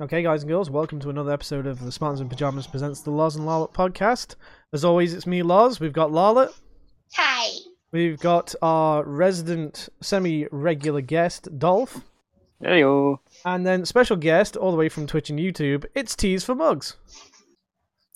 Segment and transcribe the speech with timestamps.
[0.00, 3.10] Okay, guys and girls, welcome to another episode of the Smartens and Pajamas presents the
[3.10, 4.36] Loz and Larlot podcast.
[4.72, 5.78] As always, it's me, Loz.
[5.78, 6.54] We've got Larlot.
[7.12, 7.50] Hi.
[7.92, 12.02] We've got our resident semi-regular guest, Dolph.
[12.64, 13.18] Heyo.
[13.44, 16.96] And then special guest, all the way from Twitch and YouTube, it's Tees for Mugs.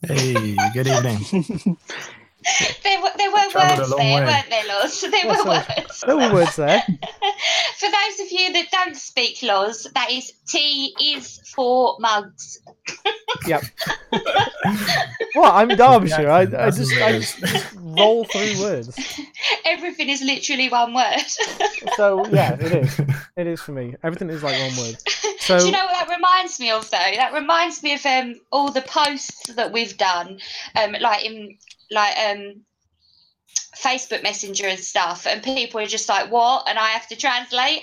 [0.01, 1.77] Hey, good evening.
[2.83, 4.15] There were, there were words there, way.
[4.15, 5.01] weren't there, Laws?
[5.11, 6.05] There Yeah, were so- words.
[6.07, 6.83] No words there.
[7.79, 12.61] For those of you that don't speak Laws, that is T is for mugs.
[13.47, 13.65] Yep.
[15.35, 15.53] What?
[15.55, 16.31] I'm Derbyshire.
[16.31, 17.39] I, I just I just
[17.75, 18.97] roll through words.
[19.65, 21.21] Everything is literally one word.
[21.97, 23.01] So yeah, it is.
[23.37, 23.97] It is for me.
[24.03, 24.97] Everything is like one word.
[25.41, 26.97] So Do you know what that reminds me of, though?
[27.17, 30.39] That reminds me of um, all the posts that we've done,
[30.77, 31.59] um, like in
[31.91, 32.63] like um,
[33.77, 37.83] Facebook Messenger and stuff, and people are just like, "What?" and I have to translate.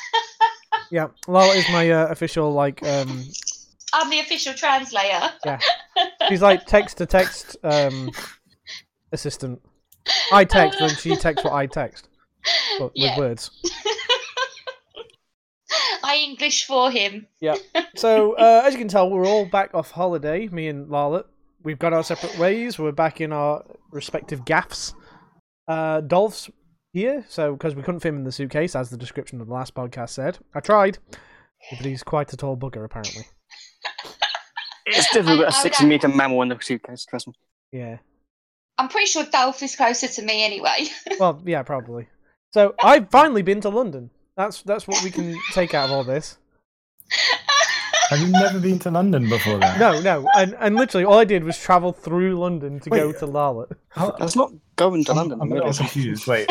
[0.90, 3.24] yeah, Lala is my uh, official like um
[3.92, 5.30] I'm the official translator.
[5.44, 5.58] Yeah,
[6.28, 8.12] she's like text to text um,
[9.12, 9.60] assistant.
[10.32, 12.08] I text when she texts what I text,
[12.78, 13.10] but Yeah.
[13.10, 13.50] with words.
[16.04, 17.26] I English for him.
[17.40, 17.56] Yeah.
[17.96, 20.46] So uh, as you can tell, we're all back off holiday.
[20.48, 21.24] Me and Larlot.
[21.66, 22.78] We've got our separate ways.
[22.78, 24.94] We're back in our respective gaffs.
[25.66, 26.48] Uh, Dolph's
[26.92, 29.52] here, so because we couldn't fit him in the suitcase, as the description of the
[29.52, 30.38] last podcast said.
[30.54, 30.98] I tried,
[31.72, 33.24] but he's quite a tall bugger apparently.
[34.88, 37.34] It's difficult I- a I 60 would- metre mammal in the suitcase, trust me.
[37.72, 37.98] Yeah.
[38.78, 40.86] I'm pretty sure Dolph is closer to me anyway.
[41.18, 42.06] Well, yeah, probably.
[42.54, 44.10] So I've finally been to London.
[44.36, 46.38] That's that's what we can take out of all this.
[48.10, 49.78] Have you never been to London before then?
[49.80, 53.26] No, no, and and literally all I did was travel through London to go to
[53.26, 53.72] Larlot.
[53.88, 55.40] How- That's not going to I'm, London.
[55.40, 56.26] I'm a little confused.
[56.28, 56.48] Wait,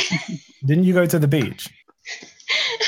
[0.66, 1.70] didn't you go to the beach?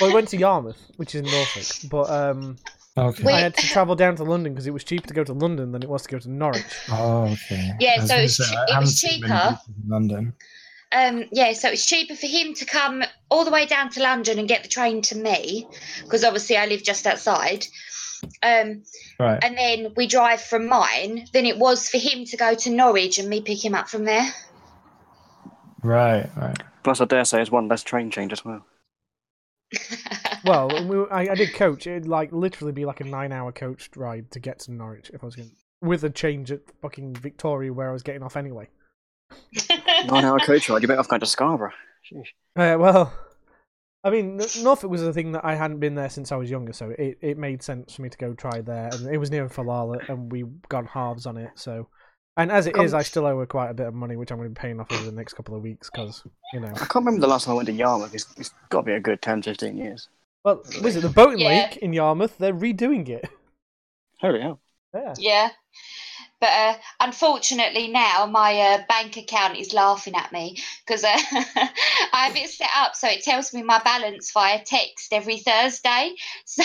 [0.02, 2.58] Well, I went to Yarmouth, which is in Norfolk, but um,
[2.98, 3.24] Okay.
[3.24, 3.34] Wait.
[3.36, 5.72] I had to travel down to London because it was cheaper to go to London
[5.72, 6.64] than it was to go to Norwich.
[6.90, 7.72] Oh, okay.
[7.80, 9.60] Yeah, so gonna it's say, che- it was cheaper.
[9.88, 10.34] London.
[10.92, 14.40] um, yeah, so it's cheaper for him to come all the way down to London
[14.40, 15.68] and get the train to me,
[16.04, 17.68] because obviously I live just outside.
[18.44, 18.84] Um,
[19.20, 19.44] Right.
[19.44, 21.28] and then we drive from mine.
[21.34, 24.06] Than it was for him to go to Norwich and me pick him up from
[24.06, 24.28] there.
[25.84, 26.30] Right.
[26.36, 26.58] Right.
[26.84, 28.66] Plus, I dare say it's one less train change as well.
[30.46, 31.88] Well, we, were- I, I did coach.
[31.88, 35.26] It'd like literally be like a nine-hour coach ride to get to Norwich if I
[35.26, 35.52] was going
[35.82, 38.70] with a change at fucking Victoria where I was getting off anyway.
[40.06, 41.74] Nine hour coach ride, you better off going to Scarborough.
[42.10, 42.28] Sheesh.
[42.56, 43.12] Uh, well,
[44.04, 46.50] I mean, N- Norfolk was a thing that I hadn't been there since I was
[46.50, 48.90] younger, so it, it made sense for me to go try there.
[48.94, 51.50] And it was near Falala, and we got halves on it.
[51.56, 51.88] So,
[52.38, 54.38] and as it is, I still owe her quite a bit of money, which I'm
[54.38, 56.68] going to be paying off over the next couple of weeks because you know.
[56.70, 58.14] I can't remember the last time I went to Yarmouth.
[58.14, 60.08] It's, it's got to be a good 10, 15 years.
[60.44, 61.48] Well, was it the boating Yeah.
[61.48, 62.38] lake in Yarmouth?
[62.38, 63.28] They're redoing it.
[64.22, 64.62] Holy hell.
[64.94, 65.14] Yeah.
[65.18, 65.50] Yeah.
[66.40, 71.08] But uh, unfortunately now my uh, bank account is laughing at me because uh,
[72.14, 76.16] I have it set up so it tells me my balance via text every Thursday.
[76.46, 76.64] So,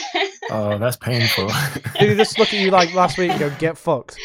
[0.51, 1.49] Oh, that's painful.
[1.99, 4.19] Did he just look at you like last week and go, "Get fucked"?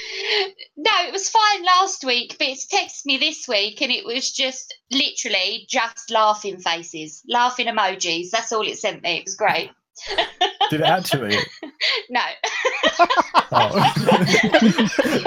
[0.78, 4.32] no, it was fine last week, but it's texted me this week and it was
[4.32, 8.30] just literally just laughing faces, laughing emojis.
[8.32, 9.18] That's all it sent me.
[9.18, 9.72] It was great.
[10.70, 11.38] Did it actually?
[12.10, 12.22] No.
[13.52, 13.94] Oh.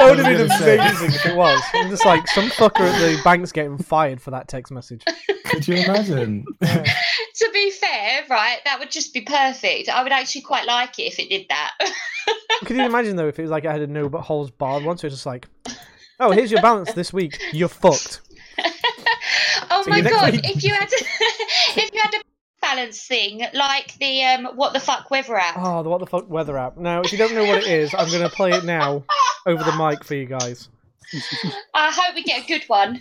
[0.00, 1.60] That would have been amazing if it was.
[1.74, 5.04] I'm just like some fucker at the bank's getting fired for that text message.
[5.44, 6.44] Could you imagine?
[6.62, 9.88] to be fair, right, that would just be perfect.
[9.88, 11.72] I would actually quite like it if it did that.
[12.64, 14.84] Could you imagine though if it was like I had a no but holes barred
[14.84, 15.46] one, so it's just like,
[16.18, 17.40] oh, here's your balance this week.
[17.52, 18.22] You're fucked.
[19.70, 20.32] oh See my god!
[20.32, 20.56] week.
[20.56, 22.29] If you had a, if you had a
[22.60, 25.54] balance thing like the um, what the fuck weather app.
[25.56, 26.76] Oh, the what the fuck weather app.
[26.76, 29.04] Now, if you don't know what it is, I'm gonna play it now
[29.46, 30.68] over the mic for you guys.
[31.74, 33.00] I hope we get a good one.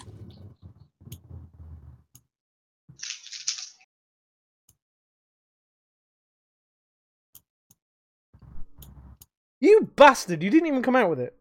[9.62, 10.42] You bastard!
[10.42, 11.36] You didn't even come out with it.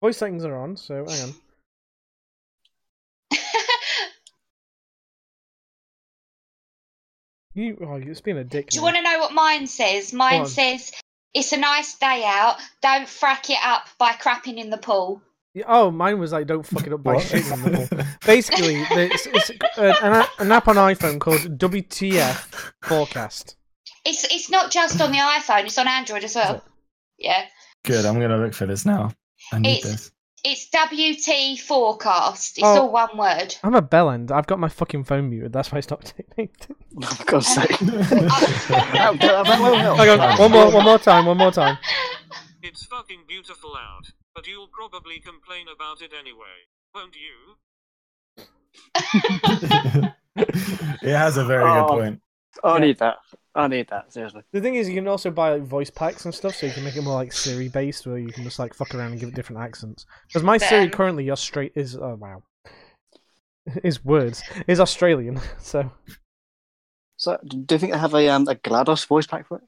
[0.00, 1.34] Voice settings are on, so hang on.
[7.54, 8.70] You, oh, it's been a dick.
[8.70, 10.12] Do you want to know what mine says?
[10.12, 10.90] Mine says,
[11.32, 12.56] "It's a nice day out.
[12.82, 15.22] Don't frack it up by crapping in the pool."
[15.54, 17.22] Yeah, Oh, mine was like, don't fuck it up by What?
[17.24, 18.04] shitting in the pool.
[18.26, 23.56] Basically, it's, it's uh, an, app- an app on iPhone called WTF Forecast.
[24.04, 26.64] It's it's not just on the iPhone; it's on Android as well.
[27.18, 27.44] Yeah,
[27.84, 28.04] Good.
[28.04, 29.12] I'm gonna look for this now.
[29.52, 30.10] I need It's- this.
[30.46, 32.58] It's WT forecast.
[32.58, 32.82] It's Oh.
[32.82, 33.56] all one word.
[33.62, 34.30] I'm a bellend.
[34.30, 35.54] I've got my fucking phone muted.
[35.54, 36.50] That's why I stopped taking.
[37.02, 37.70] Oh, for God's sake.
[37.80, 39.16] Oh,
[40.20, 41.78] on, one more, one more time, one more time.
[42.62, 47.56] It's fucking beautiful out, but you'll probably complain about it anyway, won't you?
[51.02, 51.74] it has a very Oh.
[51.80, 52.20] good point.
[52.62, 52.78] I Yeah.
[52.78, 53.16] need that.
[53.56, 54.42] I need that, seriously.
[54.52, 56.84] The thing is, you can also buy like voice packs and stuff, so you can
[56.84, 59.28] make it more like Siri based, where you can just like fuck around and give
[59.28, 60.06] it different accents.
[60.28, 62.42] Because my Siri Um, currently is straight is oh wow,
[63.84, 65.90] is words is Australian, so
[67.16, 69.64] So, do you think they have a um, a GLaDOS voice pack for it?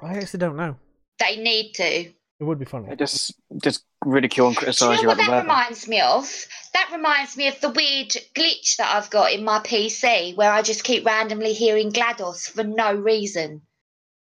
[0.00, 0.76] I actually don't know.
[1.18, 2.12] they need to.
[2.40, 2.88] It would be funny.
[2.88, 3.32] They just
[3.62, 5.42] just ridicule and Do you criticise know you what about the that weather.
[5.42, 6.46] reminds me of?
[6.72, 10.62] That reminds me of the weird glitch that I've got in my PC where I
[10.62, 13.62] just keep randomly hearing GLaDOS for no reason.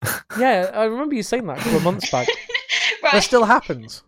[0.39, 2.29] Yeah, I remember you saying that a couple of months back.
[3.03, 4.03] That still happens.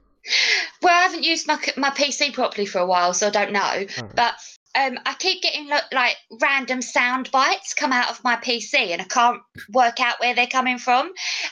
[0.82, 3.60] Well, I haven't used my my PC properly for a while, so I don't know.
[3.60, 4.16] Alright.
[4.16, 4.34] But
[4.78, 9.00] um, I keep getting lo- like random sound bites come out of my PC, and
[9.00, 9.40] I can't
[9.72, 11.10] work out where they're coming from.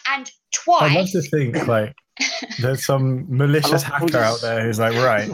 [0.09, 0.31] And
[0.71, 1.95] I'd love twice, to think like
[2.59, 5.31] there's some malicious I love hacker out there who's like, right,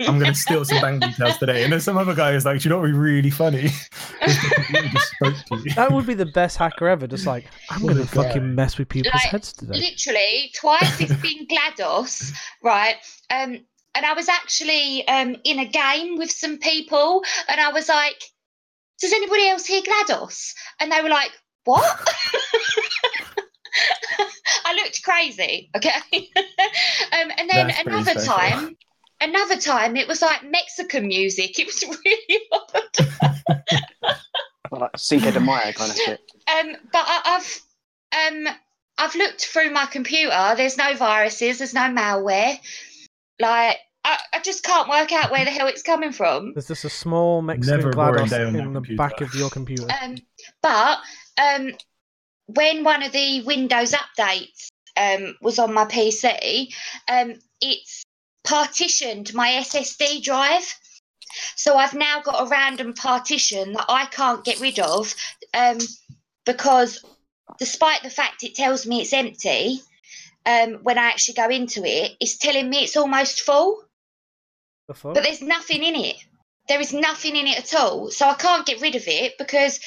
[0.00, 2.68] I'm gonna steal some bank details today, and there's some other guy who's like, do
[2.68, 3.66] you know what would be really funny?
[3.66, 5.74] If the computer just spoke to you.
[5.74, 7.06] That would be the best hacker ever.
[7.06, 8.10] Just like I'm gonna a guy.
[8.24, 9.74] fucking mess with people's Like, heads today.
[9.78, 12.32] literally twice it's been GLaDOS,
[12.62, 12.96] right?
[13.30, 13.60] Um,
[13.94, 18.20] and I was actually um in a game with some people, and I was like,
[19.00, 21.30] "Does anybody else hear GLaDOS?" And they were like,
[21.64, 21.84] "What?"
[24.64, 25.90] I looked crazy, okay.
[26.14, 28.76] um, and then That's another time,
[29.20, 31.58] another time, it was like Mexican music.
[31.58, 34.10] It was really odd.
[34.72, 36.20] like Cinco de Mayo kind of shit.
[36.48, 38.54] Um, but I, I've um,
[38.98, 40.54] I've looked through my computer.
[40.56, 41.58] There's no viruses.
[41.58, 42.56] There's no malware.
[43.40, 46.52] Like I, I just can't work out where the hell it's coming from.
[46.52, 48.96] There's just a small Mexican Never a GLaDOS day on your in the computer.
[48.96, 49.88] back of your computer.
[50.00, 50.18] Um,
[50.62, 50.98] but
[51.42, 51.72] um,
[52.46, 56.72] when one of the Windows updates um, was on my PC,
[57.08, 58.04] um, it's
[58.44, 60.74] partitioned my SSD drive.
[61.56, 65.14] So I've now got a random partition that I can't get rid of
[65.52, 65.78] um,
[66.44, 67.04] because,
[67.58, 69.80] despite the fact it tells me it's empty,
[70.46, 73.82] um, when I actually go into it, it's telling me it's almost full
[74.88, 76.16] The but there's nothing in it.
[76.68, 78.10] There is nothing in it at all.
[78.10, 79.80] So I can't get rid of it because,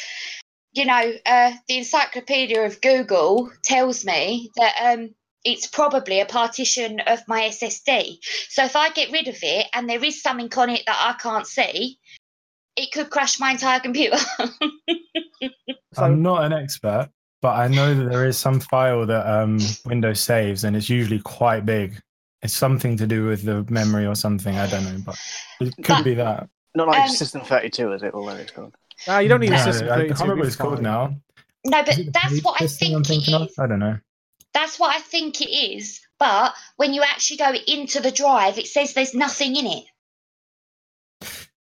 [0.80, 5.10] you know, uh, the encyclopedia of Google tells me that um,
[5.44, 8.18] it's probably a partition of my SSD.
[8.48, 11.22] So if I get rid of it and there is something on it that I
[11.22, 12.00] can't see,
[12.78, 14.16] it could crash my entire computer.
[15.98, 17.10] I'm not an expert,
[17.42, 21.20] but I know that there is some file that um, Windows saves, and it's usually
[21.20, 22.00] quite big.
[22.42, 24.56] It's something to do with the memory or something.
[24.58, 25.18] I don't know, but
[25.60, 26.48] it could But- be that.
[26.76, 28.14] Not like Um, System 32, is it?
[28.14, 28.76] Or whatever it's called.
[29.08, 29.88] Ah, you don't need No, a I system.
[29.88, 31.16] can't remember what it's it's called now.
[31.66, 33.42] no, but Is it the that's what I think I'm it thinking is.
[33.42, 33.50] of?
[33.60, 33.98] I don't know.
[34.54, 36.02] That's what I think it is.
[36.20, 39.86] But when you actually go into the drive, it says there's nothing in it.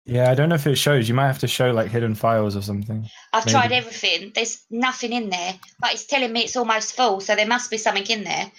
[0.05, 1.07] Yeah, I don't know if it shows.
[1.07, 3.07] You might have to show like hidden files or something.
[3.31, 3.51] I've Maybe.
[3.53, 4.31] tried everything.
[4.33, 7.77] There's nothing in there, but it's telling me it's almost full, so there must be
[7.77, 8.51] something in there.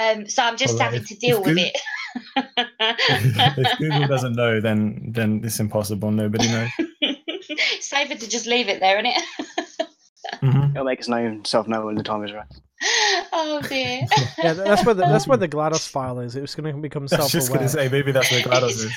[0.00, 1.78] Um, so I'm just Well, having if- to deal with Goo- it.
[3.56, 6.12] if Google doesn't know, then then it's impossible.
[6.12, 6.70] Nobody knows.
[7.58, 9.88] It's safer to just leave it there, isn't it?
[10.42, 10.70] Mhm.
[10.72, 12.46] It'll make its known, self know when the time is right.
[13.32, 14.02] oh dear.
[14.42, 16.34] Yeah, that's where the that's where the GLaDOS file is.
[16.36, 17.58] It was going to become I was just self-aware.
[17.58, 18.92] gonna say maybe that's where GLaDOS is.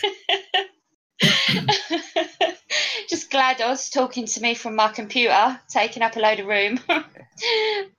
[3.10, 6.80] just GLaDOS talking to me from my computer, taking up a load of room,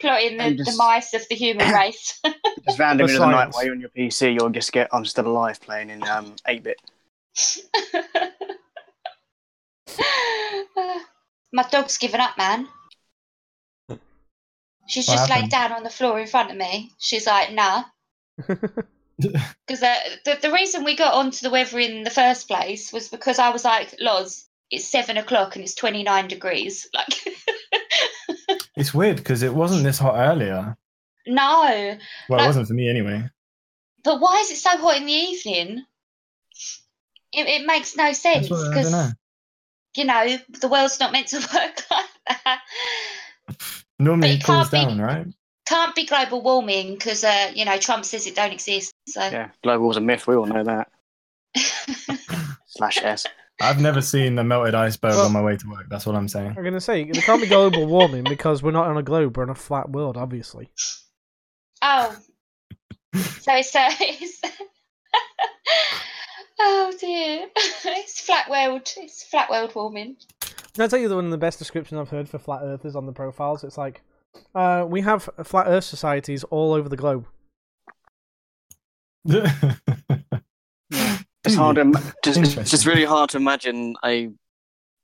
[0.01, 2.21] plotting the, And the mice of the human race.
[2.65, 3.55] Just randomly For in the night science.
[3.57, 6.63] while you're on your PC, you'll just get I'm Still Alive playing in um, 8
[6.65, 6.81] bit.
[11.53, 12.69] My dog's given up, man.
[14.89, 16.93] She's What just laid down on the floor in front of me.
[16.99, 17.85] She's like, nah.
[19.19, 19.95] Because uh,
[20.27, 23.49] the, the reason we got onto the weather in the first place was because I
[23.49, 26.87] was like, Loz, it's seven o'clock and it's 29 degrees.
[26.95, 30.77] Like, It's weird because it wasn't this hot earlier.
[31.27, 31.97] no.
[32.29, 33.25] Well, it wasn't for me anyway.
[34.05, 35.85] But why is it so hot in the evening?
[37.33, 39.11] It, it makes no sense That's what, I don't because, know.
[39.97, 42.07] You know, the world's not meant to work like
[42.45, 42.61] that.
[43.99, 45.27] Normally it it cools can't be- down, right?
[45.67, 48.93] Can't be global warming because, uh, you know, Trump says it don't exist.
[49.09, 49.21] So.
[49.21, 50.27] Yeah, global war's a myth.
[50.29, 50.89] We all know that.
[52.69, 53.27] Slash S.
[53.61, 55.87] I've never seen a melted iceberg Well- on my way to work.
[55.89, 56.49] That's what I'm saying.
[56.57, 59.37] I'm going to say there can't be global warming because we're not on a globe.
[59.37, 60.71] We're on a flat world, obviously.
[61.83, 62.15] Oh,
[63.15, 64.41] so it's, uh, it's
[66.59, 67.49] Oh dear.
[67.57, 68.91] it's flat world.
[68.97, 70.17] It's flat world warming.
[70.75, 72.97] Can I tell you the one of the best descriptions I've heard for flat earthers
[72.97, 73.65] on the profiles?
[73.65, 74.03] It's like,
[74.55, 77.27] uh, we have flat earth societies all over the globe.
[81.45, 81.77] It's hard.
[81.77, 81.95] To, im-
[82.25, 84.31] just, it's just really hard to imagine a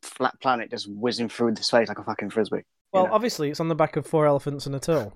[0.02, 2.62] flat planet just whizzing through the space like a fucking frisbee.
[2.92, 3.11] Well, Yeah.
[3.12, 5.14] obviously, it's on the back of four elephants and a turtle.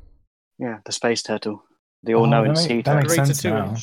[0.58, 1.62] Yeah, the space turtle,
[2.02, 3.74] the Oh, all-knowing that, sea make- that makes sense now.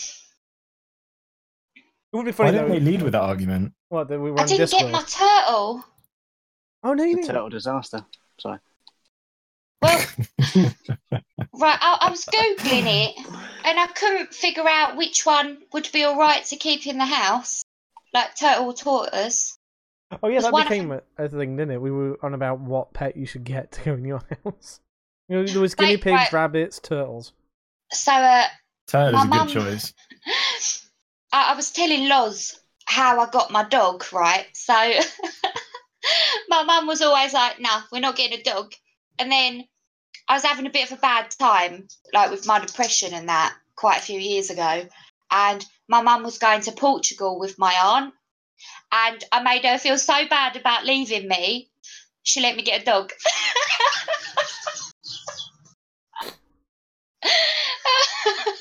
[2.13, 2.73] It would be Why funny didn't though.
[2.75, 3.73] they lead with that argument?
[3.89, 4.07] What?
[4.07, 4.83] That we were I on didn't Discord.
[4.83, 5.83] get my turtle.
[6.83, 7.33] Oh no, you The didn't.
[7.35, 8.05] turtle disaster.
[8.39, 8.59] Sorry.
[9.81, 10.05] Well,
[11.11, 13.17] right, I, I was googling it,
[13.65, 17.05] and I couldn't figure out which one would be all right to keep in the
[17.05, 17.63] house,
[18.13, 19.57] like turtle or tortoise.
[20.21, 21.81] Oh yeah, There's that one of became a, a thing, didn't it?
[21.81, 24.79] We were on about what pet you should get to go in your house.
[25.27, 26.31] You know, there was guinea pigs, right.
[26.33, 27.33] rabbits, turtles.
[27.91, 28.45] So, uh,
[28.87, 29.93] Turtle is a My good choice.
[31.33, 34.45] I, I was telling Loz how I got my dog, right?
[34.53, 34.73] So
[36.49, 38.73] my mum was always like, "No, we're not getting a dog."
[39.19, 39.65] And then
[40.29, 43.55] I was having a bit of a bad time, like with my depression and that,
[43.75, 44.87] quite a few years ago.
[45.31, 48.13] And my mum was going to Portugal with my aunt,
[48.91, 51.69] and I made her feel so bad about leaving me.
[52.23, 53.11] She let me get a dog.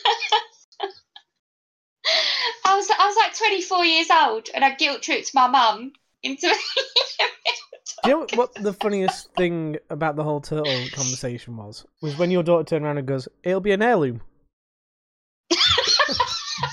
[2.73, 6.49] I was I was like 24 years old, and I guilt tripped my mum into.
[8.05, 11.85] Do you know what the funniest thing about the whole turtle conversation was?
[12.01, 14.21] Was when your daughter turned around and goes, "It'll be an heirloom."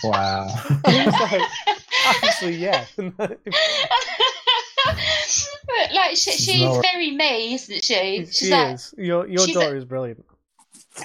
[0.03, 0.45] Wow.
[0.85, 2.85] I like, actually, yeah.
[5.93, 8.25] like she, She's she's not- very me, isn't she?
[8.25, 8.93] she She's like, is.
[8.97, 10.23] Your your she's a- daughter is brilliant.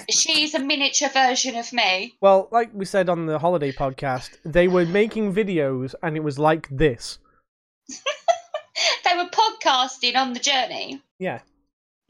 [0.09, 2.15] She's a miniature version of me.
[2.21, 6.37] Well, like we said on the holiday podcast, they were making videos, and it was
[6.39, 7.19] like this.
[9.05, 11.01] They were podcasting on the journey.
[11.19, 11.39] Yeah.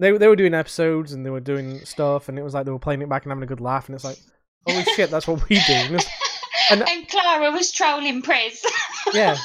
[0.00, 2.72] they they were doing episodes and they were doing stuff, and it was like they
[2.72, 4.18] were playing it back and having a good laugh, and it's like,
[4.66, 5.72] holy shit, that's what we do.
[5.72, 6.06] And
[6.70, 8.64] And, And- Clara was trolling Prez.
[9.12, 9.36] yeah.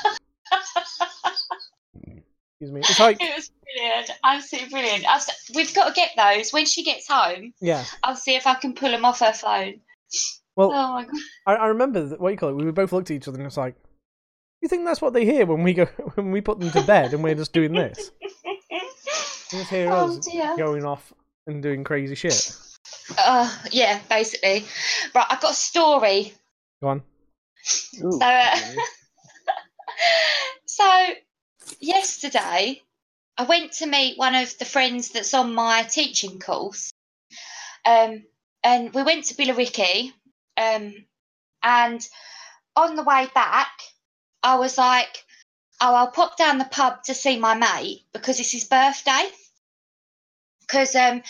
[2.64, 2.80] Excuse me.
[2.82, 5.06] It's like it was brilliant, absolutely brilliant.
[5.10, 5.24] I've,
[5.56, 7.54] we've got to get those when she gets home.
[7.60, 7.84] yeah.
[8.04, 9.82] I'll see if I can pull them off her phone.
[10.56, 11.14] Well, Oh my god!
[11.48, 12.56] I, I remember that, what you call it.
[12.64, 13.76] We both looked at each other and it's like,
[14.62, 17.14] you think that's what they hear when we go when we put them to bed
[17.14, 18.12] and we're just doing this?
[19.52, 20.56] They just hear Oh, us dear.
[20.58, 21.14] going off
[21.46, 22.58] and doing crazy shit.
[23.20, 24.66] Uh, yeah, basically.
[25.14, 26.34] Right, I've got a story.
[26.82, 27.04] Go on.
[28.04, 28.56] Ooh, So, uh,
[30.66, 31.08] so
[31.80, 32.82] yesterday,
[33.38, 36.92] I went to meet one of the friends that's on my teaching course,
[37.86, 38.24] um,
[38.64, 40.12] and we went to Billericay,
[40.58, 41.06] um,
[41.62, 42.08] and
[42.76, 43.72] on the way back,
[44.42, 45.26] I was like,
[45.82, 49.30] "Oh, I'll pop down the pub to see my mate because it's his birthday."
[50.62, 51.24] Because um,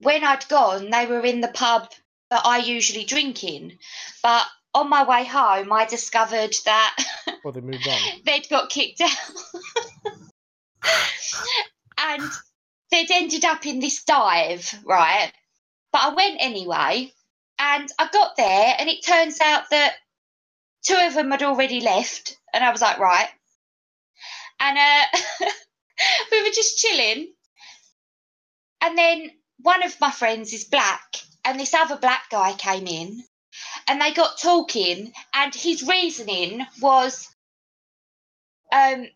[0.00, 1.90] when I'd gone, they were in the pub
[2.30, 3.78] that I usually drink in,
[4.22, 4.46] but
[4.78, 6.96] on my way home, I discovered that
[7.44, 7.98] Or they moved on.
[8.24, 9.10] they'd got kicked out.
[11.98, 12.22] and
[12.90, 15.32] they'd ended up in this dive, right?
[15.92, 17.12] But I went anyway,
[17.58, 19.94] and I got there, and it turns out that
[20.82, 23.28] two of them had already left, and I was like, right.
[24.60, 25.46] And uh,
[26.32, 27.32] we were just chilling,
[28.82, 29.30] and then
[29.60, 33.22] one of my friends is black, and this other black guy came in,
[33.88, 37.28] and they got talking, and his reasoning was
[38.72, 39.06] um,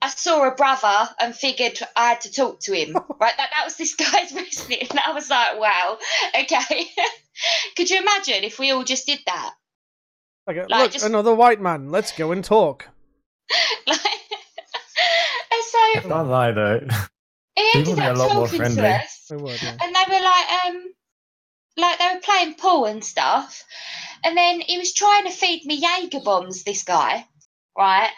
[0.00, 2.94] I saw a brother and figured I had to talk to him.
[3.20, 4.86] right, that, that was this guy's reasoning.
[4.90, 5.98] And I was like, wow,
[6.40, 6.86] okay.
[7.76, 9.54] Could you imagine if we all just did that?
[10.46, 11.90] Like, Like, look, just- another white man.
[11.90, 12.88] Let's go and talk.
[13.86, 13.98] Like,
[15.50, 16.80] and so Can't lie though.
[17.56, 18.82] he People ended a up lot more talking friendly.
[18.82, 19.76] to us, would, yeah.
[19.82, 20.84] and they were like, um,
[21.78, 23.64] like they were playing pool and stuff,
[24.24, 26.64] and then he was trying to feed me Jaeger bombs.
[26.64, 27.26] This guy,
[27.76, 28.10] right?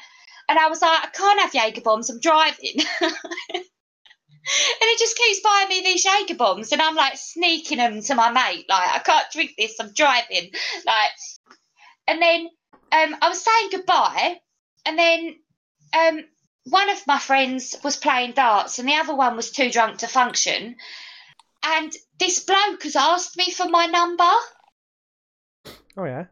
[0.49, 2.11] And I was like, I can't have Jaeger bombs.
[2.11, 2.81] I'm driving.
[3.01, 8.15] and he just keeps buying me these Jaeger bombs, and I'm like sneaking them to
[8.15, 8.67] my mate.
[8.69, 9.79] Like, I can't drink this.
[9.79, 10.51] I'm driving.
[10.87, 11.11] Like,
[12.09, 12.49] and then
[12.93, 14.41] um, I was saying goodbye,
[14.87, 15.37] and then
[15.97, 16.25] um,
[16.65, 20.09] one of my friends was playing darts, and the other one was too drunk to
[20.09, 20.77] function.
[21.63, 24.31] And this bloke has asked me for my number.
[25.97, 26.27] Oh yeah.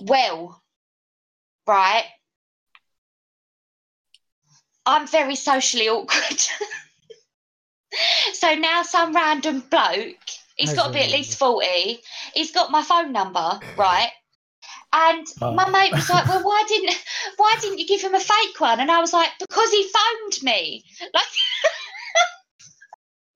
[0.00, 0.62] Well,
[1.66, 2.04] right.
[4.84, 6.40] I'm very socially awkward.
[8.32, 10.16] so now some random bloke,
[10.56, 12.00] he's got to be at least 40,
[12.34, 14.10] he's got my phone number, right?
[14.92, 15.52] And Oh.
[15.52, 16.94] my mate was like, "Well, why didn't
[17.36, 20.42] why didn't you give him a fake one?" And I was like, "Because he phoned
[20.42, 21.24] me." Like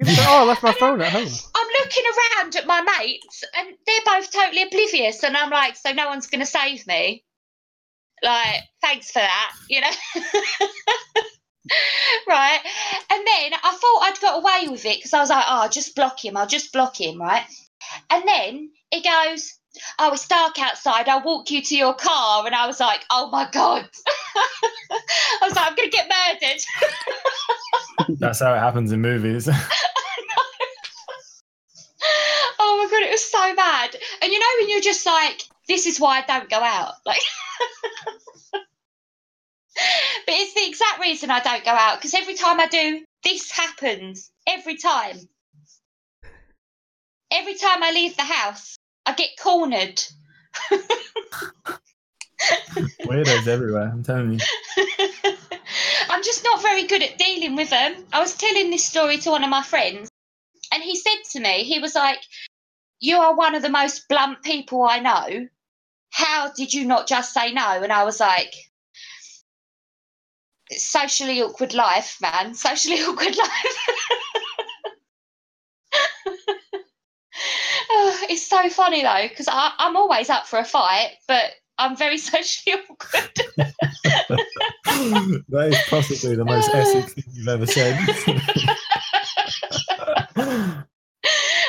[0.04, 1.28] Oh, I left my phone at home.
[1.54, 5.92] I'm looking around at my mates, and they're both totally oblivious, and I'm like, "So
[5.92, 7.24] no one's going to save me."
[8.22, 9.90] Like, thanks for that, you know.
[12.28, 12.60] right,
[13.10, 15.70] and then I thought I'd got away with it because I was like, "Oh, I'll
[15.70, 16.36] just block him.
[16.36, 17.44] I'll just block him." Right,
[18.10, 19.54] and then it goes,
[19.98, 21.08] "Oh, it's dark outside.
[21.08, 23.88] I'll walk you to your car," and I was like, "Oh my god."
[24.90, 26.60] I was like, I'm gonna get murdered.
[28.20, 29.48] That's how it happens in movies.
[32.58, 33.96] oh my god, it was so bad.
[34.22, 36.94] And you know when you're just like, this is why I don't go out.
[37.04, 37.20] Like
[40.26, 43.50] But it's the exact reason I don't go out, because every time I do, this
[43.50, 44.30] happens.
[44.46, 45.16] Every time.
[47.30, 48.75] Every time I leave the house,
[49.06, 50.02] I get cornered.
[53.04, 53.90] Weirdos everywhere.
[53.92, 54.40] I'm telling you.
[56.10, 58.04] I'm just not very good at dealing with them.
[58.12, 60.10] I was telling this story to one of my friends,
[60.72, 62.18] and he said to me, he was like,
[63.00, 65.48] You are one of the most blunt people I know.
[66.10, 67.82] How did you not just say no?
[67.82, 68.54] And I was like,
[70.70, 72.54] "It's Socially awkward life, man.
[72.54, 73.78] Socially awkward life.
[77.88, 82.18] Oh, it's so funny though, because I'm always up for a fight, but I'm very
[82.18, 83.30] socially awkward.
[85.48, 87.98] that is possibly the most Essex thing you've ever said.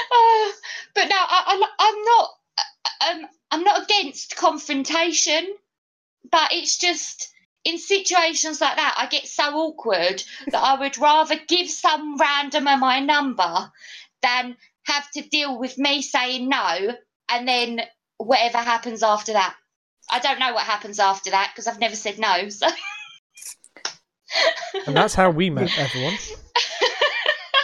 [0.10, 0.52] Uh,
[0.94, 2.30] but no, I, I'm, I'm not.
[3.08, 5.56] Um, I'm not against confrontation,
[6.32, 7.34] but it's just
[7.68, 12.80] in situations like that, I get so awkward that I would rather give some randomer
[12.80, 13.72] my number
[14.22, 14.56] than
[14.88, 16.96] have to deal with me saying no
[17.30, 17.82] and then
[18.18, 19.56] whatever happens after that.
[20.10, 22.50] I don't know what happens after that because I've never said no.
[22.50, 22.68] So
[24.86, 26.14] And that's how we met, everyone.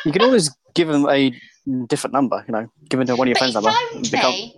[0.05, 1.33] You can always give them a
[1.87, 3.71] different number, you know, give them to one of your but friends' number.
[3.71, 4.55] phoned Become- me.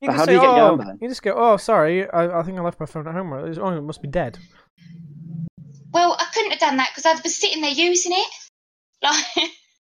[0.00, 0.98] You But how say, do you get your oh, number then?
[1.02, 3.32] You just go, oh, sorry, I, I think I left my phone at home.
[3.40, 4.38] It's- Oh, it must be dead.
[5.92, 8.26] Well, I couldn't have done that because I'd been sitting there using it.
[9.02, 9.24] Like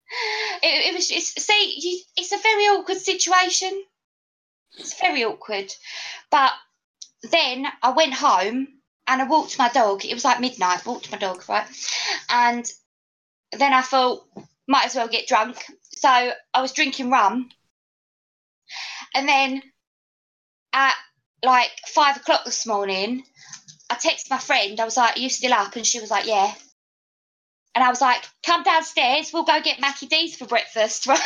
[0.63, 1.11] it, it was.
[1.11, 3.83] It's, see, you, it's a very awkward situation.
[4.77, 5.73] It's very awkward.
[6.31, 6.51] But
[7.23, 8.67] then I went home
[9.07, 10.05] and I walked my dog.
[10.05, 10.85] It was like midnight.
[10.85, 11.67] Walked my dog, right?
[12.29, 12.69] And
[13.51, 14.25] then I thought,
[14.67, 15.57] might as well get drunk.
[15.93, 17.49] So I was drinking rum.
[19.15, 19.63] And then
[20.73, 20.93] at
[21.43, 23.23] like five o'clock this morning,
[23.89, 24.79] I texted my friend.
[24.79, 26.53] I was like, "Are you still up?" And she was like, "Yeah."
[27.75, 29.31] And I was like, "Come downstairs.
[29.33, 31.07] We'll go get Mackie D's for breakfast."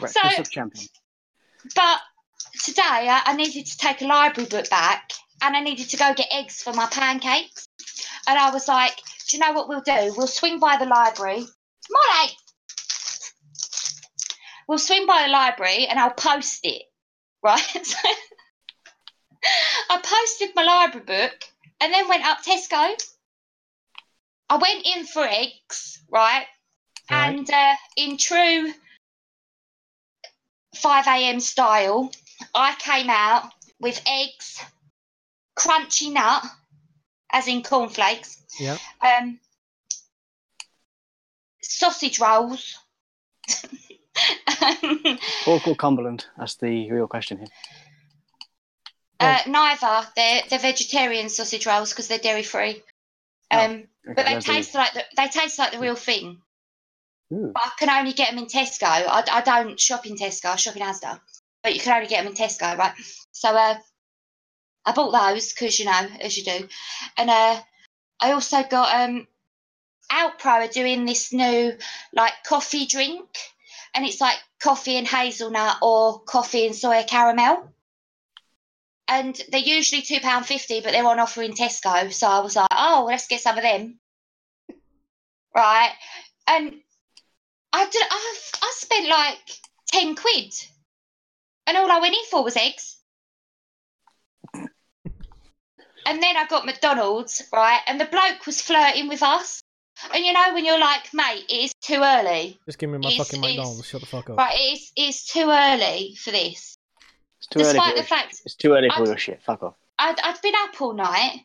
[0.00, 0.12] Right.
[0.12, 0.86] Breakfast so, of champion.
[1.74, 2.00] but
[2.62, 6.14] today I, I needed to take a library book back, and I needed to go
[6.14, 7.66] get eggs for my pancakes.
[8.28, 8.96] And I was like,
[9.28, 10.14] "Do you know what we'll do?
[10.16, 11.46] We'll swing by the library."
[11.90, 12.30] Molly,
[14.68, 16.82] we'll swing by the library, and I'll post it.
[17.42, 17.94] Right.
[19.90, 21.47] I posted my library book
[21.80, 22.94] and then went up Tesco.
[24.50, 26.46] I went in for eggs, right?
[27.10, 27.28] Right.
[27.36, 28.72] And uh, in true
[30.74, 31.40] 5 a.m.
[31.40, 32.10] style,
[32.54, 34.62] I came out with eggs,
[35.56, 36.44] crunchy nut,
[37.32, 38.78] as in cornflakes, Yeah.
[39.00, 39.38] um,
[41.62, 42.78] sausage rolls.
[45.46, 46.26] Or called Cumberland.
[46.36, 47.46] That's the real question here.
[49.20, 50.06] Uh, neither.
[50.14, 52.82] They're they're vegetarian sausage rolls because they're dairy free.
[53.50, 56.40] Oh, Um, Okay, but they taste like the, they taste like the real thing.
[57.30, 57.50] Ooh.
[57.52, 58.86] But I can only get them in Tesco.
[58.86, 60.46] I, I don't shop in Tesco.
[60.46, 61.20] I shop in Asda.
[61.62, 62.94] But you can only get them in Tesco, right?
[63.32, 63.76] So uh,
[64.86, 66.68] I bought those because you know, as you do,
[67.18, 67.60] and uh,
[68.20, 69.26] I also got um,
[70.10, 71.76] Alpro are doing this new
[72.14, 73.28] like coffee drink,
[73.94, 77.70] and it's like coffee and hazelnut or coffee and soya caramel.
[79.10, 82.12] And they're usually two pound fifty, but they're on offer in Tesco.
[82.12, 83.98] So I was like, oh, let's get some of them.
[85.56, 85.92] Right,
[86.46, 86.74] and
[87.72, 88.02] I did.
[88.10, 89.38] I I spent like
[89.90, 90.52] ten quid,
[91.66, 92.96] and all I went in for was eggs.
[96.06, 97.80] And then I got McDonald's, right?
[97.86, 99.60] And the bloke was flirting with us.
[100.14, 103.08] And you know when you're like, mate, it is too early, Just give me my
[103.10, 103.86] It's- fucking McDonald's.
[103.86, 104.38] Shut the fuck up.
[104.38, 104.54] right?
[104.54, 106.77] It is it's too early for this.
[107.50, 109.42] It's too early Despite for the your, fact It's too early for I'd- your shit.
[109.42, 109.74] Fuck off.
[109.98, 111.40] I'd, I'd been up all night,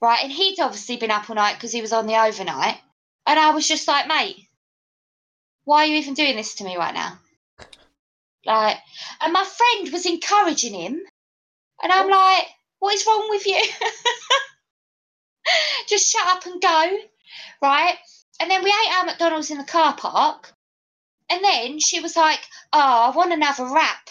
[0.00, 0.20] right?
[0.22, 2.78] And he'd obviously been up all night because he was on the overnight.
[3.26, 4.36] And I was just like, mate,
[5.64, 7.18] why are you even doing this to me right now?
[8.44, 8.78] Like,
[9.20, 11.00] and my friend was encouraging him,
[11.82, 12.46] and I'm like,
[12.80, 13.62] what is wrong with you?
[15.88, 16.98] Just shut up and go,
[17.62, 17.94] right?
[18.40, 20.52] And then we ate our McDonald's in the car park,
[21.30, 22.40] and then she was like,
[22.72, 24.08] oh, I want another wrap,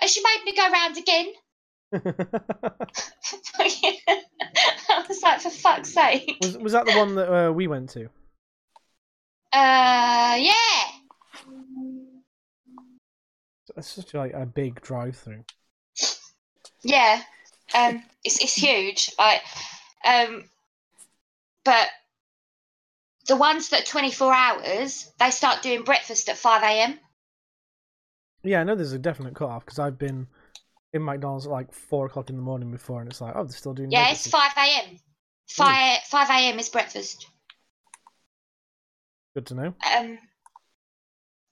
[0.00, 1.32] and she made me go round again.
[4.90, 6.36] I was like, for fuck's sake.
[6.42, 8.06] was was that the one that uh, we went to?
[9.52, 10.52] Uh, yeah.
[13.76, 15.44] It's such like a big drive-through.
[16.82, 17.22] Yeah,
[17.74, 19.10] um, it's it's huge.
[19.18, 19.42] Like,
[20.04, 20.44] um,
[21.64, 21.88] but
[23.26, 26.98] the ones that are twenty four hours, they start doing breakfast at five a.m.
[28.42, 30.26] Yeah, I know there's a definite cut-off because I've been
[30.92, 33.56] in McDonald's at like four o'clock in the morning before, and it's like, oh, they're
[33.56, 33.90] still doing.
[33.90, 34.98] Yeah, it's five a.m.
[35.48, 36.58] Five five a.m.
[36.58, 37.26] is breakfast.
[39.34, 39.74] Good to know.
[39.96, 40.18] Um,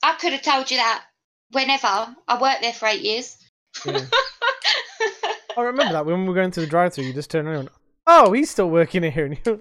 [0.02, 1.04] I could have told you that
[1.52, 3.36] whenever I worked there for eight years.
[3.84, 4.00] Yeah.
[5.56, 7.70] I remember that when we were going to the drive-through, you just turned around.
[8.06, 9.24] Oh, he's still working here.
[9.24, 9.52] And you...
[9.52, 9.60] um,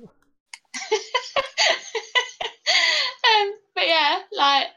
[3.73, 4.67] but yeah, like,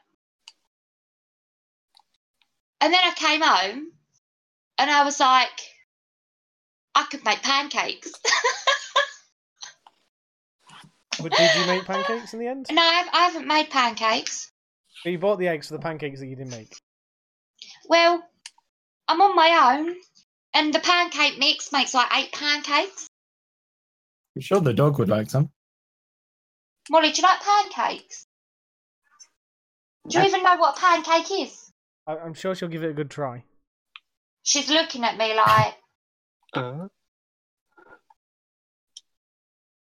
[2.80, 3.92] and then I came home,
[4.78, 5.60] and I was like,
[6.94, 8.12] I could make pancakes.
[11.20, 12.66] But did you make pancakes in the end?
[12.70, 14.52] no, I've, I haven't made pancakes.
[15.02, 16.76] So you bought the eggs for the pancakes that you didn't make.
[17.88, 18.22] Well,
[19.08, 19.96] I'm on my own,
[20.54, 23.08] and the pancake mix makes like eight pancakes.
[24.36, 25.50] I'm sure the dog would like some.
[26.90, 28.26] Molly, do you like pancakes?
[30.08, 31.67] Do you even know what a pancake is?
[32.08, 33.44] I- I'm sure she'll give it a good try.
[34.42, 35.74] She's looking at me like
[36.54, 36.88] Uh,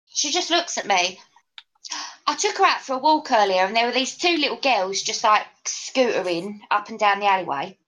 [0.08, 1.20] she just looks at me.
[2.26, 5.02] I took her out for a walk earlier, and there were these two little girls
[5.02, 7.78] just like scootering up and down the alleyway.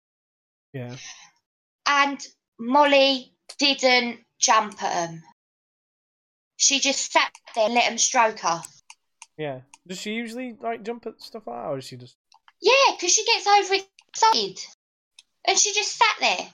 [0.72, 0.94] Yeah.
[1.86, 2.24] And
[2.60, 5.24] Molly didn't jump at them.
[6.56, 8.62] She just sat there and let them stroke her.
[9.36, 9.62] Yeah.
[9.84, 12.16] Does she usually like jump at stuff like that, or is she just?
[12.60, 13.46] Yeah, because she gets
[14.16, 14.58] overexcited.
[15.46, 16.38] And she just sat there.
[16.40, 16.50] I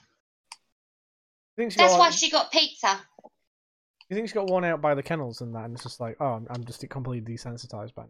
[1.57, 2.99] think That's got, why she got pizza.
[4.09, 6.17] You think she got worn out by the kennels and that, and it's just like,
[6.19, 8.03] oh, I'm, I'm just completely desensitized by.
[8.03, 8.09] It.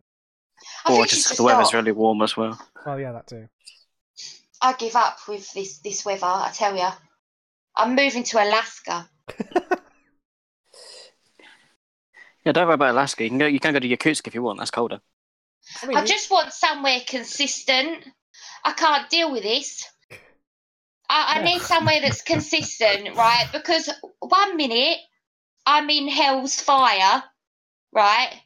[0.85, 2.59] I or think just just the weather's really warm as well.
[2.85, 3.47] Well, yeah, that too.
[4.61, 6.25] I give up with this this weather.
[6.25, 6.87] I tell you,
[7.75, 9.09] I'm moving to Alaska.
[12.45, 13.23] Yeah, don't worry about Alaska.
[13.23, 13.47] You can go.
[13.47, 14.59] You can go to Yakutsk if you want.
[14.59, 14.99] That's colder.
[15.81, 18.05] I mean, I just want somewhere consistent.
[18.65, 19.87] I can't deal with this.
[21.07, 23.47] I, I need somewhere that's consistent, right?
[23.53, 24.97] Because one minute
[25.67, 27.23] I'm in hell's fire,
[27.93, 28.41] right?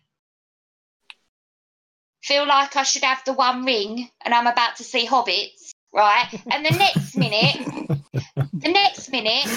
[2.21, 6.27] Feel like I should have the one ring and I'm about to see hobbits, right?
[6.51, 7.87] And the next minute,
[8.53, 9.47] the next minute,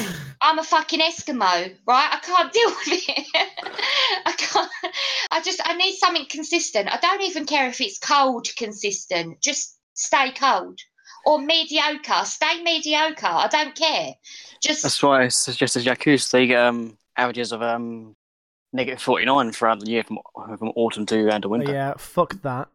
[0.40, 2.09] I'm a fucking Eskimo, right?
[2.12, 3.27] I can't deal with it.
[4.27, 4.70] I can't.
[5.33, 6.88] I just, I need something consistent.
[6.88, 9.40] I don't even care if it's cold consistent.
[9.40, 10.78] Just stay cold.
[11.24, 12.24] Or mediocre.
[12.24, 13.26] Stay mediocre.
[13.26, 14.14] I don't care.
[14.62, 16.31] Just, That's why I suggested Yakutsk.
[16.31, 18.16] They get um, averages of um,
[18.72, 20.18] negative 49 throughout the year from,
[20.59, 21.72] from autumn to end of winter.
[21.72, 22.68] yeah, fuck that.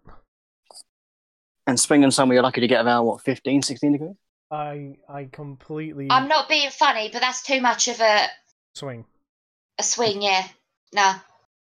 [1.66, 4.16] And spring and summer, you're lucky to get around, what, 15, 16 degrees?
[4.50, 8.28] I I completely I'm not being funny, but that's too much of a,
[8.76, 9.04] swing.
[9.78, 10.48] a swing, yeah.
[10.94, 11.16] No.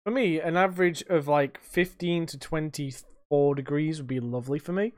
[0.03, 4.93] For me, an average of like 15 to 24 degrees would be lovely for me.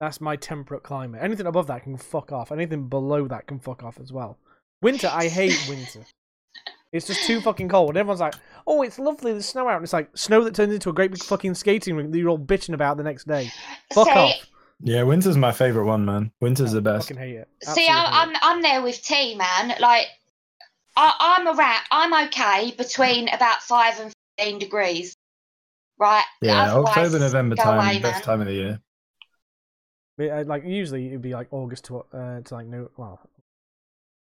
[0.00, 1.22] That's my temperate climate.
[1.22, 2.52] Anything above that can fuck off.
[2.52, 4.38] Anything below that can fuck off as well.
[4.82, 6.04] Winter, I hate winter.
[6.92, 7.90] It's just too fucking cold.
[7.90, 8.34] And Everyone's like,
[8.66, 9.32] "Oh, it's lovely.
[9.32, 11.96] There's snow out." And it's like snow that turns into a great big fucking skating
[11.96, 13.50] rink that you're all bitching about the next day.
[13.92, 14.32] Fuck See, off.
[14.82, 16.30] Yeah, winter's my favorite one, man.
[16.40, 17.08] Winter's the I best.
[17.08, 17.48] fucking hate it.
[17.62, 18.56] See, Absolutely I, hate I'm.
[18.56, 19.74] I'm there with T, man.
[19.80, 20.06] Like,
[20.96, 21.80] I, I'm around.
[21.90, 25.14] I'm okay between about five and fifteen degrees,
[25.98, 26.24] right?
[26.42, 28.22] Yeah, Otherwise, October, November time, away, best man.
[28.22, 28.80] time of the year.
[30.18, 33.20] Yeah, like usually it'd be like August to uh, to like no well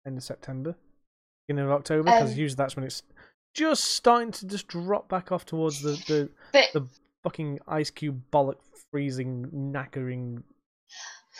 [0.07, 0.75] end of September,
[1.47, 3.03] beginning of October because Um, usually that's when it's
[3.53, 6.87] just starting to just drop back off towards the the, But the
[7.23, 8.55] fucking ice cube bollock
[8.91, 10.43] freezing knackering.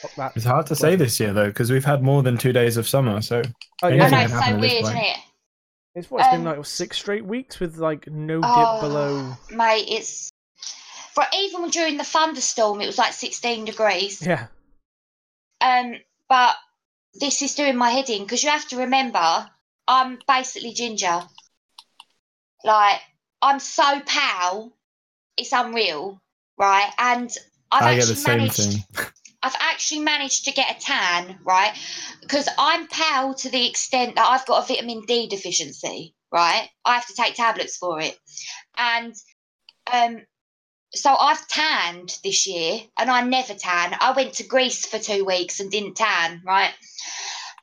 [0.02, 0.32] Fuck that.
[0.36, 2.88] It's hard to say this year though, because we've had more than two days of
[2.88, 3.22] summer.
[3.22, 3.42] So
[3.84, 4.96] Oh, I anything know can it's happen so at this weird, point.
[4.98, 5.18] isn't it?
[5.96, 9.34] it's what it's been um, like six straight weeks with like no dip Oh, below.
[9.52, 10.30] mate, it's
[11.14, 14.26] for even during the thunderstorm, it was like 16 degrees.
[14.26, 14.48] Yeah,
[15.60, 15.96] Um,
[16.30, 16.56] but
[17.20, 19.50] this is doing my head in because you have to remember,
[19.88, 21.22] I'm basically ginger.
[22.64, 23.02] Like,
[23.42, 24.74] I'm so pale,
[25.36, 26.22] it's unreal,
[26.58, 26.92] right?
[26.98, 27.30] And
[27.72, 28.56] I've I get actually the same managed.
[28.56, 28.84] thing.
[29.44, 31.74] I've actually managed to get a tan, right?
[32.22, 36.70] Because I'm pale to the extent that I've got a vitamin D deficiency, right?
[36.86, 38.18] I have to take tablets for it.
[38.78, 39.16] And
[39.92, 40.22] um,
[40.94, 43.96] so I've tanned this year and I never tan.
[44.00, 46.74] I went to Greece for two weeks and didn't tan, right?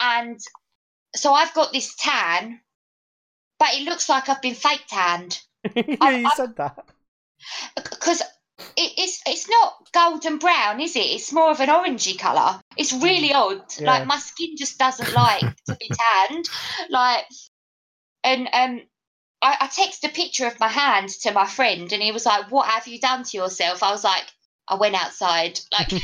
[0.01, 0.41] And
[1.17, 2.61] so I've got this tan,
[3.59, 5.41] but it looks like I've been fake tanned
[5.75, 6.85] yeah, I- you I- said that.
[7.77, 8.21] because
[8.77, 11.01] it, it's it's not golden brown, is it?
[11.01, 12.61] It's more of an orangey colour.
[12.77, 13.62] It's really odd.
[13.79, 13.87] Yeah.
[13.87, 15.88] Like my skin just doesn't like to be
[16.29, 16.45] tanned.
[16.91, 17.25] Like,
[18.25, 18.81] and um,
[19.40, 22.51] I, I texted a picture of my hand to my friend, and he was like,
[22.51, 24.24] "What have you done to yourself?" I was like,
[24.68, 25.90] "I went outside." Like,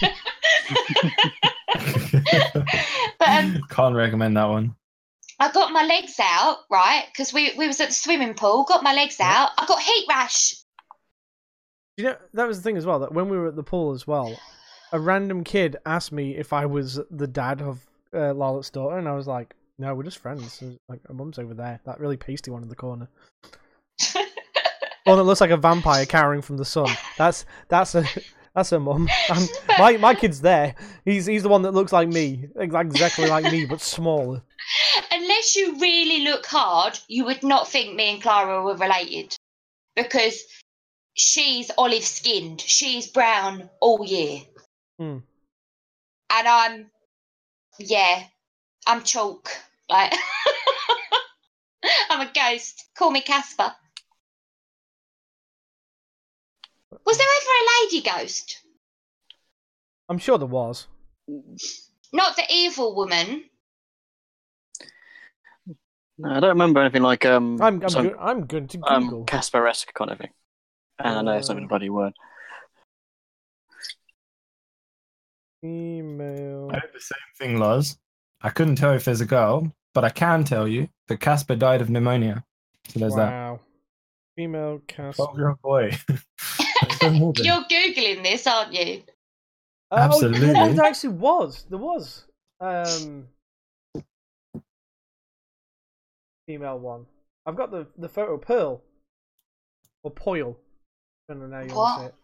[3.19, 4.77] but um, Can't recommend that one.
[5.41, 8.65] I got my legs out right because we we was at the swimming pool.
[8.65, 9.51] Got my legs out.
[9.59, 10.55] I got heat rash.
[11.97, 13.01] You know, that was the thing as well.
[13.01, 14.39] That when we were at the pool as well,
[14.93, 19.09] a random kid asked me if I was the dad of uh, Lala's daughter, and
[19.09, 22.51] I was like, "No, we're just friends." Like, her mum's over there, that really pasty
[22.51, 23.09] one in the corner.
[25.05, 26.89] One that looks like a vampire cowering from the sun.
[27.19, 28.07] That's that's a
[28.55, 29.07] that's her mum.
[29.29, 30.75] And my my kid's there.
[31.05, 34.43] He's he's the one that looks like me, exactly like me, but smaller.
[35.13, 39.37] unless you really look hard, you would not think me and Clara were related
[39.95, 40.43] because
[41.15, 44.41] she's olive skinned, she's brown all year.
[44.99, 45.19] Hmm.
[46.31, 46.91] And I'm,
[47.79, 48.25] yeah,
[48.87, 49.49] I'm chalk.
[49.89, 50.13] Like,
[52.11, 52.85] I'm a ghost.
[52.97, 53.73] Call me Casper.
[57.07, 58.61] Was there ever a lady ghost?
[60.09, 60.87] I'm sure there was.
[62.13, 63.45] Not the evil woman.
[66.17, 69.21] No, I don't remember anything like um I'm I'm, some good, I'm good to Google.
[69.21, 70.31] um Casper-esque kind of thing.
[71.01, 72.13] And I know it's not even a Uh, bloody word.
[75.65, 76.71] Email.
[76.73, 77.99] I did the same thing, Loz.
[78.45, 81.81] I couldn't tell if there's a girl, but I can tell you that Casper died
[81.81, 82.45] of pneumonia.
[82.89, 83.31] So there's that.
[83.31, 83.61] Wow.
[84.37, 85.17] Female cast.
[85.17, 85.97] 12 year old boy.
[86.09, 87.47] That's so morbid.
[87.47, 89.03] You're Googling this, aren't you?
[89.91, 90.47] Oh, yeah, Absolutely.
[90.53, 91.65] there actually was.
[91.71, 92.25] There was.
[92.61, 93.29] Um,
[96.47, 97.07] female one.
[97.47, 98.37] I've got the the photo.
[98.37, 98.83] Pearl
[100.03, 100.59] or Poil.
[101.31, 102.15] I don't know how you want to say it.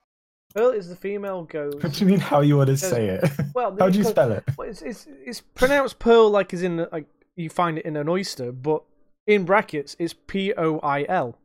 [0.55, 1.83] Pearl is the female ghost.
[1.83, 3.31] What do you mean how you want to say it?
[3.55, 4.45] Well, How do you spell it?
[4.57, 8.09] Well, it's, it's it's pronounced pearl like as in like you find it in an
[8.09, 8.83] oyster, but
[9.27, 11.37] in brackets it's P O I L.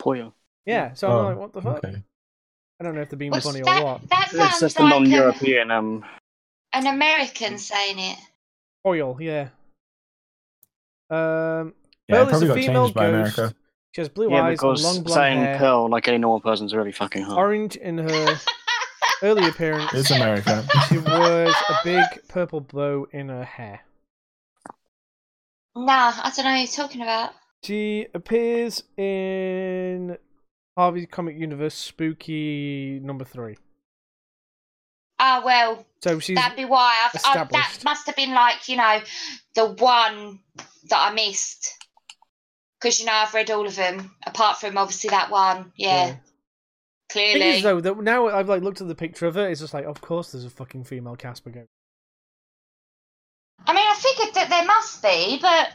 [0.00, 0.32] Poyo.
[0.66, 0.92] Yeah.
[0.94, 1.84] So Oh, I'm like, what the fuck?
[1.84, 2.02] okay.
[2.80, 4.08] I don't know if they're being What's funny that, or what.
[4.10, 6.04] that It's sounds just a like a- non-European um
[6.72, 8.18] an American saying it.
[8.84, 9.48] Oil, yeah.
[11.10, 11.74] Um,
[12.08, 13.38] Yeah, Pearl it probably is a got female changed by ghost.
[13.38, 13.56] America.
[13.94, 16.40] She has blue yeah, eyes and because long blonde saying hair, pearl like any normal
[16.40, 17.38] person's really fucking hard.
[17.38, 18.40] orange in her
[19.22, 19.94] early appearance.
[19.94, 20.66] It's America.
[20.88, 23.82] She wears a big purple bow in her hair.
[25.76, 27.30] Nah, I don't know who you're talking about.
[27.62, 30.18] She appears in
[30.76, 33.56] Harvey's Comic Universe Spooky number three.
[35.20, 38.76] Ah, well, So she's that'd be why I've, I've, that must have been like you
[38.76, 39.00] know
[39.54, 40.40] the one
[40.90, 41.83] that I missed
[42.84, 45.72] because you know I've read all of them apart from obviously that one.
[45.74, 46.16] Yeah, Yeah.
[47.10, 47.40] clearly.
[47.40, 49.72] Thing is though that now I've like looked at the picture of it, it's just
[49.72, 51.68] like, of course there's a fucking female Casper ghost.
[53.66, 55.72] I mean, I figured that there must be, but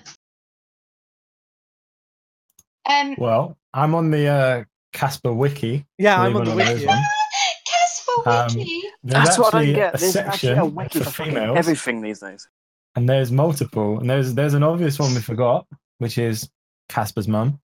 [2.88, 5.88] um, Well, I'm on the uh, Casper wiki.
[5.98, 6.86] Yeah, I'm on the it or not, wiki.
[7.66, 8.84] Casper Um, Wiki.
[9.04, 9.96] There's That's what I actually don't get.
[9.96, 12.48] a There's actually a wiki for for females, everything these days.
[12.96, 14.00] and there's multiple.
[14.00, 15.66] And there's there's an obvious one we forgot,
[15.98, 16.48] which is
[16.90, 17.60] Casper's mum.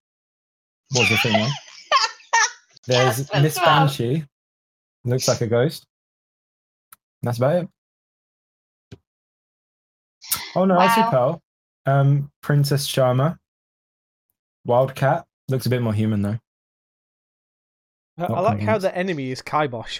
[0.94, 1.50] Was a female.
[2.88, 3.66] There's Casper's Miss mum.
[3.66, 4.24] Banshee.
[5.04, 5.86] Looks like a ghost.
[7.22, 7.68] And that's about it.
[10.56, 11.10] Oh no, I see Wow.
[11.12, 11.42] Pearl.
[11.88, 13.38] Um, Princess Charmer.
[14.66, 16.40] Wildcat looks a bit more human though.
[18.18, 20.00] I, I like how the enemy is Kibosh.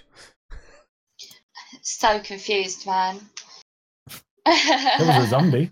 [1.82, 3.20] So confused, man.
[4.48, 5.72] It was a zombie.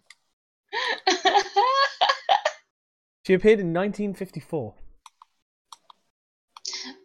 [3.25, 4.73] She appeared in 1954.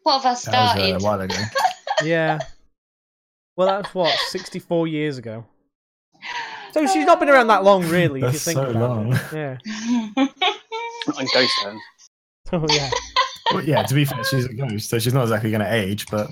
[0.02, 0.92] what have I That was started?
[0.94, 1.34] uh, a while ago.
[2.04, 2.38] Yeah.
[3.56, 5.44] well, that's what 64 years ago.
[6.72, 8.20] So she's not been around that long, really.
[8.20, 9.12] if you That's think so about long.
[9.14, 9.20] it.
[9.32, 9.58] Yeah.
[11.08, 11.80] Not in Ghost Town.
[12.52, 12.90] Oh yeah.
[13.52, 16.06] Well, yeah, to be fair, she's a ghost, so she's not exactly going to age,
[16.10, 16.30] but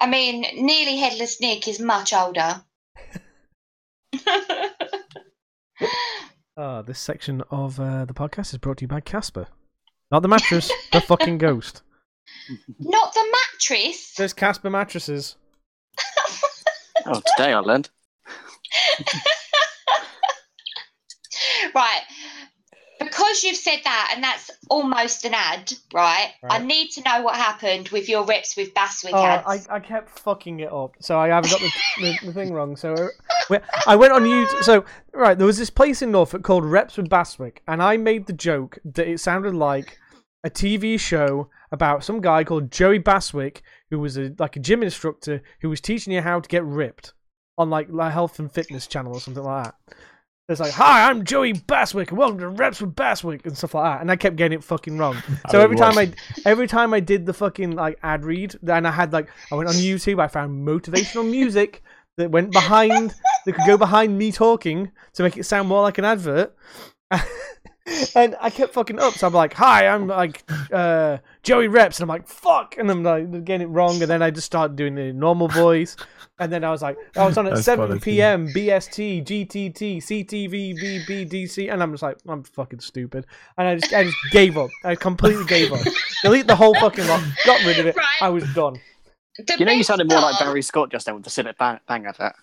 [0.00, 2.62] I mean, nearly headless Nick is much older.
[6.58, 9.46] Oh, this section of uh, the podcast is brought to you by Casper.
[10.10, 11.82] Not the mattress, the fucking ghost.
[12.78, 14.14] Not the mattress.
[14.16, 15.36] There's Casper mattresses.
[17.04, 17.90] Oh, today I learned.
[21.74, 22.00] right.
[23.36, 26.32] Because you've said that, and that's almost an ad, right?
[26.48, 29.68] I need to know what happened with your Repps with Bastwick Oh, ads.
[29.68, 31.70] I, I kept fucking it up, so I haven't got the,
[32.00, 32.76] the, the thing wrong.
[32.76, 32.94] So
[33.50, 34.62] uh, I went on YouTube.
[34.62, 38.26] So right, there was this place in Norfolk called Repps with Bastwick, and I made
[38.26, 39.98] the joke that it sounded like
[40.42, 44.82] a TV show about some guy called Joey Bastwick, who was a like a gym
[44.82, 47.12] instructor who was teaching you how to get ripped
[47.58, 49.74] on like a Health and Fitness channel or something like that.
[50.48, 53.94] It's like, hi, I'm Joey Bastwick, and welcome to Repps with Bastwick, and stuff like
[53.94, 54.00] that.
[54.00, 55.16] And I kept getting it fucking wrong.
[55.50, 56.12] So every time I
[56.44, 59.68] every time I did the fucking like ad read, and I had like I went
[59.68, 61.82] on YouTube, I found motivational music
[62.16, 63.12] that went behind
[63.44, 66.54] that could go behind me talking to make it sound more like an advert.
[68.14, 72.02] and I kept fucking up, so I'm like, "Hi, I'm like uh, Joey Reps," and
[72.04, 74.94] I'm like, "Fuck," and I'm like getting it wrong, and then I just started doing
[74.94, 75.96] the normal voice,
[76.40, 78.48] and then I was like, I was on at That's 7 p.m.
[78.48, 84.04] BST, GTT, CTV, VBDC, and I'm just like, I'm fucking stupid, and I just I
[84.04, 84.70] just gave up.
[84.84, 85.80] I completely gave up.
[86.22, 87.96] Delete the whole fucking lot, got rid of it.
[87.96, 88.06] Right.
[88.20, 88.80] I was done.
[89.38, 91.78] The You know, you sounded more like Barry Scott just then with the Cillit Bang,
[91.86, 92.34] bang advert.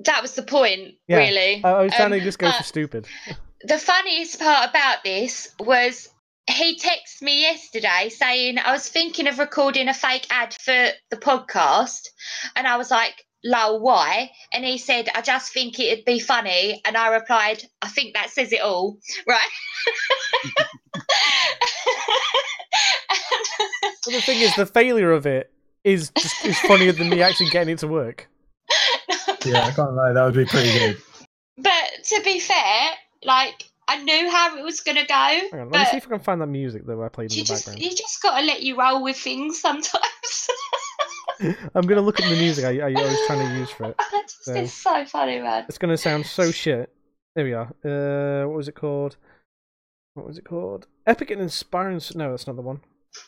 [0.00, 1.16] That was the point, Yeah.
[1.18, 1.62] really.
[1.64, 3.06] I, I was trying Um, to just go uh, for stupid.
[3.62, 6.08] the funniest part about this was
[6.52, 11.16] he texted me yesterday saying I was thinking of recording a fake ad for the
[11.16, 12.08] podcast,
[12.56, 16.80] and I was like, "Lol, why?" And he said, "I just think it'd be funny,"
[16.84, 19.50] and I replied, "I think that says it all, right?"
[24.04, 25.50] But the thing is, the failure of it
[25.84, 28.28] is just is funnier than me actually getting it to work.
[29.44, 30.12] Yeah, I can't lie.
[30.12, 30.96] That would be pretty good.
[31.58, 32.90] but to be fair,
[33.24, 36.20] like I knew how it was gonna go, on, let me see if I can
[36.20, 37.82] find that music that I played in the just background.
[37.84, 40.48] you just gotta let you roll with things sometimes.
[41.74, 43.96] I'm gonna look at the music I, I, I was trying to use for it.
[44.12, 45.64] That's So- so funny, man.
[45.68, 46.92] It's gonna sound so shit.
[47.34, 47.68] There we are.
[47.84, 49.16] Uh, what was it called?
[50.14, 50.86] What was it called?
[51.06, 52.00] Epic and inspiring.
[52.14, 52.80] No, that's not the one.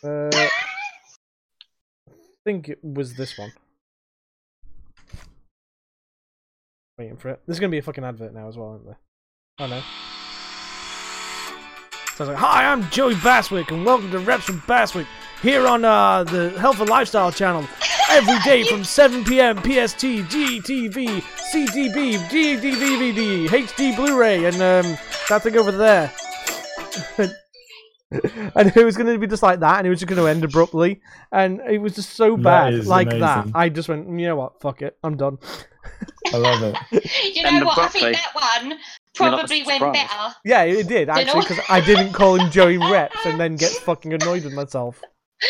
[0.03, 0.51] Uh, I
[2.45, 3.53] think it was this one.
[6.99, 7.41] Waiting for it.
[7.47, 8.99] There's gonna be a fucking advert now as well, isn't there?
[9.59, 9.83] Oh no.
[12.15, 15.07] So I was like, "Hi, I'm Joey Bastwick, and welcome to Repps from Bastwick
[15.43, 17.67] here on uh, the Health and Lifestyle channel
[18.09, 19.57] every day from 7 p.m.
[19.57, 19.99] PST,
[20.31, 21.21] GTV,
[21.53, 24.97] CTV, DVDVD, HD Blu-ray, and um,
[25.29, 26.13] that thing over there."
[27.19, 30.29] and it was going to be just like that, and it was just going to
[30.29, 31.01] end abruptly,
[31.33, 33.49] and it was just so bad, is like that.
[33.57, 34.61] I just went, you know what?
[34.61, 35.39] Fuck it, I'm done.
[36.33, 36.77] I love it.
[37.35, 37.79] You And know what?
[37.79, 40.35] I think that one you're not probably went better.
[40.45, 44.13] Yeah, it did actually because I didn't call him Joey Reps and then get fucking
[44.13, 45.01] annoyed with myself.
[45.43, 45.47] I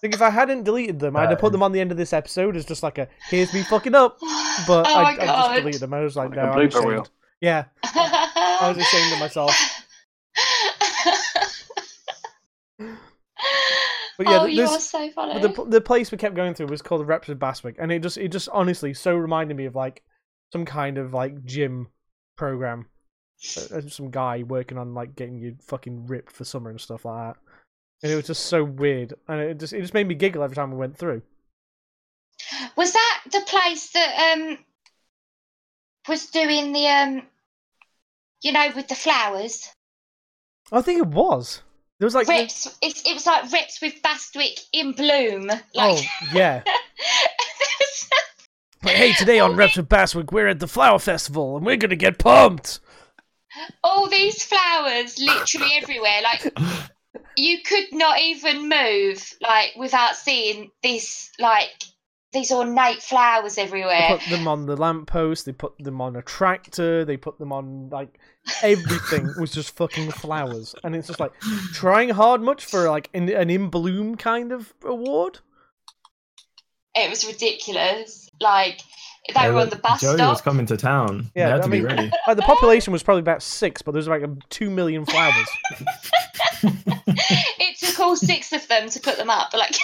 [0.00, 2.12] think if I hadn't deleted them, I'd have put them on the end of this
[2.12, 4.18] episode as just like a "here's me fucking up,"
[4.66, 5.94] but oh I, I just deleted them.
[5.94, 7.08] I was like, Like "No, a I'm ashamed." reel.
[7.40, 9.54] Yeah, I was ashamed of myself.
[14.16, 15.40] But yeah, oh, you are so funny.
[15.40, 18.02] The the place we kept going through was called the Repps of Bastwick, and it
[18.02, 20.02] just it just honestly so reminded me of like
[20.52, 21.88] some kind of like gym
[22.36, 22.86] program,
[23.56, 27.04] Uh, uh, some guy working on like getting you fucking ripped for summer and stuff
[27.04, 27.40] like that.
[28.02, 30.54] And it was just so weird, and it just it just made me giggle every
[30.54, 31.22] time we went through.
[32.76, 34.58] Was that the place that um
[36.08, 37.22] was doing the um
[38.42, 39.68] you know with the flowers?
[40.70, 41.62] I think it was.
[41.98, 42.76] There was like, Rips.
[42.82, 45.46] It's, it was like Rips with Bastwick in bloom.
[45.46, 46.02] Like, oh
[46.34, 46.62] yeah,
[48.86, 51.96] like, hey, today on Repps with Bastwick, we're at the flower festival, and we're gonna
[51.96, 52.80] get pumped.
[53.82, 56.20] all these flowers literally everywhere.
[56.22, 56.52] Like
[57.36, 61.70] you could not even move like without seeing this like
[62.32, 64.08] these ornate flowers They everywhere.
[64.18, 65.46] put them on the lamppost.
[65.46, 67.04] They put them on a tractor.
[67.04, 68.18] They put them on like
[68.62, 71.32] everything was just fucking flowers, and it's just like
[71.72, 75.38] trying hard much for like an, an in bloom kind of award.
[76.96, 78.28] It was ridiculous.
[78.40, 78.80] Like
[79.28, 80.30] they Yeah, were on the bus Joey stop.
[80.30, 81.30] was coming to town.
[81.34, 82.10] Yeah, Yeah, had I to mean- be ready.
[82.26, 85.48] Like the population was probably about six, but there was like two million flowers.
[86.62, 89.52] it took all six of them to put them up.
[89.54, 89.74] Like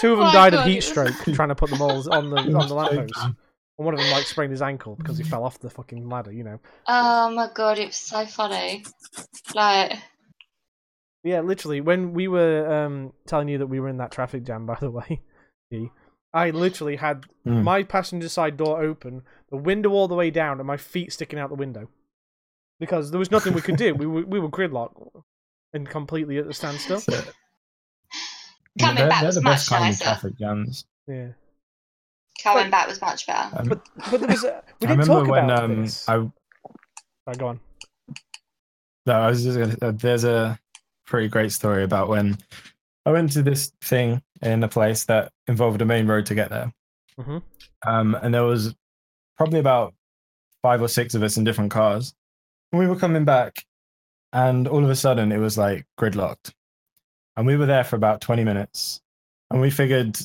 [0.00, 1.80] Two of them My died of God, heat it was- stroke trying to put them
[1.80, 3.24] all on the on the lamppost.
[3.24, 6.32] And one of them like sprained his ankle because he fell off the fucking ladder.
[6.32, 6.60] You know.
[6.86, 8.84] Oh my god, it was so funny.
[9.54, 9.92] Like
[11.26, 11.80] Yeah, literally.
[11.80, 14.90] When we were um, telling you that we were in that traffic jam, by the
[14.98, 15.20] way,
[16.32, 17.62] I literally had Mm.
[17.64, 21.38] my passenger side door open, the window all the way down, and my feet sticking
[21.38, 21.88] out the window
[22.80, 23.94] because there was nothing we could do.
[23.94, 25.22] We were we were gridlocked
[25.72, 27.00] and completely at a standstill.
[27.00, 27.12] So,
[28.78, 30.04] Coming they're, back they're was the much best kind of nicer.
[30.04, 30.84] traffic jams.
[31.08, 31.28] Yeah.
[32.42, 33.56] Coming back was much better.
[33.58, 36.08] Um, But but there was a, we didn't remember talk when about um, this.
[36.08, 36.16] I
[37.26, 37.60] Right, go on.
[39.06, 40.58] No, I was just gonna, uh, there's a
[41.06, 42.38] pretty great story about when
[43.04, 46.50] I went to this thing in a place that involved a main road to get
[46.50, 46.72] there.
[47.18, 47.42] Mhm.
[47.86, 48.74] Um, and there was
[49.36, 49.94] probably about
[50.62, 52.14] five or six of us in different cars.
[52.72, 53.64] And we were coming back,
[54.32, 56.52] and all of a sudden it was like gridlocked.
[57.36, 59.00] And we were there for about 20 minutes.
[59.50, 60.18] And we figured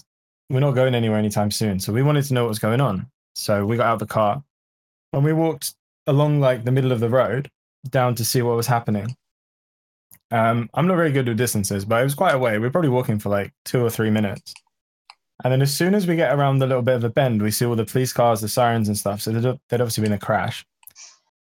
[0.49, 1.79] we're not going anywhere anytime soon.
[1.79, 3.09] So we wanted to know what was going on.
[3.35, 4.43] So we got out of the car
[5.13, 5.75] and we walked
[6.07, 7.49] along like the middle of the road
[7.89, 9.15] down to see what was happening.
[10.31, 12.57] Um, I'm not very good with distances, but it was quite a way.
[12.57, 14.53] We are probably walking for like two or three minutes.
[15.43, 17.51] And then as soon as we get around the little bit of a bend, we
[17.51, 19.21] see all the police cars, the sirens and stuff.
[19.21, 20.65] So there'd, there'd obviously been a crash.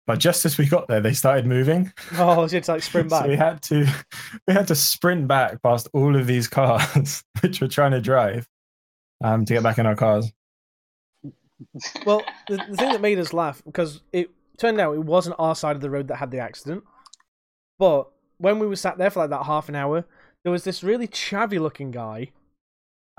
[0.07, 1.93] But just as we got there, they started moving.
[2.15, 3.25] Oh, so it's like sprint back.
[3.25, 3.87] So we had to
[4.47, 8.47] we had to sprint back past all of these cars which were trying to drive
[9.23, 10.31] um, to get back in our cars.
[12.05, 15.57] Well, the, the thing that made us laugh because it turned out it wasn't our
[15.57, 16.85] side of the road that had the accident,
[17.79, 18.09] but
[18.39, 20.05] when we were sat there for like that half an hour,
[20.45, 22.31] there was this really chavvy looking guy,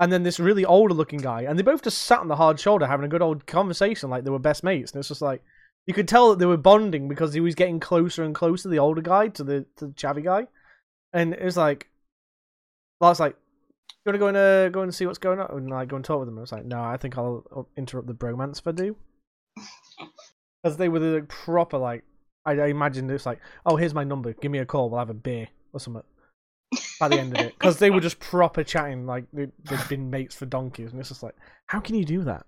[0.00, 2.58] and then this really older looking guy, and they both just sat on the hard
[2.60, 5.42] shoulder having a good old conversation like they were best mates, and it's just like
[5.86, 8.78] you could tell that they were bonding because he was getting closer and closer, the
[8.78, 10.46] older guy to the to the chavvy guy,
[11.12, 11.88] and it was like,
[13.00, 13.36] I was like,
[13.90, 15.96] you want to go and uh, go and see what's going on and like go
[15.96, 16.38] and talk with them?
[16.38, 18.96] I was like, no, I think I'll, I'll interrupt the bromance if I do,
[20.62, 22.04] because they were the proper like.
[22.46, 24.32] I, I imagined it's like, oh, here's my number.
[24.34, 24.90] Give me a call.
[24.90, 26.02] We'll have a beer or something.
[27.00, 30.10] By the end of it, because they were just proper chatting like they, they'd been
[30.10, 31.34] mates for donkeys, and it's just like,
[31.66, 32.44] how can you do that?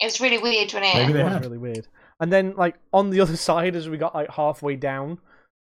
[0.00, 1.12] It was really weird, wasn't Maybe it?
[1.12, 1.42] they It was had.
[1.42, 1.86] really weird.
[2.20, 5.18] And then like on the other side, as we got like halfway down,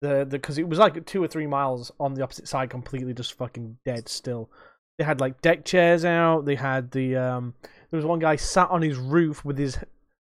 [0.02, 3.14] the the because it was like two or three miles on the opposite side, completely
[3.14, 4.50] just fucking dead still.
[4.98, 6.46] They had like deck chairs out.
[6.46, 7.54] They had the um.
[7.92, 9.78] There was one guy sat on his roof with his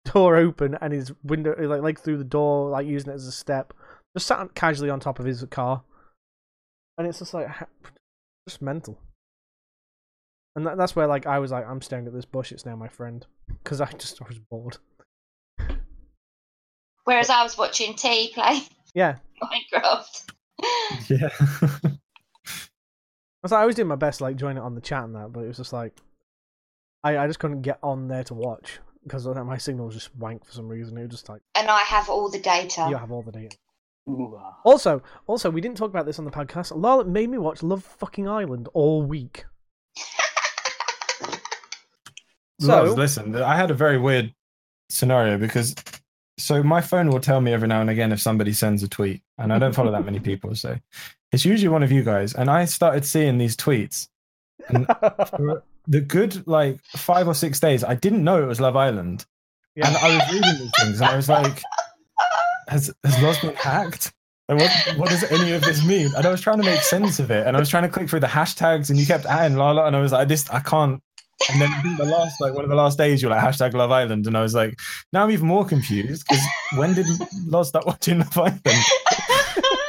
[0.06, 3.32] door open and his window like like through the door, like using it as a
[3.32, 3.74] step.
[4.18, 5.84] Just sat casually on top of his car,
[6.98, 7.48] and it's just like
[8.48, 9.00] just mental.
[10.56, 12.52] And that, that's where like I was like, I'm staring at this bush.
[12.52, 13.26] It's now my friend
[13.64, 14.78] because I just was bored.
[17.04, 18.62] Whereas I was watching T play
[18.94, 20.30] Yeah, Minecraft.
[21.10, 21.30] Yeah.
[23.44, 25.04] I was like, I was doing my best, to, like join it on the chat
[25.04, 25.94] and that, but it was just like,
[27.04, 30.46] I I just couldn't get on there to watch because my signal was just wank
[30.46, 30.98] for some reason.
[30.98, 32.88] It was just like and I have all the data.
[32.90, 33.58] you have all the data.
[34.10, 34.58] Ooh, ah.
[34.64, 36.76] Also, also, we didn't talk about this on the podcast.
[36.76, 39.46] Lol made me watch Love Fucking Island all week.
[42.60, 44.36] So- Loves, listen, I had a very weird
[44.90, 45.74] scenario because
[46.38, 49.24] so my phone will tell me every now and again if somebody sends a tweet,
[49.40, 50.78] and I don't follow that many people, so
[51.32, 52.34] it's usually one of you guys.
[52.36, 54.10] And I started seeing these tweets,
[54.70, 54.86] and
[55.36, 59.26] for the good like five or six days, I didn't know it was Love Island,
[59.76, 61.62] and yeah, I was reading these things, and I was like,
[62.68, 64.14] "Has has Loz been hacked?"
[64.50, 66.10] And what what does any of this mean?
[66.16, 68.10] And I was trying to make sense of it, and I was trying to click
[68.10, 71.02] through the hashtags, and you kept adding Lala, and I was like, "This I can't."
[71.52, 74.28] And then the last, like one of the last days, you're like hashtag Love Island,
[74.28, 74.78] and I was like,
[75.12, 76.44] now I'm even more confused because
[76.76, 77.08] when did
[77.48, 78.62] Loz start watching Love Island?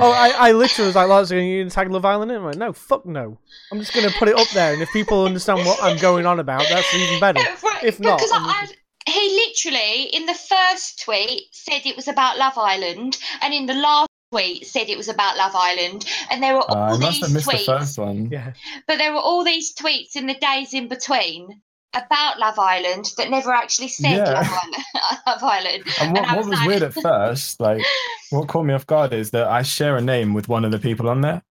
[0.00, 2.44] oh, I, I literally was like, "Lars, are you gonna tag Love Island?" in?" I'm
[2.44, 3.38] like, "No, fuck no.
[3.72, 6.40] I'm just gonna put it up there, and if people understand what I'm going on
[6.40, 7.40] about, that's even better."
[7.82, 8.68] If not, because I'm
[9.06, 13.74] he literally in the first tweet said it was about Love Island, and in the
[13.74, 17.12] last tweet said it was about Love Island, and there were Uh, all I must
[17.12, 17.66] these have missed tweets.
[17.66, 18.28] the first one.
[18.32, 18.52] Yeah,
[18.88, 21.62] But there were all these tweets in the days in between
[21.94, 24.32] about Love Island that never actually said Yeah.
[24.32, 24.76] Love, Island,
[25.26, 25.84] Love Island.
[26.00, 27.82] And what, I what was was like- weird at first, like
[28.30, 30.78] what caught me off guard is that I share a name with one of the
[30.78, 31.42] people on there.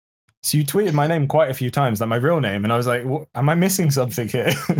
[0.44, 2.78] So you tweeted my name quite a few times, like my real name, and I
[2.78, 4.52] was like, what, "Am I missing something here?"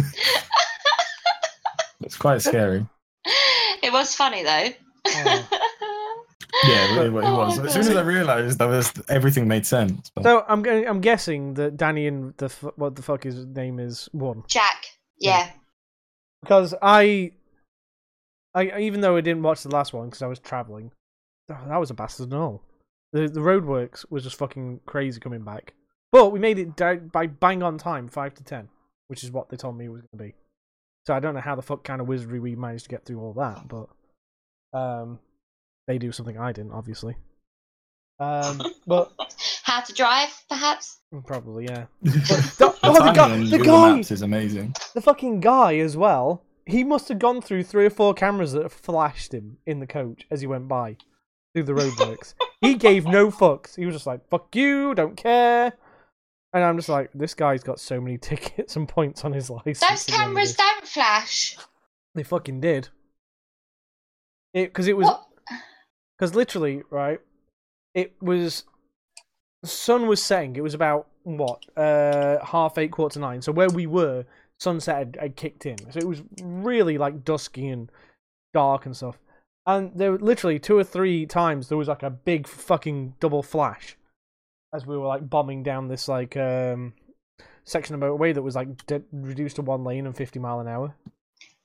[2.02, 2.86] it's quite scary.
[3.84, 4.70] It was funny though.
[5.08, 5.50] Oh.
[6.64, 7.60] Yeah, it, really, it Oh was.
[7.60, 10.10] my As soon as I realised that was everything made sense.
[10.16, 10.88] But So I'm going.
[10.88, 12.48] I'm guessing that Danny and the
[12.78, 14.44] what the fuck his name is one.
[14.48, 14.86] Jack,
[15.20, 15.50] yeah.
[16.42, 17.32] because I,
[18.54, 20.92] I even though I didn't watch the last one because I was traveling,
[21.50, 22.64] oh, that was a bastard and all.
[23.14, 25.74] The the roadworks was just fucking crazy coming back,
[26.12, 28.70] but we made it down by bang on time, five to ten,
[29.08, 30.36] which is what they told me it was going to be.
[31.06, 33.22] So I don't know how the fuck kind of wizardry we managed to get through
[33.22, 33.88] all that, but
[34.78, 35.20] um,
[35.88, 37.16] they do something I didn't, obviously.
[38.20, 39.12] Um, but
[39.64, 41.00] How to drive, perhaps?
[41.26, 41.86] probably yeah.
[42.02, 42.12] the,
[42.58, 43.96] the- oh, the guy- on the guy!
[43.96, 44.74] Maps is amazing.
[44.94, 46.44] The fucking guy as well.
[46.66, 50.26] He must have gone through three or four cameras that flashed him in the coach
[50.30, 50.98] as he went by
[51.54, 52.34] through the roadworks.
[52.60, 53.76] he gave no fucks.
[53.78, 55.72] He was just like, "Fuck you, don't care."
[56.54, 59.80] And I'm just like, this guy's got so many tickets and points on his license.
[59.80, 60.58] Those at the end of cameras this.
[60.58, 61.58] don't flash.
[62.16, 62.90] They fucking did.
[64.54, 65.10] It because it was
[66.18, 67.20] because literally right,
[67.94, 68.64] it was
[69.62, 70.56] the sun was setting.
[70.56, 73.42] It was about what uh half eight, quarter to nine.
[73.42, 74.26] So where we were,
[74.60, 75.78] sunset had, had kicked in.
[75.92, 77.92] So it was really like dusky and
[78.54, 79.18] dark and stuff.
[79.66, 83.44] And there were literally two or three times there was like a big fucking double
[83.44, 83.98] flash
[84.74, 86.94] as we were like bombing down this like um
[87.66, 90.68] section of motorway that was like de- reduced to one lane and 50 mile an
[90.70, 90.96] hour.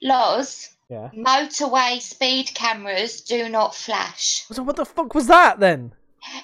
[0.03, 1.11] Loz, Yeah.
[1.15, 4.45] motorway speed cameras do not flash.
[4.51, 5.93] So what the fuck was that then?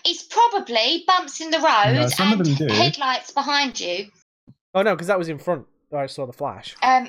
[0.05, 2.74] It's probably bumps in the road No, some of and them do.
[2.74, 4.09] headlights behind you.
[4.74, 5.66] Oh no, because that was in front.
[5.91, 6.76] where I saw the flash.
[6.83, 7.09] Um,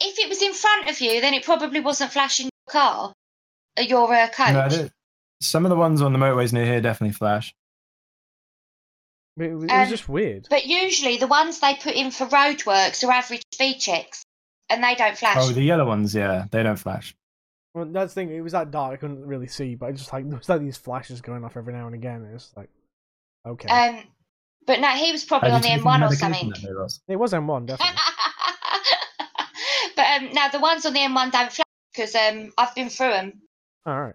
[0.00, 3.12] if it was in front of you, then it probably wasn't flashing your car,
[3.78, 4.52] uh, your uh, coach.
[4.52, 4.90] No, they-
[5.42, 7.54] some of the ones on the motorways near here definitely flash.
[9.36, 10.46] But It was, Um, was just weird.
[10.50, 14.22] But usually the ones they put in for roadworks are average speed checks,
[14.68, 15.36] and they don't flash.
[15.38, 17.14] Oh, the yellow ones, yeah, they don't flash.
[17.74, 18.34] Well, that's the thing.
[18.34, 18.92] It was that dark.
[18.92, 21.56] I couldn't really see, but I just like there was like these flashes going off
[21.56, 22.26] every now and again.
[22.28, 22.68] It was like,
[23.46, 24.02] okay, Um,
[24.66, 26.50] but no, he was probably Have on the M1 or something.
[26.50, 26.68] that day,
[27.08, 27.96] it was M1 definitely.
[29.96, 31.64] but um, now the ones on the M1 don't flash
[31.94, 33.32] because um, I've been through them.
[33.86, 34.14] All right.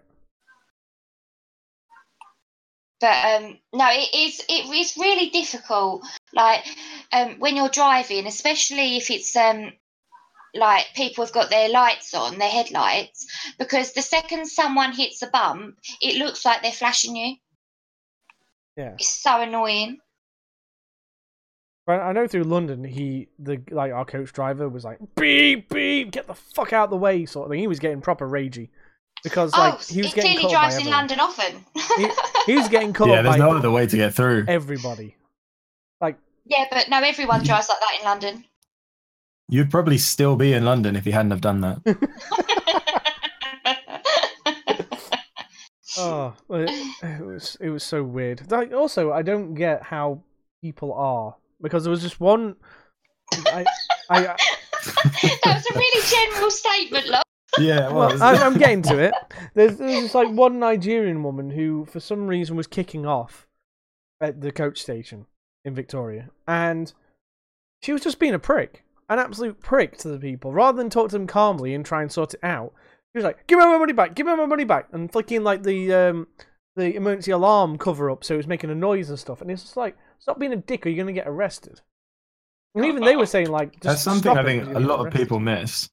[3.00, 6.02] But um, no, it is it is really difficult.
[6.32, 6.64] Like
[7.12, 9.72] um, when you're driving, especially if it's um,
[10.56, 13.26] like people have got their lights on, their headlights,
[13.58, 17.36] because the second someone hits a bump, it looks like they're flashing you.
[18.76, 18.94] Yeah.
[18.94, 19.98] It's so annoying.
[21.86, 26.10] But I know through London, he the like our coach driver was like beep beep,
[26.10, 27.60] get the fuck out of the way sort of thing.
[27.60, 28.70] He was getting proper ragey
[29.22, 30.98] because oh, like oh, he was he getting clearly cut by drives in everyone.
[30.98, 31.64] London often.
[32.46, 33.08] He was getting caught.
[33.08, 34.46] Yeah, there's by no other way to get through.
[34.48, 35.16] everybody.
[36.00, 38.44] Like yeah, but no, everyone drives like that in London.
[39.48, 41.96] You'd probably still be in London if you hadn't have done that.
[45.98, 46.68] Oh, it,
[47.02, 48.50] it was it was so weird.
[48.50, 50.20] Like, also, I don't get how
[50.60, 52.56] people are because there was just one.
[53.46, 53.64] I,
[54.10, 57.22] I, that was a really general statement, love.
[57.58, 59.14] yeah, well, well, I, I'm getting to it.
[59.54, 63.46] There's, there's just like one Nigerian woman who, for some reason, was kicking off
[64.20, 65.26] at the coach station
[65.64, 66.92] in Victoria, and
[67.82, 70.52] she was just being a prick, an absolute prick to the people.
[70.52, 72.72] Rather than talk to them calmly and try and sort it out,
[73.12, 74.14] He was like, "Give me my money back!
[74.14, 76.26] Give me my money back!" and flicking like the um
[76.74, 79.40] the emergency alarm cover up so it was making a noise and stuff.
[79.40, 81.80] And it's just like, stop being a dick, or you're gonna get arrested.
[82.74, 85.40] And even they were saying like, just That's something I think a lot of people
[85.40, 85.88] miss.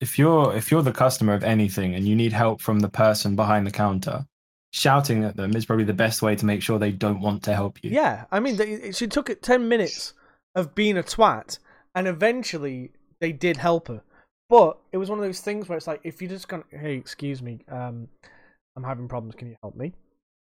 [0.00, 3.36] If you're if you're the customer of anything and you need help from the person
[3.36, 4.24] behind the counter,
[4.72, 7.54] shouting at them is probably the best way to make sure they don't want to
[7.54, 7.90] help you.
[7.90, 10.14] Yeah, I mean, they, she took it ten minutes
[10.54, 11.58] of being a twat,
[11.94, 14.02] and eventually they did help her.
[14.48, 16.94] But it was one of those things where it's like, if you just gone, hey,
[16.94, 18.08] excuse me, um,
[18.76, 19.34] I'm having problems.
[19.34, 19.92] Can you help me?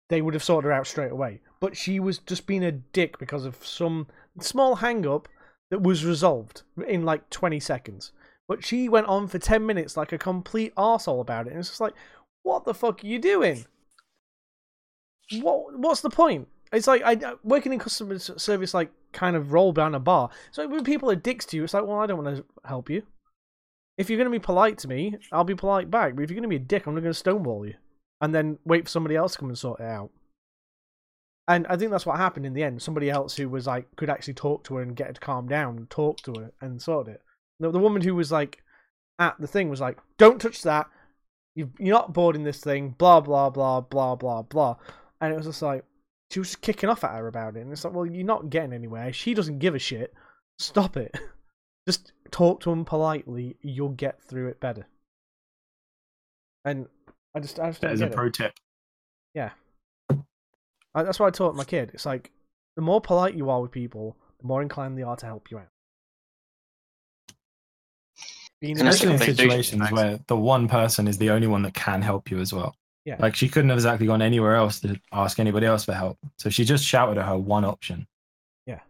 [0.08, 1.40] They would have sorted her out straight away.
[1.60, 4.06] But she was just being a dick because of some
[4.40, 5.28] small hang up
[5.70, 8.12] that was resolved in like 20 seconds.
[8.48, 11.50] But she went on for 10 minutes like a complete arsehole about it.
[11.50, 11.94] And it's just like,
[12.42, 13.64] what the fuck are you doing?
[15.40, 16.48] What What's the point?
[16.72, 20.30] It's like I uh, working in customer service, like kind of roll down a bar.
[20.52, 22.88] So when people are dicks to you, it's like, well, I don't want to help
[22.88, 23.02] you.
[23.98, 26.14] If you're going to be polite to me, I'll be polite back.
[26.14, 27.74] But if you're going to be a dick, I'm not going to stonewall you,
[28.20, 30.10] and then wait for somebody else to come and sort it out.
[31.48, 32.80] And I think that's what happened in the end.
[32.80, 35.48] Somebody else who was like could actually talk to her and get her to calm
[35.48, 37.20] down, talk to her, and sort it.
[37.58, 38.62] The, the woman who was like
[39.18, 40.86] at the thing was like, "Don't touch that.
[41.56, 44.76] You, you're not boarding this thing." Blah blah blah blah blah blah.
[45.20, 45.84] And it was just like
[46.30, 48.50] she was just kicking off at her about it, and it's like, well, you're not
[48.50, 49.12] getting anywhere.
[49.12, 50.14] She doesn't give a shit.
[50.58, 51.18] Stop it.
[51.88, 53.56] just talk to him politely.
[53.62, 54.86] You'll get through it better.
[56.64, 56.86] And
[57.34, 58.14] I just, I just That a get it.
[58.14, 58.52] pro tip.
[60.94, 61.90] I, that's what I taught my kid.
[61.94, 62.30] It's like
[62.76, 65.58] the more polite you are with people, the more inclined they are to help you
[65.58, 65.68] out.
[68.60, 71.62] Being Especially in what they do, situations where the one person is the only one
[71.62, 72.74] that can help you as well.
[73.04, 73.16] Yeah.
[73.18, 76.18] Like she couldn't have exactly gone anywhere else to ask anybody else for help.
[76.38, 78.06] So she just shouted at her one option.
[78.66, 78.80] Yeah.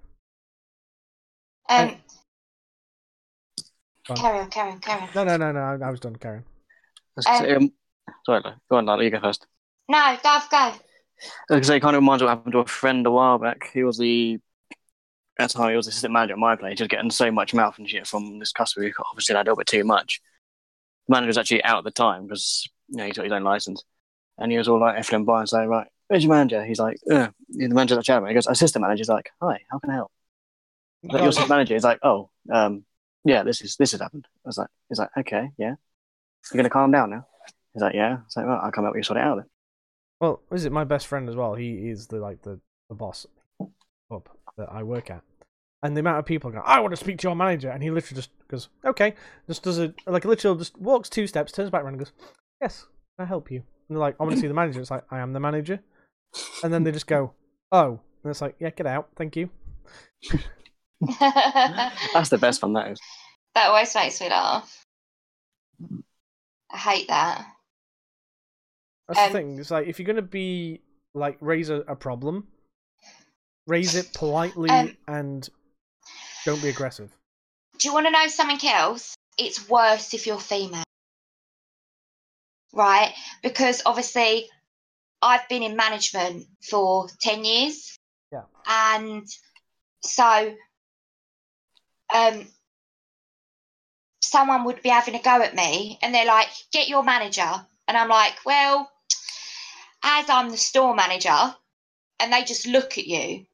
[1.68, 1.96] Um,
[4.06, 4.16] Go on.
[4.16, 5.08] carry on, carry on, carry on.
[5.14, 5.60] no, no, no, no.
[5.60, 6.44] I, I was done, Karen.
[7.16, 7.72] That's- um,
[8.26, 8.52] sorry, Lo.
[8.68, 9.46] go on, Lila, you go first.
[9.88, 10.56] No, Gav, go.
[10.56, 10.78] I
[11.56, 13.70] was it kind of reminds me what happened to a friend a while back.
[13.72, 14.38] He was the
[15.38, 17.54] at the time he was the assistant manager at my place, just getting so much
[17.54, 20.20] mouth and shit from this customer who obviously had a little bit too much.
[21.08, 23.44] The manager was actually out at the time because you know he's got his own
[23.44, 23.84] license,
[24.40, 26.64] and he was all like by and saying, "Right, where's your manager?
[26.64, 27.32] He's like, Ugh.
[27.48, 28.30] the manager's like, chairman.
[28.30, 30.10] He goes, assistant manager's like, hi, how can I help?
[31.04, 32.84] Like, your assistant manager is like, oh, um,
[33.24, 34.26] yeah, this is this has happened.
[34.44, 35.74] I was like, he's like, okay, yeah,
[36.52, 37.26] you're gonna calm down now.
[37.72, 38.18] He's like, yeah.
[38.26, 39.46] It's like, well, I'll come help you sort it out then.
[40.20, 41.54] Well, is it my best friend as well?
[41.54, 43.26] He is the like the, the boss
[44.10, 44.28] pub
[44.58, 45.22] that I work at.
[45.82, 47.90] And the amount of people go, I want to speak to your manager, and he
[47.90, 49.14] literally just goes, okay,
[49.46, 52.12] just does a like literally just walks two steps, turns back around, and goes,
[52.60, 52.86] yes,
[53.18, 53.62] I help you?
[53.90, 54.80] And they're like, I want to see the manager.
[54.80, 55.80] It's like, I am the manager,
[56.62, 57.32] and then they just go,
[57.72, 59.50] oh, and it's like, yeah, get out, thank you.
[61.18, 62.74] That's the best one.
[62.74, 63.00] That is.
[63.56, 64.84] That always makes me laugh.
[66.72, 67.44] I hate that.
[69.08, 69.58] That's Um, the thing.
[69.58, 70.82] It's like if you're gonna be
[71.14, 72.46] like raise a, a problem,
[73.66, 75.48] raise it politely Um, and
[76.44, 77.10] don't be aggressive.
[77.78, 79.16] Do you want to know something else?
[79.36, 80.84] It's worse if you're female.
[82.72, 83.12] Right?
[83.42, 84.48] Because obviously,
[85.22, 87.98] I've been in management for 10 years.
[88.32, 88.42] Yeah.
[88.66, 89.26] And
[90.02, 90.54] so,
[92.14, 92.46] um,
[94.20, 97.66] someone would be having a go at me and they're like, get your manager.
[97.88, 98.90] And I'm like, well,
[100.02, 101.54] as I'm the store manager,
[102.20, 103.46] and they just look at you,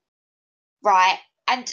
[0.82, 1.18] right?
[1.48, 1.72] And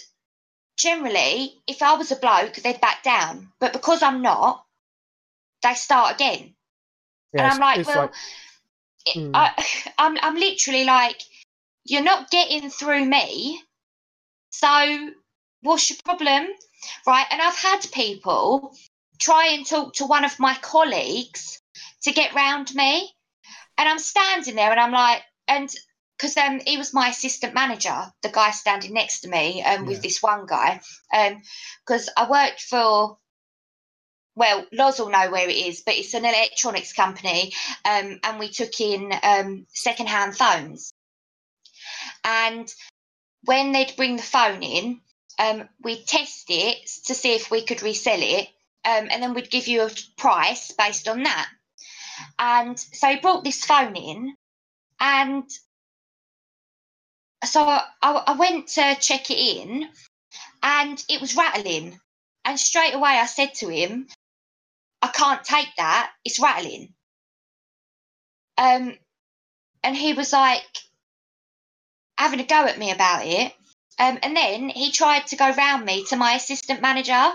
[0.77, 3.49] generally, if I was a bloke, they'd back down.
[3.59, 4.63] But because I'm not,
[5.63, 6.53] they start again.
[7.33, 8.11] Yeah, and I'm like, well, like-
[9.13, 9.31] Hmm.
[9.33, 9.51] I,
[9.97, 11.21] I'm, I'm literally like,
[11.85, 13.61] you're not getting through me.
[14.51, 15.11] So
[15.61, 16.47] what's your problem?
[17.05, 17.25] Right.
[17.29, 18.73] And I've had people
[19.19, 21.61] try and talk to one of my colleagues
[22.03, 23.11] to get round me.
[23.77, 25.69] And I'm standing there and I'm like, and
[26.17, 29.87] because um, he was my assistant manager, the guy standing next to me um, Yeah.
[29.89, 30.79] with this one guy.
[31.11, 31.41] And
[31.85, 33.17] because I worked for,
[34.35, 37.53] well, Loz will know where it is, but it's an electronics company
[37.85, 40.91] um, and we took in um, second-hand phones.
[42.23, 42.71] And
[43.43, 45.01] when they'd bring the phone in,
[45.39, 48.47] um, we'd test it to see if we could resell it,
[48.85, 51.49] um, and then we'd give you a price based on that.
[52.37, 54.35] And so he brought this phone in,
[54.99, 55.49] and
[57.43, 59.89] so I, I went to check it in,
[60.61, 61.99] and it was rattling.
[62.45, 64.07] And straight away I said to him,
[65.03, 66.93] I can't take that, it's rattling.
[68.57, 68.97] Um,
[69.83, 70.63] and he was like
[72.17, 73.51] having a go at me about it.
[73.99, 77.31] Um, and then he tried to go round me to my assistant manager,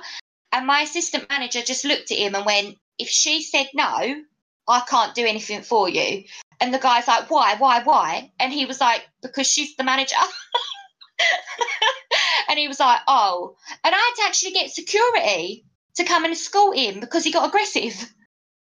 [0.50, 4.24] and my assistant manager just looked at him and went, "If she said no,
[4.66, 6.24] I can't do anything for you."
[6.60, 7.56] And the guy's like, "Why?
[7.56, 7.82] Why?
[7.82, 10.16] Why?" And he was like, "Because she's the manager."
[12.48, 15.66] and he was like, "Oh," and I had to actually get security
[15.98, 17.94] to come and escort him because he got aggressive.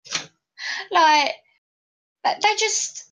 [0.92, 1.32] like,
[2.24, 3.12] they just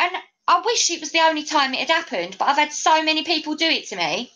[0.00, 0.10] and
[0.48, 3.22] I wish it was the only time it had happened, but I've had so many
[3.22, 4.32] people do it to me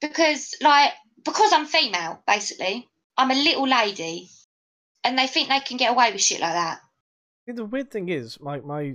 [0.00, 0.92] because, like,
[1.24, 4.30] because I'm female, basically, I'm a little lady,
[5.02, 6.80] and they think they can get away with shit like that.
[7.48, 8.94] The weird thing is, like my,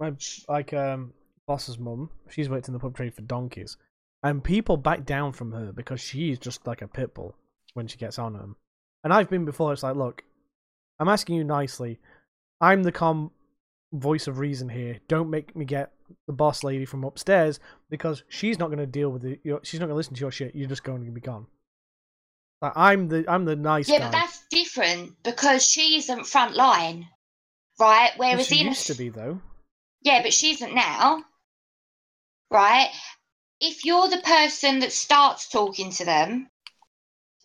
[0.00, 0.12] my
[0.48, 1.12] like um
[1.46, 3.76] boss's mum, she's worked in the pub trade for donkeys,
[4.22, 7.34] and people back down from her because she's just like a pit bull
[7.74, 8.56] when she gets on them.
[9.04, 9.72] And I've been before.
[9.72, 10.22] It's like, look,
[10.98, 11.98] I'm asking you nicely.
[12.60, 13.32] I'm the calm
[13.92, 14.98] voice of reason here.
[15.08, 15.92] Don't make me get
[16.26, 17.58] the boss lady from upstairs
[17.90, 19.40] because she's not going to deal with it.
[19.64, 20.54] She's not going to listen to your shit.
[20.54, 21.46] You're just going to be gone.
[22.60, 24.04] Like I'm the I'm the nice yeah, guy.
[24.04, 27.08] but that's different because she isn't front line,
[27.80, 28.12] right?
[28.16, 29.40] Whereas she in used to be though.
[30.02, 31.24] Yeah, but she isn't now.
[32.52, 32.90] Right?
[33.64, 36.48] If you're the person that starts talking to them,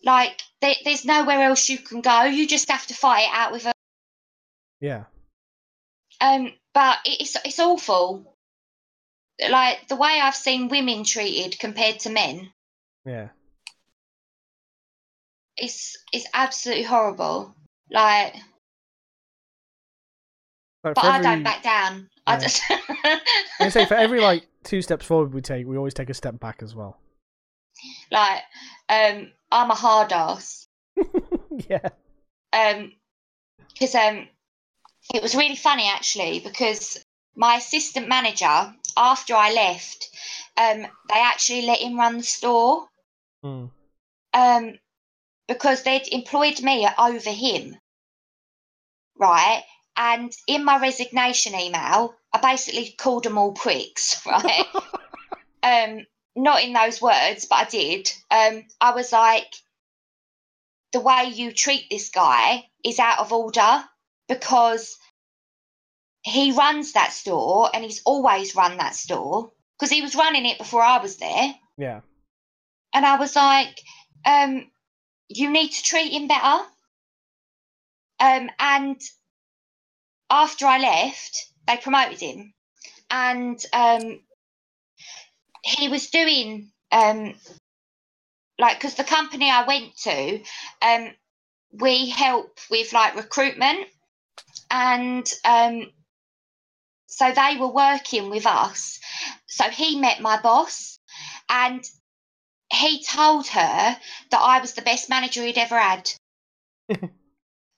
[0.02, 2.24] like there, there's nowhere else you can go.
[2.24, 3.72] You just have to fight it out with her.
[4.80, 5.04] Yeah.
[6.20, 8.34] Um, but it's it's awful.
[9.48, 12.50] Like the way I've seen women treated compared to men,
[13.06, 13.28] Yeah.
[15.56, 17.54] it's it's absolutely horrible.
[17.90, 18.34] Like,
[20.82, 22.08] Like, but I every- don't back down.
[22.28, 22.40] I Yeah.
[22.40, 22.62] just.
[23.60, 26.38] I say for every like two steps forward we take, we always take a step
[26.38, 26.98] back as well.
[28.10, 28.42] like,
[28.88, 30.66] um, I'm a hard ass.
[31.68, 31.88] yeah.
[32.52, 32.92] um
[33.72, 34.26] because um
[35.14, 37.02] it was really funny actually because
[37.36, 40.08] my assistant manager after I left
[40.56, 42.88] um they actually let him run the store
[43.44, 43.70] Mm.
[44.34, 44.78] um
[45.46, 47.76] because they'd employed me over him
[49.16, 49.62] right
[49.98, 54.66] and in my resignation email I basically called them all pricks right
[55.62, 59.52] um not in those words but I did um I was like
[60.92, 63.84] the way you treat this guy is out of order
[64.28, 64.96] because
[66.22, 70.58] he runs that store and he's always run that store because he was running it
[70.58, 71.54] before I was there.
[71.76, 72.00] Yeah.
[72.94, 73.80] And I was like,
[74.24, 74.70] um,
[75.28, 76.64] you need to treat him better.
[78.20, 79.00] Um, and
[80.30, 82.54] after I left, they promoted him.
[83.10, 84.20] And um,
[85.64, 87.34] he was doing, um,
[88.58, 90.40] like, because the company I went to,
[90.82, 91.10] um,
[91.72, 93.86] we help with like recruitment.
[94.70, 95.90] And um,
[97.06, 99.00] so they were working with us.
[99.46, 100.98] So he met my boss
[101.48, 101.82] and
[102.72, 103.96] he told her
[104.30, 106.10] that I was the best manager he'd ever had.
[106.90, 107.00] um,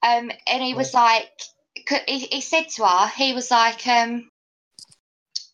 [0.02, 1.30] and he was like,
[1.74, 4.28] he, he said to her, he was like, um,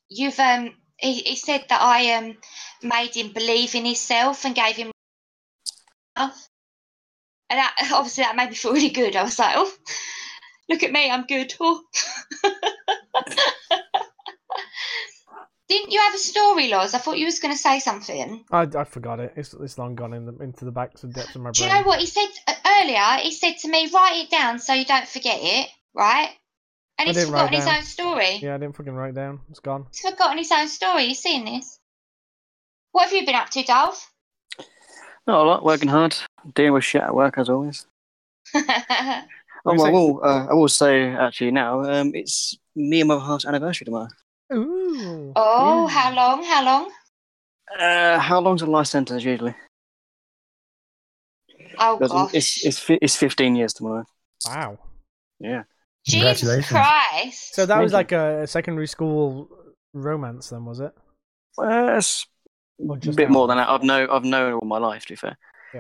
[0.09, 2.37] you've, um, he, he said that I um,
[2.83, 4.91] made him believe in himself and gave him
[6.19, 6.35] love.
[7.51, 9.17] And that, obviously that made me feel really good.
[9.17, 9.73] I was like, oh,
[10.69, 11.55] look at me, I'm good.
[11.61, 11.83] Oh.
[15.69, 16.95] Didn't you have a story, Loz?
[16.95, 18.45] I thought you was going to say something.
[18.53, 19.33] I, I forgot it.
[19.35, 21.55] It's it's long gone in the, into the backs and depths of my brain.
[21.55, 23.03] Do you know what he said uh, earlier?
[23.23, 26.31] He said to me, write it down so you don't forget it, right?
[26.99, 27.77] And I he's forgotten his down.
[27.79, 28.37] own story.
[28.37, 29.41] Yeah, I didn't fucking write down.
[29.51, 29.87] It's gone.
[29.91, 31.05] He's forgotten his own story.
[31.05, 31.79] You seeing this?
[32.93, 34.11] What have you been up to, Dolph?
[35.27, 36.17] Not a lot, working hard,
[36.55, 37.87] dealing with shit at work as always.
[39.69, 43.19] Oh, well, I will, uh, I will say actually now, um, it's me and my
[43.19, 44.07] half's anniversary tomorrow.
[44.55, 45.33] Ooh.
[45.35, 45.87] oh, Ooh.
[45.89, 46.45] how long?
[46.45, 46.93] How long?
[47.77, 49.57] Uh, how long's a life sentence usually?
[51.81, 52.35] Oh Because gosh.
[52.35, 54.05] it's, it's it's 15 years tomorrow.
[54.47, 54.79] Wow.
[55.41, 55.65] Yeah.
[56.07, 57.55] Jesus Christ.
[57.55, 59.49] So that Thank was like a secondary school
[59.93, 60.93] romance, then, was it?
[61.57, 62.27] Well, it's
[63.07, 63.33] a bit now?
[63.33, 63.69] more than that.
[63.69, 65.07] I've known I've known all my life.
[65.07, 65.37] To be fair,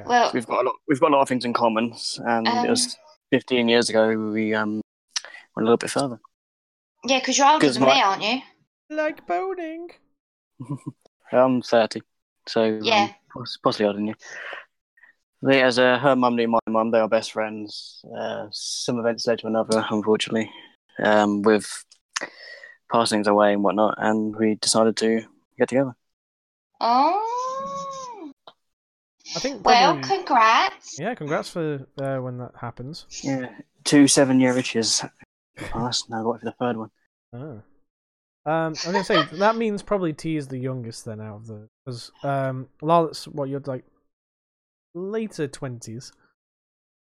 [0.06, 0.74] well, we've got a lot.
[0.88, 2.96] We've got a lot of things in common, and Um, it was
[3.30, 4.08] 15 years ago.
[4.32, 4.80] We um
[5.54, 6.18] went a little bit further.
[7.04, 8.40] yeah, because you're older 'cause than my- me, aren't you?
[8.96, 9.90] Like boning.
[11.32, 12.00] I'm 30,
[12.48, 13.08] so Yeah.
[13.34, 14.14] um, possibly older than you.
[15.42, 18.02] They, as uh, her mum knew my mum, they are best friends.
[18.16, 20.50] Uh, some events led to another, unfortunately,
[21.02, 21.84] um, with
[22.90, 25.22] passings away and whatnot, and we decided to
[25.58, 25.94] get together.
[26.80, 28.32] Oh.
[29.34, 30.16] I think Well, probably.
[30.16, 30.98] congrats.
[30.98, 33.06] yeah, congrats for uh, when that happens.
[33.22, 33.48] Yeah,
[33.84, 35.04] two seven-year itches
[35.56, 36.08] passed.
[36.08, 36.90] Now what for the third one?
[37.32, 37.62] Oh.
[38.50, 41.68] Um, I'm gonna say that means probably T is the youngest then out of the
[41.84, 43.84] because um, Lala's what you're like
[44.96, 46.10] later twenties.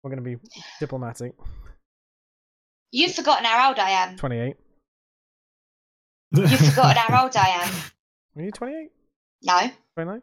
[0.03, 0.37] We're gonna be
[0.81, 1.33] diplomatic.
[2.93, 4.17] You've forgotten how old I am.
[4.17, 4.57] Twenty eight.
[6.33, 7.75] You've forgotten how old I am.
[8.37, 8.91] Are you twenty eight?
[9.43, 9.59] No.
[9.95, 10.21] 29?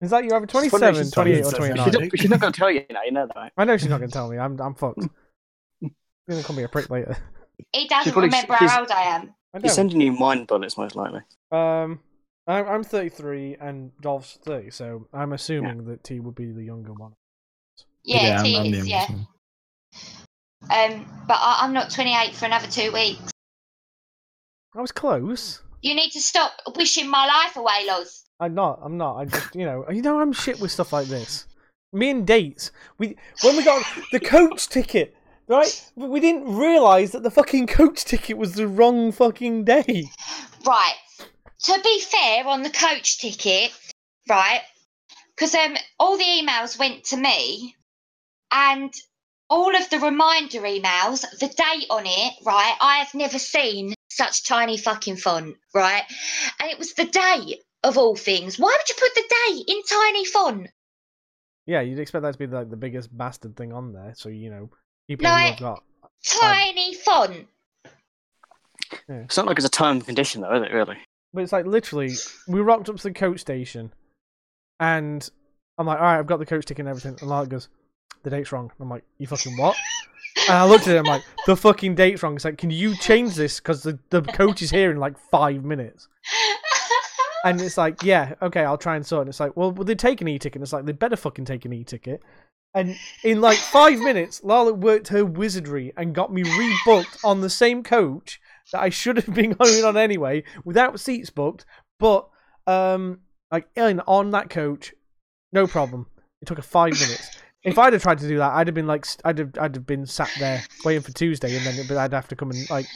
[0.00, 1.84] Is that you either It's funny 27, 28, or talking 29?
[1.84, 3.02] She's not, she's not going to tell you now.
[3.04, 3.52] You know that, right?
[3.56, 4.38] I know she's not going to tell me.
[4.38, 5.02] I'm I'm fucked.
[5.82, 5.90] She's
[6.28, 7.16] going to call me a prick later.
[7.72, 9.34] He doesn't probably- remember how old I am.
[9.54, 11.20] I He's sending you mind bullets, most likely.
[11.50, 12.00] Um,
[12.48, 16.94] I'm, I'm 33 and Dolph's 30, so I'm assuming that T would be the younger
[16.94, 17.12] one.
[18.04, 19.14] Yeah, I'm- T I'm the is, youngest yeah.
[19.14, 19.26] one.
[20.70, 23.30] Um, but I, I'm not 28 for another two weeks.
[24.74, 25.62] I was close.
[25.82, 28.24] You need to stop wishing my life away, Loz.
[28.40, 28.80] I'm not.
[28.82, 29.16] I'm not.
[29.16, 31.46] I just, you know, you know, I'm shit with stuff like this.
[31.92, 32.70] Me and dates.
[32.98, 35.16] We when we got the coach ticket,
[35.48, 35.90] right?
[35.96, 40.10] We didn't realize that the fucking coach ticket was the wrong fucking day.
[40.66, 40.94] Right.
[41.64, 43.72] To be fair, on the coach ticket,
[44.28, 44.62] right?
[45.34, 47.74] Because um, all the emails went to me,
[48.52, 48.92] and
[49.50, 52.76] all of the reminder emails, the date on it, right?
[52.80, 56.02] I have never seen such tiny fucking font, right?
[56.60, 58.58] And it was the date of all things.
[58.58, 60.68] Why would you put the date in tiny font?
[61.66, 64.12] Yeah, you'd expect that to be like the biggest bastard thing on there.
[64.16, 64.70] So you know,
[65.06, 65.82] people No, who I- have got.
[66.24, 67.46] Tiny font.
[69.08, 70.72] It's not like it's a time condition, though, is it?
[70.72, 70.96] Really?
[71.32, 72.12] But it's like literally,
[72.46, 73.92] we rocked up to the coach station,
[74.80, 75.28] and
[75.76, 77.16] I'm like, all right, I've got the coach ticket and everything.
[77.20, 77.68] And Lala goes,
[78.22, 78.72] the date's wrong.
[78.80, 79.76] I'm like, you fucking what?
[80.48, 82.34] And I looked at it, I'm like, the fucking date's wrong.
[82.36, 83.60] It's like, can you change this?
[83.60, 86.08] Because the, the coach is here in like five minutes.
[87.44, 89.22] And it's like, yeah, okay, I'll try and sort.
[89.22, 90.56] And it's like, well, they take an e-ticket?
[90.56, 92.22] And it's like, they better fucking take an e-ticket.
[92.74, 97.50] And in like five minutes, Lala worked her wizardry and got me rebooked on the
[97.50, 98.40] same coach
[98.72, 101.64] that I should have been going on anyway, without seats booked.
[101.98, 102.28] But
[102.66, 104.94] um, like in on that coach,
[105.52, 106.06] no problem.
[106.40, 107.38] It took her five minutes.
[107.64, 109.86] If I'd have tried to do that, I'd have been like, I'd have, I'd have
[109.86, 112.86] been sat there waiting for Tuesday, and then it'd I'd have to come and like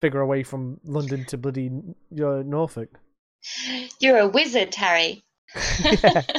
[0.00, 2.88] figure a way from London to bloody uh, Norfolk.
[4.00, 5.22] You're a wizard, Harry.
[5.82, 6.22] Yeah.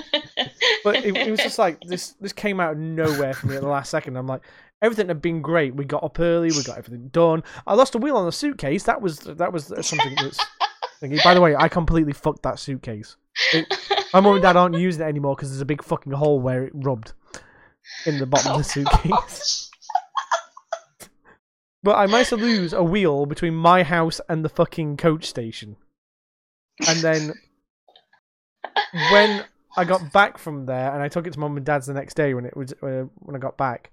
[0.84, 2.12] But it, it was just like this.
[2.22, 4.18] This came out of nowhere for me at the last second.
[4.18, 4.44] I'm like,
[4.82, 5.76] Everything had been great.
[5.76, 6.50] We got up early.
[6.50, 7.44] We got everything done.
[7.66, 8.84] I lost a wheel on the suitcase.
[8.84, 10.40] That was that was something that's.
[11.02, 11.24] thingy.
[11.24, 13.16] By the way, I completely fucked that suitcase.
[13.54, 13.66] It,
[14.14, 16.66] my mum and dad aren't using it anymore because there's a big fucking hole where
[16.66, 17.14] it rubbed
[18.06, 19.70] in the bottom of the suitcase.
[21.84, 25.76] But I managed to lose a wheel between my house and the fucking coach station.
[26.88, 27.34] And then
[29.12, 29.46] when
[29.78, 32.16] I got back from there and I took it to mum and dad's the next
[32.16, 33.92] day when it was uh, when I got back,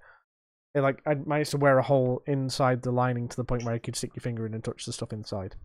[0.75, 3.75] it, like I managed to wear a hole inside the lining to the point where
[3.75, 5.57] I could stick your finger in and touch the stuff inside.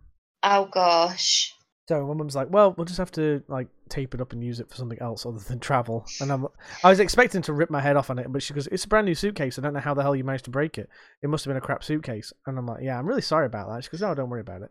[0.42, 1.54] Oh gosh.
[1.88, 4.60] So my mum's like, "Well, we'll just have to like tape it up and use
[4.60, 6.46] it for something else other than travel." And I'm,
[6.84, 8.88] I was expecting to rip my head off on it, but she goes, "It's a
[8.88, 9.58] brand new suitcase.
[9.58, 10.90] I don't know how the hell you managed to break it.
[11.22, 13.70] It must have been a crap suitcase." And I'm like, "Yeah, I'm really sorry about
[13.70, 14.70] that." She goes, "No, don't worry about it."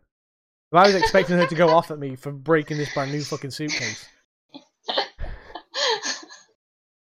[0.71, 3.23] But I was expecting her to go off at me for breaking this brand new
[3.23, 4.05] fucking suitcase.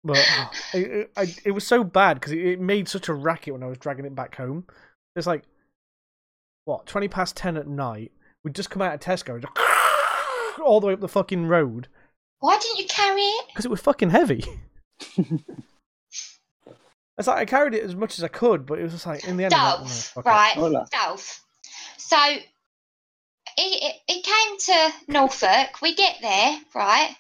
[0.06, 3.54] But oh, it, it, it was so bad because it, it made such a racket
[3.54, 4.64] when I was dragging it back home.
[5.14, 5.42] It's like,
[6.64, 8.12] what, 20 past 10 at night.
[8.44, 11.88] We'd just come out of Tesco just all the way up the fucking road
[12.38, 13.46] Why didn't you carry it?
[13.48, 14.44] because it was fucking heavy.
[17.18, 19.24] It's like I carried it as much as I could, but it was just like
[19.24, 19.54] in the end.
[19.54, 20.52] I'm like, "No, Dolph, fuck it." right?
[20.54, 20.86] Hola.
[20.92, 21.42] Dolph.
[21.96, 22.42] So it,
[23.58, 25.80] it, it came to Norfolk.
[25.80, 27.16] We get there, right?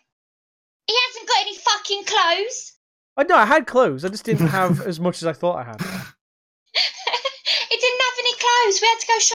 [0.86, 2.72] He hasn't got any fucking clothes.
[3.16, 4.04] I know I had clothes.
[4.04, 5.76] I just didn't have as much as I thought I had.
[5.80, 5.84] it
[7.80, 8.80] didn't have any clothes.
[8.82, 9.32] We had to go shop.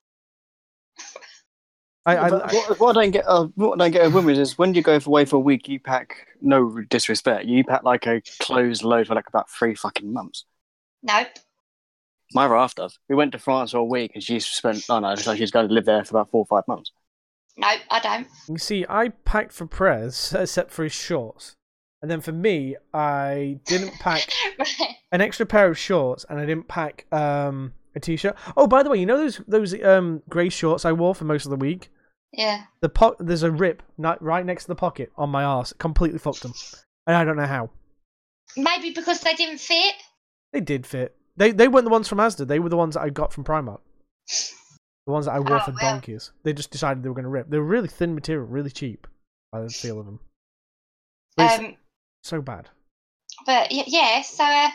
[2.04, 4.36] I, I, But what, what I don't get, uh, what I don't get with women
[4.36, 8.08] is when you go away for a week, you pack no disrespect, you pack like
[8.08, 10.46] a clothes load for like about three fucking months.
[11.04, 11.28] Nope.
[12.34, 12.98] My raft does.
[13.10, 14.86] We went to France for a week, and she spent.
[14.90, 16.92] Oh no, so she's going to live there for about four or five months.
[17.58, 18.28] Nope, I don't.
[18.48, 21.56] you see, I packed for Prez except for his shorts,
[22.02, 24.28] and then for me, I didn't pack
[24.60, 24.95] right.
[25.12, 28.36] an extra pair of shorts, and I didn't pack um a t-shirt.
[28.56, 31.45] Oh, by the way, you know those those um grey shorts I wore for most
[31.45, 31.89] of the week.
[32.34, 32.64] Yeah.
[32.82, 35.74] The po- there's a rip not right next to the pocket on my arse.
[35.74, 36.54] Completely fucked them,
[37.08, 37.70] and I don't know how.
[38.58, 39.95] Maybe because they didn't fit.
[40.54, 41.16] They did fit.
[41.38, 42.47] They they weren't the ones from Asda.
[42.47, 43.80] They were the ones that I got from Primark.
[45.08, 45.93] The ones that I wore Oh, for well.
[45.93, 46.32] donkeys.
[46.43, 47.49] They just decided they were going to rip.
[47.49, 49.08] They were really thin material, really cheap.
[49.52, 50.20] By the feel of them.
[51.38, 51.76] Um,
[52.24, 52.69] so bad.
[53.45, 54.69] but yeah, so uh,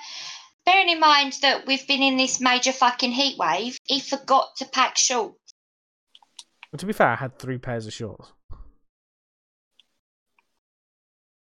[0.64, 4.64] bearing in mind that we've been in this major fucking heat wave, he forgot to
[4.66, 5.38] pack shorts.
[6.76, 8.32] To be fair, I had three pairs of shorts.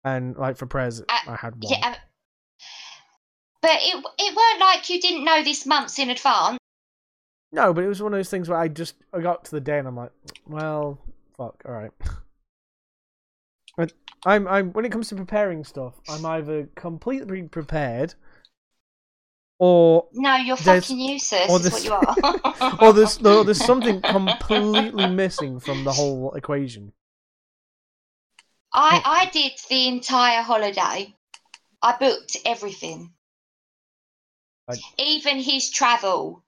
[0.03, 1.73] And like for prayers, Uh, I had one.
[1.77, 1.87] Yeah.
[1.89, 1.95] um,
[3.61, 6.57] But it it weren't like you didn't know this months in advance.
[7.51, 9.59] No, but it was one of those things where I just I got to the
[9.59, 10.11] day and I'm like,
[10.47, 10.99] well,
[11.37, 11.91] fuck, all right.
[14.25, 18.15] I'm I'm when it comes to preparing stuff, I'm either completely prepared,
[19.59, 21.49] or No, you're fucking useless.
[21.49, 22.77] or Is what you are.
[22.81, 26.91] or there's there- there's something completely missing from the whole equation.
[28.73, 29.01] I hmm.
[29.05, 31.15] I did the entire holiday.
[31.81, 33.13] I booked everything,
[34.67, 36.43] Like- even his travel.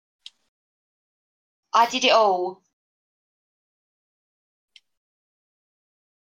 [1.74, 2.62] I did it all.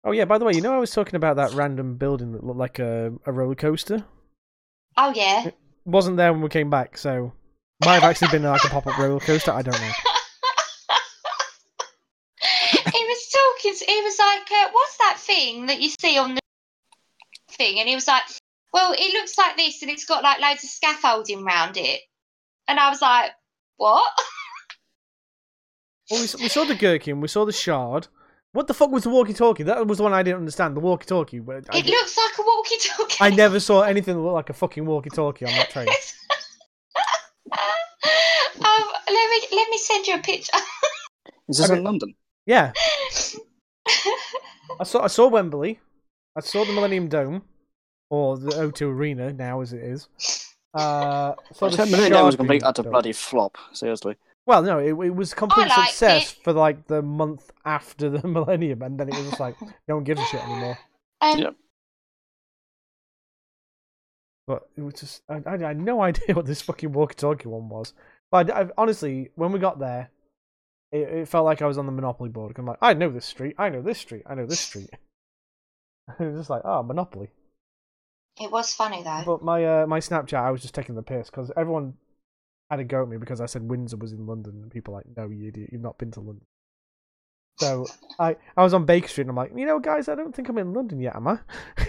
[0.04, 2.44] Oh yeah, by the way, you know I was talking about that random building that
[2.44, 4.06] looked like a, a roller coaster.
[4.96, 5.50] Oh yeah.
[5.86, 7.34] Wasn't there when we came back, so
[7.84, 9.52] might have actually been like a pop up roller coaster.
[9.52, 9.88] I don't know.
[12.94, 13.74] he was talking.
[13.88, 16.42] He was like, uh, "What's that thing that you see on the
[17.52, 18.24] thing?" And he was like,
[18.74, 22.02] "Well, it looks like this, and it's got like loads of scaffolding round it."
[22.68, 23.32] And I was like,
[23.78, 24.12] "What?"
[26.10, 28.08] Well, we, we saw the gherkin, we saw the shard.
[28.52, 29.64] What the fuck was the walkie-talkie?
[29.64, 30.76] That was the one I didn't understand.
[30.76, 31.40] The walkie-talkie.
[31.40, 33.18] but I, It looks like a walkie-talkie.
[33.22, 35.88] I never saw anything that looked like a fucking walkie-talkie on that train.
[37.52, 40.58] um, let me let me send you a picture.
[41.48, 41.78] Is this Okay.
[41.80, 42.16] in London?
[42.46, 42.72] Yeah,
[44.80, 45.80] I saw I saw Wembley.
[46.36, 47.44] I saw the Millennium Dome,
[48.10, 50.08] or the O2 Arena now as it is.
[50.74, 53.58] Uh, saw the Ten minutes that was a Shard complete being utter bloody flop.
[53.74, 54.16] Seriously.
[54.46, 56.44] Well, no, it, it was complete liked success it.
[56.44, 59.56] for like the month after the Millennium, and then it was just like
[59.88, 60.78] no one gives a shit anymore.
[61.22, 61.50] Um, Yeah.
[64.48, 67.70] But it was just I, I, I had no idea what this fucking walkie-talkie one
[67.70, 67.94] was.
[68.32, 70.10] But I, I- honestly, when we got there,
[70.92, 72.56] it, it felt like I was on the Monopoly board.
[72.58, 74.90] I'm like, I know this street, I know this street, I know this street.
[76.20, 77.30] it was just like, oh, Monopoly.
[78.42, 79.22] It was funny though.
[79.26, 81.96] But my uh, my Snapchat, I was just taking the piss because everyone
[82.70, 85.06] had a go at me because I said Windsor was in London, and people like,
[85.16, 86.46] no, you idiot, you've not been to London.
[87.58, 87.88] So
[88.20, 90.50] I I was on Baker Street, and I'm like, you know, guys, I don't think
[90.50, 91.40] I'm in London yet, am I?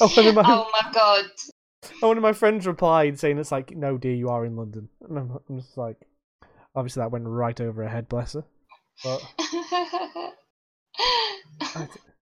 [0.00, 1.24] oh, my, oh my god.
[1.90, 4.88] And one of my friends replied saying it's like, no, dear, you are in London.
[5.08, 5.96] And I'm, I'm just like,
[6.74, 8.44] obviously that went right over her head, bless her.
[9.04, 9.22] But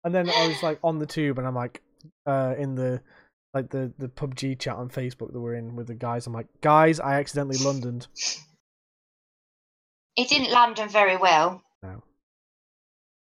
[0.04, 1.82] and then I was like on the tube, and I'm like,
[2.26, 3.02] uh, in the
[3.54, 6.28] like the the PUBG chat on Facebook that we're in with the guys.
[6.28, 8.08] I'm like, guys, I accidentally Londoned.
[10.16, 12.04] It didn't land London very well, No.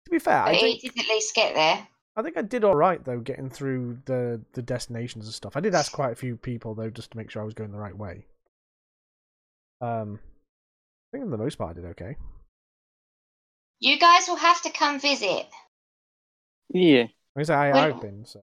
[0.06, 1.86] To be fair, but I he think did at least get there.
[2.16, 5.56] I think I did all right though, getting through the the destinations and stuff.
[5.56, 7.70] I did ask quite a few people though, just to make sure I was going
[7.70, 8.26] the right way.
[9.80, 10.18] Um,
[11.12, 12.16] I think for the most part I did okay.
[13.78, 15.46] You guys will have to come visit.
[16.68, 17.06] Yeah.
[17.38, 18.24] I say I, Well- I've been.
[18.26, 18.42] So.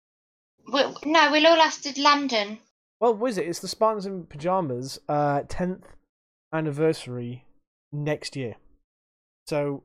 [0.72, 2.58] We no, we'll all have to London.
[3.00, 3.46] Well, what is it?
[3.48, 5.84] It's the Spartans in pajamas, uh, tenth
[6.52, 7.44] anniversary
[7.92, 8.56] next year.
[9.46, 9.82] So,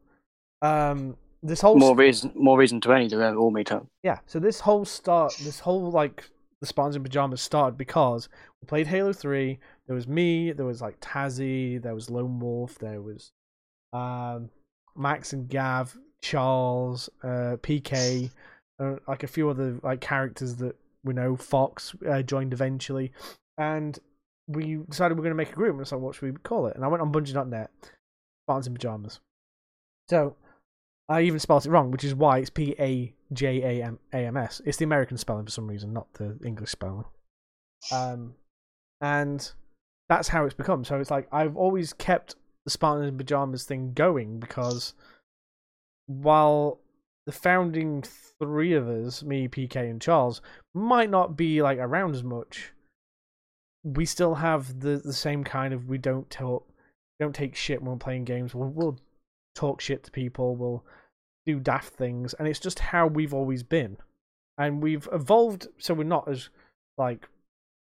[0.62, 3.88] um, this whole More reason, more reason to any to uh, all meet up.
[4.04, 4.20] yeah.
[4.26, 6.30] So this whole start, this whole like
[6.62, 8.30] the Spartans in pajamas started because
[8.62, 9.60] we played Halo Three.
[9.88, 10.52] There was me.
[10.52, 11.82] There was like Tazzy.
[11.82, 12.78] There was Lone Wolf.
[12.80, 13.32] There was
[13.94, 14.50] um,
[14.96, 18.30] Max and Gav, Charles, uh, PK,
[18.80, 21.36] uh, like a few other like characters that we know.
[21.36, 23.12] Fox uh, joined eventually,
[23.58, 24.00] and
[24.48, 25.74] we decided we are going to make a group.
[25.74, 26.76] And it's like, what should we call it?
[26.76, 27.72] And I went on Bungie.net,
[28.46, 29.20] Spartans in pajamas.
[30.10, 30.36] So
[31.10, 34.18] I even spelled it wrong, which is why it's P A J A M A
[34.18, 34.62] M S.
[34.66, 37.06] It's the American spelling for some reason, not the English spelling.
[37.92, 38.36] Um,
[39.02, 39.52] and
[40.10, 40.84] that's how it's become.
[40.84, 44.94] So it's like I've always kept the Spartans in pajamas thing going because
[46.08, 46.80] while
[47.28, 48.02] the founding
[48.40, 50.42] three of us, me, PK, and Charles,
[50.74, 52.72] might not be like around as much,
[53.84, 56.68] we still have the the same kind of we don't talk,
[57.20, 58.56] don't take shit when we're playing games.
[58.56, 58.98] We'll, we'll
[59.56, 60.56] talk shit to people.
[60.56, 60.86] We'll
[61.46, 63.98] do daft things, and it's just how we've always been.
[64.58, 66.50] And we've evolved so we're not as
[66.98, 67.28] like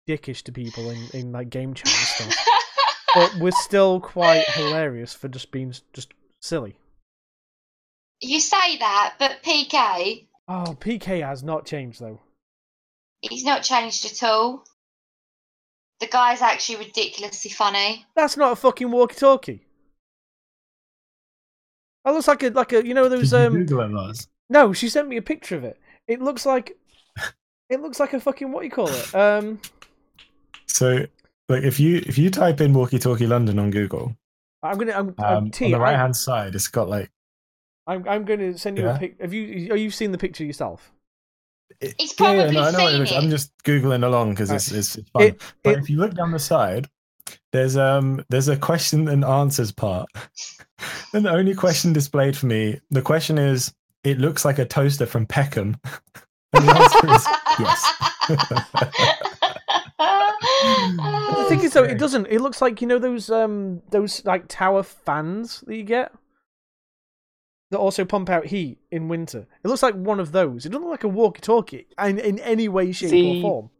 [0.06, 2.46] dickish to people in, in like game chat and stuff.
[3.14, 6.12] but we're still quite hilarious for just being just
[6.42, 6.76] silly.
[8.22, 12.20] You say that, but PK, Oh, PK has not changed though.
[13.20, 14.64] he's not changed at all.
[16.00, 18.04] The guy's actually ridiculously funny.
[18.16, 19.64] That's not a fucking walkie-talkie.
[22.04, 24.28] That looks like a like a you know Did those you um Google it, Lars?
[24.48, 25.78] no she sent me a picture of it.
[26.08, 26.76] It looks like
[27.68, 29.60] it looks like a fucking what do you call it um
[30.66, 31.06] So,
[31.48, 34.16] like, if you if you type in walkie-talkie London on Google,
[34.64, 37.10] I'm gonna I'm, um, I'm T, on the right hand side, it's got like
[37.86, 39.20] I'm I'm gonna send you a pic.
[39.20, 40.92] Have you are you seen the picture yourself?
[41.80, 43.10] it- He's yeah, probably no, I know what it seen looks.
[43.12, 43.16] it.
[43.16, 44.56] I'm just googling along because Right.
[44.56, 45.22] it's, it's it's fun.
[45.22, 46.88] It- but it- if you look down the side,
[47.52, 50.08] there's um there's a question and answers part,
[51.14, 53.72] and the only question displayed for me, the question is,
[54.04, 55.76] it looks like a toaster from Peckham,
[56.52, 57.26] and the answer is
[57.58, 57.92] yes.
[59.98, 62.26] The thing is though, it doesn't.
[62.26, 66.12] It looks like you know those um those like tower fans that you get
[67.72, 69.46] that also pump out heat in winter.
[69.64, 70.64] It looks like one of those.
[70.64, 73.70] It doesn't look like a walkie-talkie in, in any way, shape, See, or form.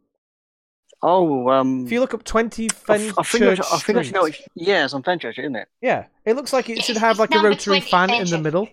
[1.01, 4.01] Oh, um, If you look up twenty I, Fenchurch I think I, I think I
[4.01, 4.29] should know.
[4.29, 5.67] Street- yeah, it's on Fenchurch, isn't it?
[5.81, 8.67] yeah, it looks like it should have like a rotary 20 fan in the middle.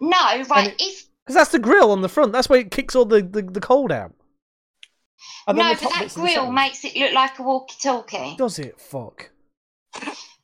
[0.00, 0.16] no,
[0.50, 0.68] right.
[0.68, 2.32] it- if Because that's the grill on the front.
[2.32, 4.12] That's where it kicks all the, the, the cold out.
[5.48, 8.36] And no, the but that bits are the grill makes it look like a walkie-talkie.
[8.36, 8.80] Does it?
[8.80, 9.30] Fuck.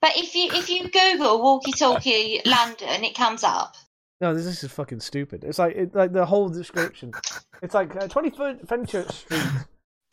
[0.03, 3.76] But if you if you Google walkie-talkie London, it comes up.
[4.20, 5.42] No, this, is fucking stupid.
[5.44, 7.12] It's like it, like the whole description.
[7.62, 9.42] It's like uh, 20 Fenchurch Street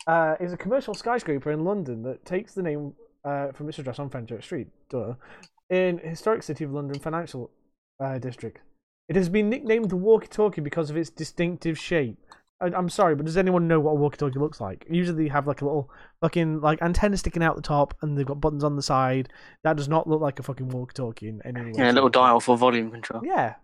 [0.06, 3.98] uh, is a commercial skyscraper in London that takes the name uh, from its address
[3.98, 5.14] on Fenchurch Street, duh,
[5.68, 7.50] in historic city of London financial
[8.00, 8.58] uh, district.
[9.08, 12.16] It has been nicknamed the walkie-talkie because of its distinctive shape.
[12.60, 14.86] I, I'm sorry, but does anyone know what a walkie-talkie looks like?
[14.90, 15.90] Usually, they have like a little
[16.20, 19.30] fucking like antenna sticking out the top, and they've got buttons on the side.
[19.64, 21.72] That does not look like a fucking walkie-talkie in any way.
[21.74, 23.22] Yeah, a little dial for volume control.
[23.24, 23.54] Yeah.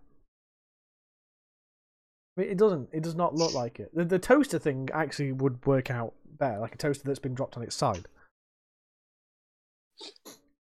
[2.37, 2.89] It it doesn't.
[2.93, 3.95] It does not look like it.
[3.95, 7.57] The, the toaster thing actually would work out better, like a toaster that's been dropped
[7.57, 8.09] on its side.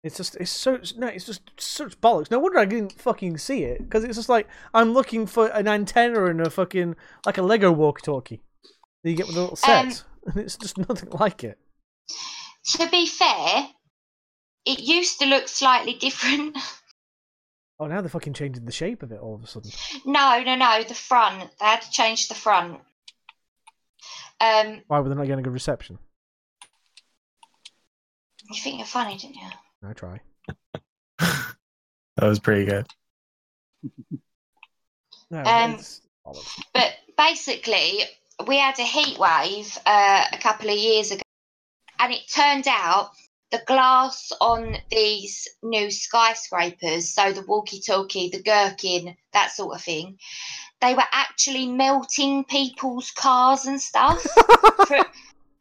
[0.05, 2.29] It's just, it's so, no, it's just such bollocks.
[2.29, 5.67] No wonder I didn't fucking see it, because it's just like, I'm looking for an
[5.67, 6.95] antenna and a fucking,
[7.25, 8.39] like a Lego walkie-talkie
[9.03, 11.57] that you get with a little Um, set, and it's just nothing like it.
[12.75, 13.67] To be fair,
[14.65, 16.55] it used to look slightly different.
[17.77, 19.69] Oh, now they're fucking changing the shape of it all of a sudden.
[20.05, 20.81] no, no, no.
[20.87, 21.41] The front.
[21.59, 22.79] They had to change the front.
[24.39, 25.99] Um, Why were they not getting a good reception?
[28.49, 29.49] you think you're funny, didn't you?
[29.85, 30.19] I try.
[31.19, 31.55] that
[32.21, 32.87] was pretty good.
[35.31, 35.79] No, Um.
[36.73, 38.03] But basically,
[38.45, 41.21] we had a heat wave uh, a couple of years ago.
[41.99, 43.09] and it turned out
[43.51, 50.17] the glass on these new skyscrapers, so the walkie-talkie, the gherkin, that sort of thing,
[50.81, 54.21] they were actually melting people's cars and stuff
[54.87, 54.97] fr-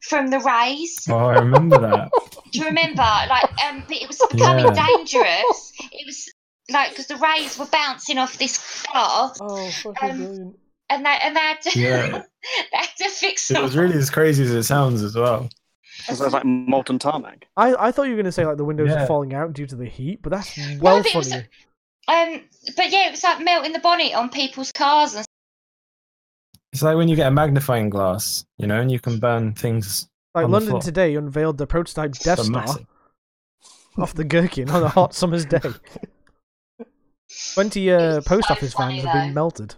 [0.09, 1.05] from the rays.
[1.09, 2.09] Oh, I remember that.
[2.51, 3.01] Do you remember?
[3.01, 4.87] Like, um, but it was becoming Yeah.
[4.87, 5.73] dangerous.
[5.91, 6.31] It was
[6.71, 10.55] like because the rays were bouncing off this car, Oh, fucking Um, brilliant.
[10.89, 12.07] and they and they had to, Yeah.
[12.71, 13.63] they had to fix It them.
[13.63, 15.49] was really as crazy as it sounds as well.
[16.09, 17.47] It was like molten tarmac.
[17.55, 19.65] I, I thought you were going to say like the windows are falling out due
[19.65, 22.41] to the heat, but that's well but it was- Um,
[22.75, 25.24] but yeah, it was like melting the bonnet on people's cars and
[26.75, 30.09] It's like when you get a magnifying glass, you know, and you can burn things.
[30.33, 32.79] Like London today unveiled the prototype Death so Star
[33.97, 35.61] off the gherkin on a hot summer's day.
[37.53, 39.75] Twenty uh, post office funny, vans have been melted.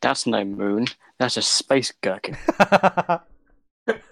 [0.00, 0.88] That's no moon.
[1.20, 2.36] That's a space gherkin.
[2.58, 3.20] um,
[3.86, 4.02] but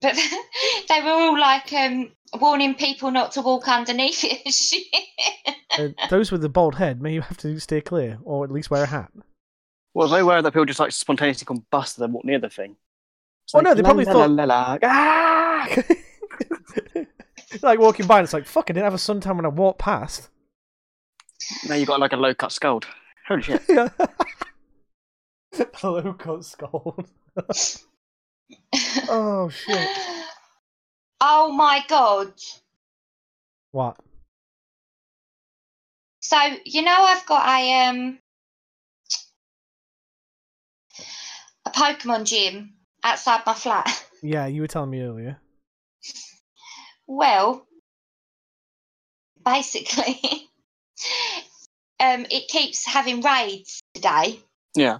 [0.88, 4.40] they were all like um warning people not to walk underneath it.
[5.78, 8.70] Uh, those with the bald head may you have to steer clear, or at least
[8.70, 9.10] wear a hat.
[9.94, 12.76] Well, they were that people just like spontaneously combust and then walk near the thing.
[13.44, 15.68] It's Well, no, they probably la, thought- la, la, la, ah!
[17.62, 19.80] like walking by, and it's like, fuck, I didn't have a suntan when I walked
[19.80, 20.28] past.
[21.68, 22.86] Now you got like a low cut scald.
[23.28, 23.62] Holy shit!
[25.74, 27.06] Hello, cut scald.
[29.08, 29.88] oh shit!
[31.20, 32.32] oh my god!
[33.72, 33.96] What?
[36.20, 38.18] So you know I've got a um
[41.72, 43.88] Pokemon gym outside my flat.
[44.24, 45.40] Yeah, you were telling me earlier.
[47.08, 47.66] Well,
[49.44, 50.20] basically,
[52.00, 54.38] um, it keeps having raids today,
[54.76, 54.98] Yeah.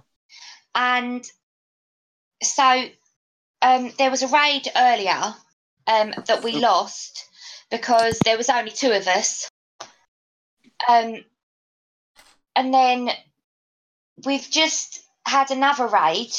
[0.75, 1.25] and
[2.41, 2.83] so
[3.61, 5.35] um, there was a raid earlier
[5.87, 7.25] um, that we lost
[7.71, 9.49] because there was only two of us,
[10.89, 11.23] um,
[12.57, 13.09] and then
[14.25, 16.31] we've just had another raid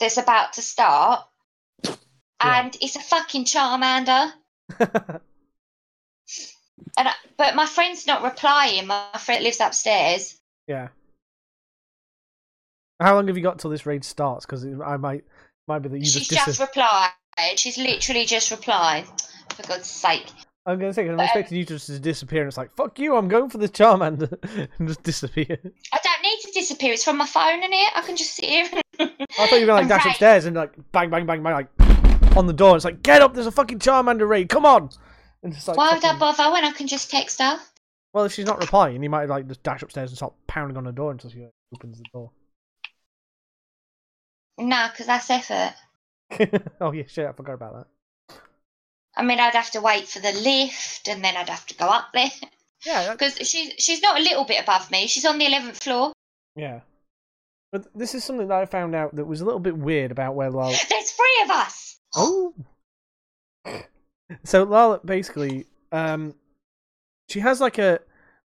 [0.00, 1.22] that's about to start,
[1.84, 1.94] Yeah.
[2.40, 4.30] and it's a fucking Charmander.
[6.96, 8.86] And I, but my friend's not replying.
[8.86, 10.36] My friend lives upstairs.
[10.66, 10.88] yeah.
[13.00, 14.44] How long have you got till this raid starts?
[14.44, 15.24] Because I might,
[15.68, 16.30] might be that you She's just.
[16.30, 17.10] just, dis- replied.
[17.56, 19.04] She's literally just replied.
[19.54, 20.26] For God's sake.
[20.68, 23.16] I'm gonna say, I'm Um, expecting you just to disappear, and it's like, fuck you,
[23.16, 25.46] I'm going for the Charmander, and just disappear.
[25.92, 26.92] I don't need to disappear.
[26.92, 27.92] It's from my phone in it.
[27.96, 28.68] I can just sit here.
[29.00, 29.06] I
[29.46, 30.10] thought you were gonna like I'm dash right.
[30.10, 32.76] upstairs and like bang, bang, bang, bang, like on the door.
[32.76, 34.90] It's like, get up, there's a fucking Charmander raid, come on!
[35.42, 37.58] And just like, Why would I fucking- bother when I can just text her?
[38.12, 40.84] well, if she's not replying, you might like just dash upstairs and start pounding on
[40.84, 42.30] the door until she opens the door.
[44.58, 45.74] Nah, because that's effort.
[46.80, 47.86] oh yeah, shit, I forgot about that.
[49.18, 51.86] I mean, I'd have to wait for the lift, and then I'd have to go
[51.86, 52.30] up there
[52.86, 55.08] Yeah, because she's she's not a little bit above me.
[55.08, 56.12] She's on the eleventh floor.
[56.56, 56.80] yeah.
[57.70, 60.34] But this is something that I found out that was a little bit weird about
[60.34, 60.70] where Lala.
[60.88, 61.98] There's three of us.
[62.16, 62.54] Oh.
[64.44, 66.34] So Lala basically, um,
[67.28, 68.00] she has like a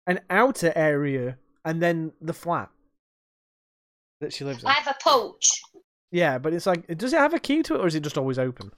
[0.07, 2.70] an outer area and then the flat
[4.22, 4.70] that she lives in.
[4.70, 5.61] I have a porch.
[6.11, 8.18] Yeah, but it's like, does it have a key to it, or is it just
[8.18, 8.72] always open?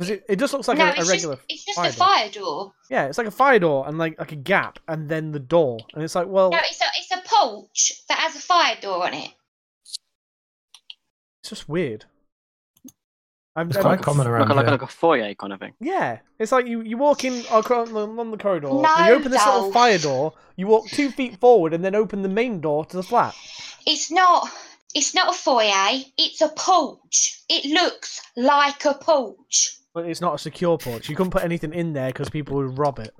[0.00, 1.34] Because it, it just looks like no, a, a regular.
[1.36, 2.06] just it's just fire a door.
[2.06, 2.72] fire door.
[2.88, 5.76] Yeah, it's like a fire door and like like a gap, and then the door,
[5.92, 9.04] and it's like, well, No, it's a it's a porch that has a fire door
[9.06, 9.30] on it.
[11.42, 12.06] it's just weird.
[13.54, 15.60] I'm, It's I'm- quite common around Like a, like, a, like a foyer kind of
[15.60, 15.74] thing.
[15.80, 19.12] Yeah, it's like you, you walk in across the, on the corridor, No, and you
[19.12, 22.62] open this little fire door, you walk two feet forward, and then open the main
[22.62, 23.34] door to the flat.
[23.86, 24.48] It's not
[24.94, 26.00] it's not a foyer.
[26.16, 27.42] It's a porch.
[27.50, 29.76] It looks like a porch.
[29.94, 31.08] But it's not a secure porch.
[31.08, 33.12] You couldn't put anything in there because people would rob it.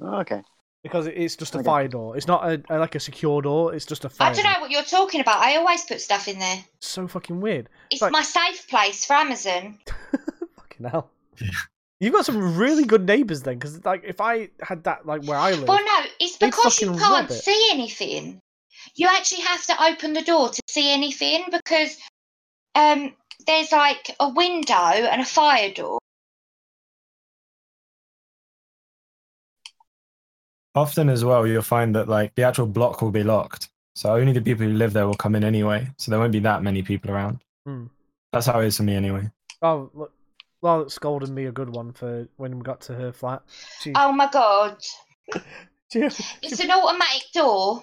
[0.00, 0.42] Oh, okay.
[0.82, 1.64] Because it's just a Okay.
[1.66, 2.16] fire door.
[2.16, 3.74] It's not a, a- like a secure door.
[3.74, 4.30] It's just a fire.
[4.30, 4.52] I don't door.
[4.54, 5.38] know what you're talking about.
[5.38, 6.64] I always put stuff in there.
[6.76, 7.68] It's so fucking weird.
[7.90, 8.12] It's Right.
[8.12, 9.78] my safe place for Amazon.
[10.56, 11.10] Fucking hell.
[12.00, 15.38] You've got some really good neighbours then, because like if I had that like where
[15.38, 17.34] I live, Well, no, it's They because you fucking can't it.
[17.34, 18.40] see anything.
[18.94, 21.96] You actually have to open the door to see anything because
[22.76, 23.14] um,
[23.48, 25.98] there's like a window and a fire door.
[30.74, 34.32] Often as well, you'll find that like the actual block will be locked, so only
[34.32, 35.88] the people who live there will come in anyway.
[35.96, 37.42] So there won't be that many people around.
[37.64, 37.86] Hmm.
[38.32, 39.28] That's how it is for me anyway.
[39.62, 40.12] oh look,
[40.60, 43.42] Lala scolded me a good one for when we got to her flat.
[43.80, 44.76] She, Oh my god.
[45.90, 47.82] It's an automatic door,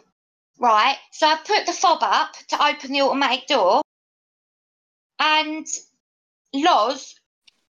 [0.59, 0.95] right?
[1.11, 3.81] So I put the fob up to open the automatic door.
[5.19, 5.67] And
[6.53, 7.15] Loz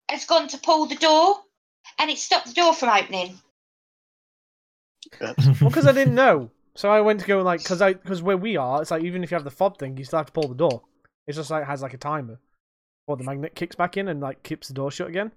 [0.09, 1.37] has gone to pull the door,
[1.99, 3.39] and it stopped the door from opening.
[5.19, 8.37] Well, because I didn't know, so I went to go like because I because where
[8.37, 10.31] we are, it's like even if you have the fob thing, you still have to
[10.31, 10.81] pull the door.
[11.27, 12.39] It's just like it has like a timer,
[13.07, 15.31] or the magnet kicks back in and like keeps the door shut again.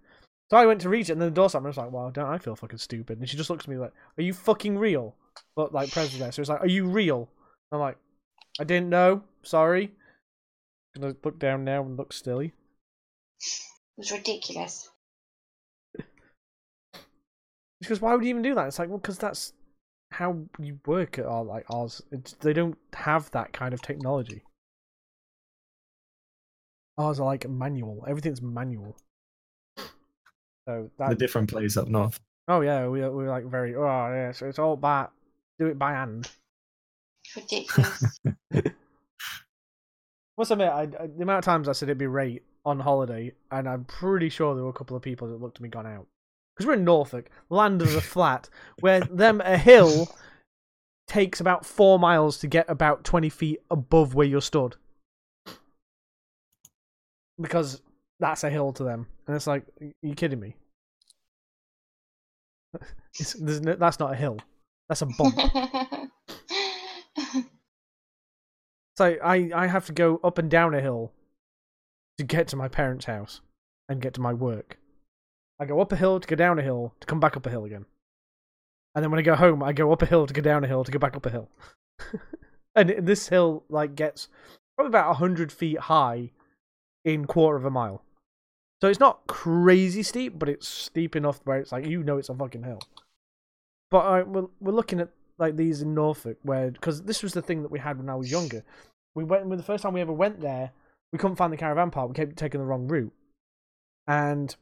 [0.50, 1.62] So I went to reach it, and then the door stopped.
[1.62, 3.68] And I was like, "Wow, don't I feel fucking stupid?" And she just looks at
[3.68, 5.14] me like, "Are you fucking real?"
[5.56, 7.28] But like, Prez was there, so it's like, "Are you real?"
[7.70, 7.96] I'm like,
[8.60, 9.22] "I didn't know.
[9.42, 9.92] Sorry."
[10.94, 12.52] Gonna look down now and look silly.
[13.40, 14.88] It was ridiculous.
[17.80, 18.68] Because why would you even do that?
[18.68, 19.54] It's like, well, because that's
[20.12, 22.00] how you work at all like ours.
[22.12, 24.44] It's, they don't have that kind of technology.
[26.96, 28.04] Ours are like manual.
[28.06, 28.96] Everything's manual.
[30.68, 32.20] So the different place up north.
[32.46, 33.74] Oh yeah, we we're like very.
[33.74, 35.08] Oh yeah, so it's all by
[35.58, 36.30] do it by hand.
[37.34, 38.20] Ridiculous.
[40.42, 42.80] I must admit, I, I, the amount of times I said it'd be rate on
[42.80, 45.68] holiday, and I'm pretty sure there were a couple of people that looked at me
[45.68, 46.08] gone out.
[46.56, 48.48] Because we're in Norfolk, land of the flat,
[48.80, 50.12] where them a hill
[51.06, 54.74] takes about four miles to get about 20 feet above where you're stood.
[57.40, 57.80] Because
[58.18, 59.06] that's a hill to them.
[59.28, 60.56] And it's like, are you kidding me?
[63.20, 64.38] It's, no, that's not a hill.
[64.88, 65.36] That's a bump.
[68.96, 71.12] So I, I have to go up and down a hill
[72.18, 73.40] to get to my parents' house
[73.88, 74.78] and get to my work.
[75.58, 77.50] I go up a hill to go down a hill to come back up a
[77.50, 77.86] hill again.
[78.94, 80.68] And then when I go home, I go up a hill to go down a
[80.68, 81.48] hill to go back up a hill.
[82.74, 84.28] and this hill like gets
[84.76, 86.30] probably about hundred feet high
[87.04, 88.02] in quarter of a mile.
[88.82, 92.28] So it's not crazy steep, but it's steep enough where it's like you know it's
[92.28, 92.80] a fucking hill.
[93.90, 95.10] But uh, we're we're looking at
[95.42, 98.14] like these in Norfolk where because this was the thing that we had when I
[98.14, 98.64] was younger.
[99.14, 100.70] We went when the first time we ever went there,
[101.12, 102.08] we couldn't find the caravan park.
[102.08, 103.12] We kept taking the wrong route,
[104.06, 104.54] and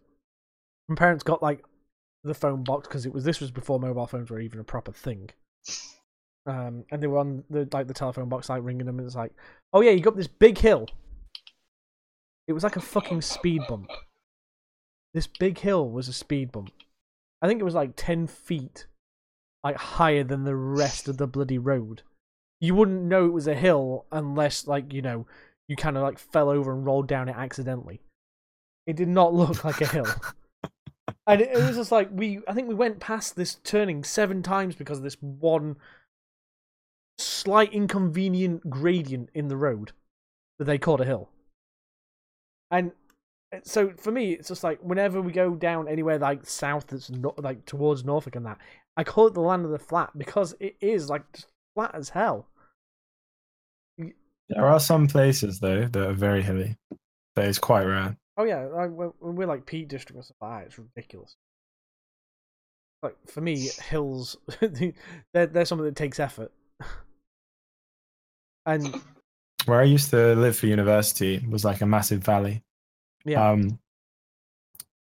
[0.88, 1.62] my parents got like
[2.24, 4.90] the phone box because it was this was before mobile phones were even a proper
[4.90, 5.30] thing.
[6.46, 9.14] Um, and they were on the like the telephone box, like ringing them, and it's
[9.14, 9.32] like,
[9.72, 10.88] oh yeah, you got this big hill.
[12.48, 13.90] It was like a fucking speed bump.
[15.12, 16.72] This big hill was a speed bump.
[17.42, 18.86] I think it was like ten feet
[19.62, 22.02] like higher than the rest of the bloody road.
[22.60, 25.26] You wouldn't know it was a hill unless like, you know,
[25.68, 28.00] you kind of like fell over and rolled down it accidentally.
[28.86, 30.06] It did not look like a hill.
[31.26, 34.42] and it, it was just like we I think we went past this turning seven
[34.42, 35.76] times because of this one
[37.18, 39.92] slight inconvenient gradient in the road
[40.58, 41.28] that they called a hill.
[42.70, 42.92] And
[43.54, 47.10] uh, so for me, it's just like whenever we go down anywhere like south, that's
[47.10, 48.58] not like towards Norfolk and that,
[48.96, 51.24] I call it the land of the flat because it is like
[51.74, 52.48] flat as hell.
[53.98, 56.76] There are some places though that are very hilly.
[57.36, 58.16] That is quite rare.
[58.36, 61.36] Oh yeah, like when we're like Peak District and stuff like that, it's ridiculous.
[63.02, 66.52] Like for me, hills, they're they're something that takes effort.
[68.66, 69.00] and
[69.66, 72.62] Where I used to live for university was like a massive valley.
[73.24, 73.78] yeah, Um,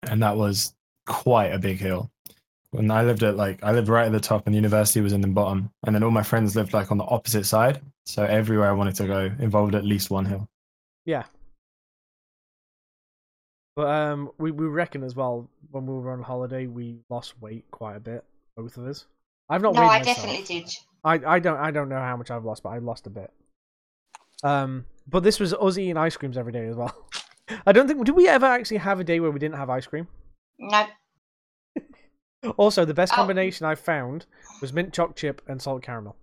[0.03, 0.75] and that was
[1.07, 2.11] quite a big hill.
[2.71, 5.13] When I lived at like I lived right at the top, and the university was
[5.13, 7.81] in the bottom, and then all my friends lived like on the opposite side.
[8.05, 10.49] So everywhere I wanted to go involved at least one hill.
[11.05, 11.25] yeah.
[13.77, 17.65] But um, we we reckon as well when we were on holiday, we lost weight
[17.71, 18.25] quite a bit,
[18.57, 19.07] both of us.
[19.49, 20.17] I've not no, weighed I myself.
[20.17, 20.71] definitely did.
[21.05, 23.33] I, I don't I don't know how much I've lost, but I lost a bit.
[24.43, 27.07] Um, but this was us eating ice creams every day as well.
[27.67, 29.87] I don't think did we ever actually have a day where we didn't have ice
[29.87, 30.07] cream.
[30.59, 30.87] No,
[32.57, 33.17] Also, the best Oh.
[33.17, 34.27] combination I found
[34.61, 36.17] was mint choc chip and salt caramel,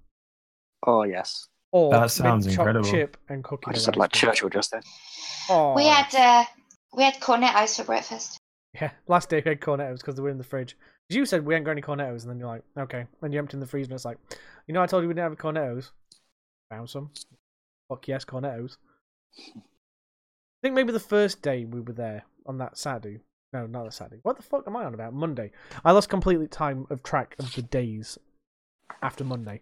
[0.84, 2.86] Oh yes, or That sounds mint incredible.
[2.86, 3.66] choc chip and cookie.
[3.68, 4.32] I just dough said like ice cream.
[4.32, 4.82] Churchill just then.
[5.50, 6.46] Oh, we had uh,
[6.94, 8.38] we had cornettos for breakfast.
[8.74, 8.92] yeah.
[9.08, 10.76] Last day we had cornettos because they were in the fridge.
[11.10, 13.06] 'Cause You said we ain't got any cornettos, and then you're like, okay.
[13.22, 14.18] And you empty in the freezer, and it's like,
[14.68, 15.92] you know, I told you we didn't have cornettos.
[16.72, 17.12] Found some.
[17.90, 18.78] Fuck yes, cornettos.
[19.58, 19.62] I
[20.62, 23.20] think maybe the first day we were there on that Saturday.
[23.56, 24.20] No, not that Saturday.
[24.24, 25.14] What the fuck am I on about?
[25.14, 25.52] Monday.
[25.86, 28.18] I lost completely time of track of the days
[29.02, 29.62] after Monday.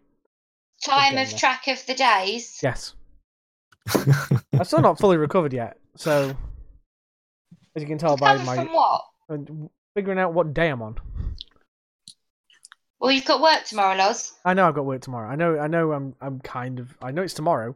[0.83, 2.59] Time of track of the days.
[2.63, 2.95] Yes.
[4.51, 6.35] I'm still not fully recovered yet, so
[7.75, 9.01] as you can tell by my from what?
[9.93, 10.97] figuring out what day I'm on.
[12.99, 14.33] Well, you've got work tomorrow, Loz.
[14.43, 15.29] I know I've got work tomorrow.
[15.29, 17.75] I know I know I'm I'm kind of I know it's tomorrow.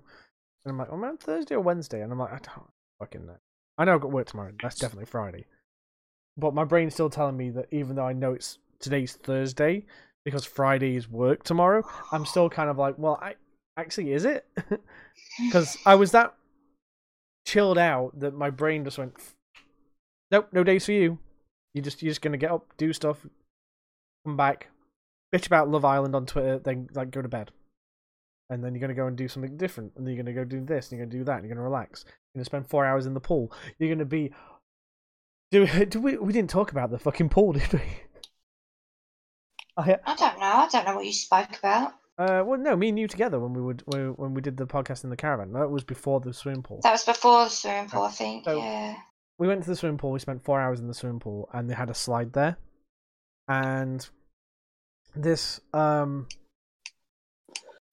[0.65, 2.02] And I'm like, oh man, Thursday or Wednesday?
[2.02, 3.38] And I'm like, I don't fucking know.
[3.77, 4.53] I know I've got work tomorrow.
[4.64, 5.45] That's definitely Friday.
[6.38, 9.86] But my brain's still telling me that even though I know it's today's Thursday,
[10.24, 13.36] because Friday is work tomorrow, I'm still kind of like, well, I
[13.78, 14.46] actually is it?
[15.40, 16.36] Because I was that
[17.46, 19.14] chilled out that my brain just went,
[20.32, 21.20] nope, no days for you.
[21.74, 23.26] You just you're just gonna get up, do stuff,
[24.26, 24.70] come back,
[25.34, 27.52] bitch about Love Island on Twitter, then like go to bed,
[28.50, 30.64] and then you're gonna go and do something different, and then you're gonna go do
[30.64, 32.04] this, and you're gonna do that, and you're gonna relax.
[32.06, 33.52] You're gonna spend four hours in the pool.
[33.80, 34.32] You're gonna be.
[35.52, 37.82] Do, do we we didn't talk about the fucking pool, did we?
[39.78, 40.45] I, I don't know.
[40.45, 41.94] I don't know what you spoke about.
[42.18, 44.65] uh, well, no, me and you together when we would when, when we did the
[44.65, 45.53] podcast in the caravan.
[45.53, 46.80] That was before the swimming pool.
[46.84, 48.45] That was before the swimming pool, I think.
[48.45, 48.95] So- yeah.
[49.38, 50.11] we went to the swimming pool.
[50.11, 52.57] We spent four hours in the swimming pool, and they had a slide there.
[53.48, 54.07] And
[55.15, 56.28] this um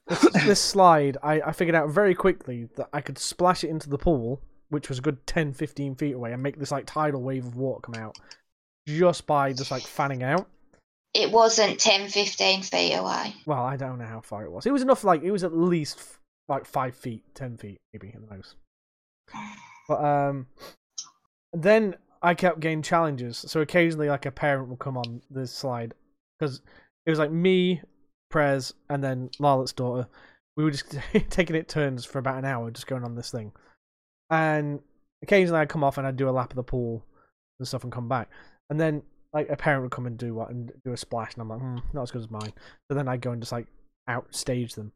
[0.06, 3.88] this, this slide, I, I figured out very quickly that I could splash it into
[3.90, 4.40] the pool,
[4.74, 7.56] which was a good 10, 15 feet away, and make this like tidal wave of
[7.56, 8.18] water come out
[8.86, 10.48] just by just like fanning out.
[11.14, 13.34] It wasn't 10, 15 feet away.
[13.46, 14.66] Well, I don't know how far it was.
[14.66, 15.04] It was enough.
[15.04, 16.18] Like it was at least f-
[16.48, 18.56] like five feet, ten feet, maybe at the most.
[19.88, 20.48] But um,
[21.52, 23.44] then I kept getting challenges.
[23.46, 25.94] So occasionally, like a parent would come on this slide
[26.38, 26.60] because
[27.06, 27.80] it was like me,
[28.30, 30.08] Prez, and then Larlot's daughter.
[30.56, 30.96] We were just
[31.30, 33.52] taking it turns for about an hour, just going on this thing.
[34.30, 34.80] And
[35.22, 37.04] occasionally, I'd come off and I'd do a lap of the pool
[37.58, 38.28] and stuff, and come back.
[38.70, 39.02] And then
[39.32, 41.60] like a parent would come and do what and do a splash, and I'm like,
[41.60, 42.52] hmm, not as good as mine.
[42.88, 43.66] So then I'd go and just like
[44.08, 44.92] outstage them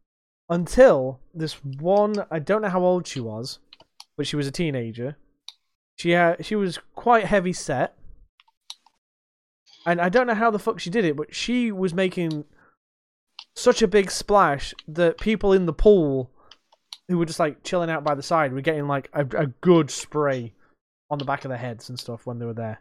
[0.49, 2.15] until this one.
[2.31, 3.59] I don't know how old she was,
[4.17, 5.17] but she was a teenager.
[5.97, 7.95] She uh, she was quite heavy set,
[9.85, 12.45] and I don't know how the fuck she did it, but she was making
[13.55, 16.31] such a big splash that people in the pool
[17.09, 19.89] who were just like chilling out by the side were getting like a, a good
[19.89, 20.53] spray
[21.09, 22.79] on the back of their heads and stuff when they were there.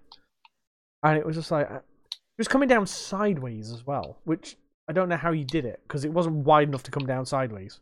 [1.03, 4.57] And it was just like uh, it was coming down sideways as well, which
[4.87, 7.25] I don't know how you did it because it wasn't wide enough to come down
[7.25, 7.81] sideways.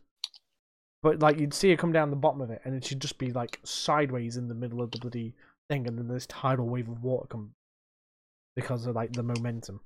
[1.03, 3.17] But like you'd see it come down the bottom of it, and it should just
[3.17, 5.33] be like sideways in the middle of the bloody
[5.69, 7.51] thing, and then this tidal wave of water come
[8.55, 9.81] because of like the momentum.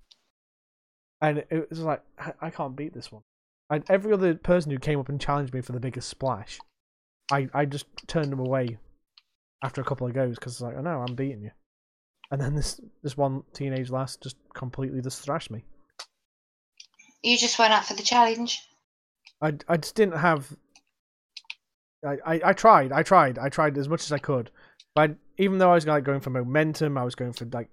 [1.22, 3.24] And it was like I, I can't beat this one.
[3.72, 6.60] I, every other person who came up and challenged me for the biggest splash,
[7.32, 8.78] I I just turned them away
[9.64, 11.52] after a couple of goes because it's like, oh no, I'm beating you.
[12.30, 15.64] And then this this one teenage lass just completely just thrashed me.
[17.24, 18.62] You just went up for the challenge.
[19.42, 20.56] I, I just didn't have.
[22.06, 24.50] I, I, I tried, I tried, I tried as much as I could,
[24.96, 27.70] but even though I was like going for momentum, I was going for like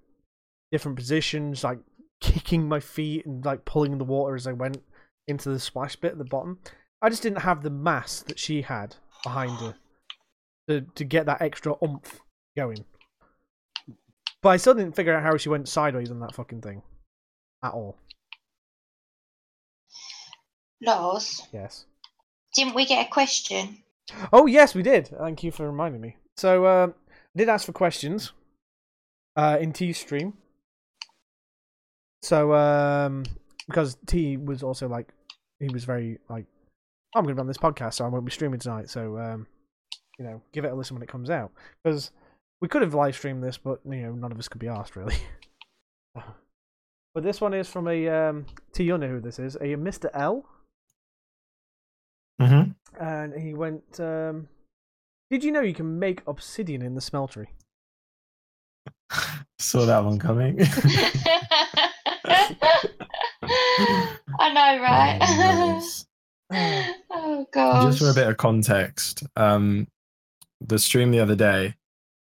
[0.71, 1.79] different positions, like
[2.21, 4.81] kicking my feet and like pulling the water as I went
[5.29, 6.59] into the splash bit at the bottom.
[7.01, 9.75] I just didn't have the mass that she had behind her
[10.67, 12.19] to to get that extra oomph
[12.55, 12.85] going.
[14.41, 16.81] But I still didn't figure out how she went sideways on that fucking thing,
[17.63, 17.97] at all.
[20.81, 21.41] Loz.
[21.51, 21.85] Yes.
[22.55, 23.83] Didn't we get a question?
[24.31, 25.07] Oh yes, we did.
[25.07, 26.17] Thank you for reminding me.
[26.37, 28.31] So um, I did ask for questions
[29.35, 30.33] uh, in T stream.
[32.21, 33.23] So um,
[33.67, 35.13] because T was also like
[35.59, 36.45] he was very like
[37.15, 38.89] I'm going to run this podcast, so I won't be streaming tonight.
[38.89, 39.47] So um,
[40.17, 41.51] you know, give it a listen when it comes out
[41.83, 42.11] because
[42.61, 44.95] we could have live streamed this, but you know, none of us could be asked
[44.95, 45.17] really.
[46.15, 48.83] but this one is from a um, T.
[48.83, 49.55] You know who this is?
[49.55, 50.09] A Mr.
[50.13, 50.45] L.
[52.41, 53.03] Mm-hmm.
[53.03, 53.99] and he went.
[53.99, 54.47] Um,
[55.29, 57.47] Did you know you can make obsidian in the smeltery?
[59.59, 60.59] Saw that one coming.
[64.39, 65.19] I know, right?
[65.21, 65.89] Oh,
[67.11, 67.91] oh god.
[67.91, 69.87] Just for a bit of context, um,
[70.61, 71.75] the stream the other day,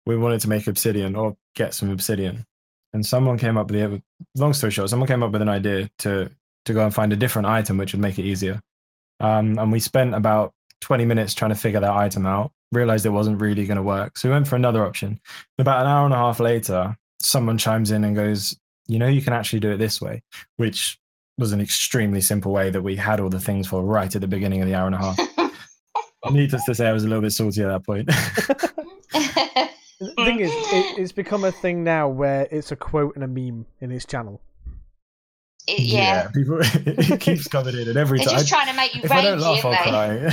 [0.06, 2.46] we wanted to make obsidian or get some obsidian,
[2.92, 4.02] and someone came up with the.
[4.36, 6.30] Long story short, someone came up with an idea to
[6.64, 8.60] to go and find a different item which would make it easier.
[9.20, 12.52] Um, and we spent about 20 minutes trying to figure that item out.
[12.72, 15.20] Realized it wasn't really going to work, so we went for another option.
[15.58, 18.56] About an hour and a half later, someone chimes in and goes,
[18.86, 20.22] "You know, you can actually do it this way,"
[20.56, 20.98] which
[21.38, 24.28] was an extremely simple way that we had all the things for right at the
[24.28, 25.18] beginning of the hour and a half.
[26.30, 28.08] Needless to say, I was a little bit salty at that point.
[29.98, 33.28] The thing is, it, it's become a thing now where it's a quote and a
[33.28, 34.42] meme in his channel.
[35.66, 36.28] It- yeah.
[36.28, 39.10] people it keeps coming in, and every They're time just trying to make you if
[39.10, 40.28] I don't rage, laugh, I'll cry.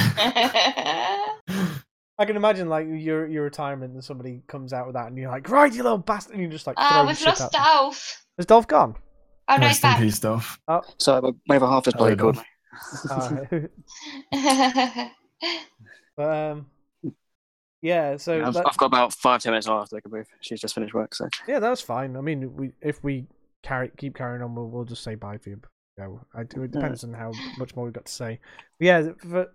[2.19, 5.31] I can imagine like your your retirement and somebody comes out with that and you're
[5.31, 7.51] like, right, you little bastard, and you're just like oh, we've lost at.
[7.51, 8.25] Dolph.
[8.37, 8.95] Is Dolph gone?
[9.47, 9.99] Oh no, he's Rest in back.
[9.99, 10.59] peace, stuff.
[10.97, 13.69] So my, my other half has bloody Hello, called me.
[14.31, 15.07] Uh,
[16.17, 16.65] but um,
[17.81, 18.17] yeah.
[18.17, 20.27] So I've, that- I've got about five ten minutes after I can move.
[20.41, 22.15] She's just finished work, so yeah, that's fine.
[22.15, 23.25] I mean, we if we
[23.63, 25.61] carry keep carrying on, we'll we'll just say bye for you.
[25.97, 26.21] Go.
[26.33, 26.63] I do.
[26.63, 28.39] It depends on how much more we've got to say.
[28.79, 29.51] But yeah, for,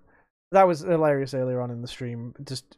[0.53, 2.35] that was hilarious earlier on in the stream.
[2.45, 2.77] Just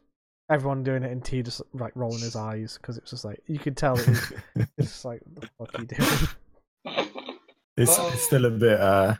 [0.49, 3.59] everyone doing it and T just like rolling his eyes because it's just like you
[3.59, 6.09] could tell it was, it's just like what the fuck are you doing?
[6.85, 9.15] It's, it's still a bit uh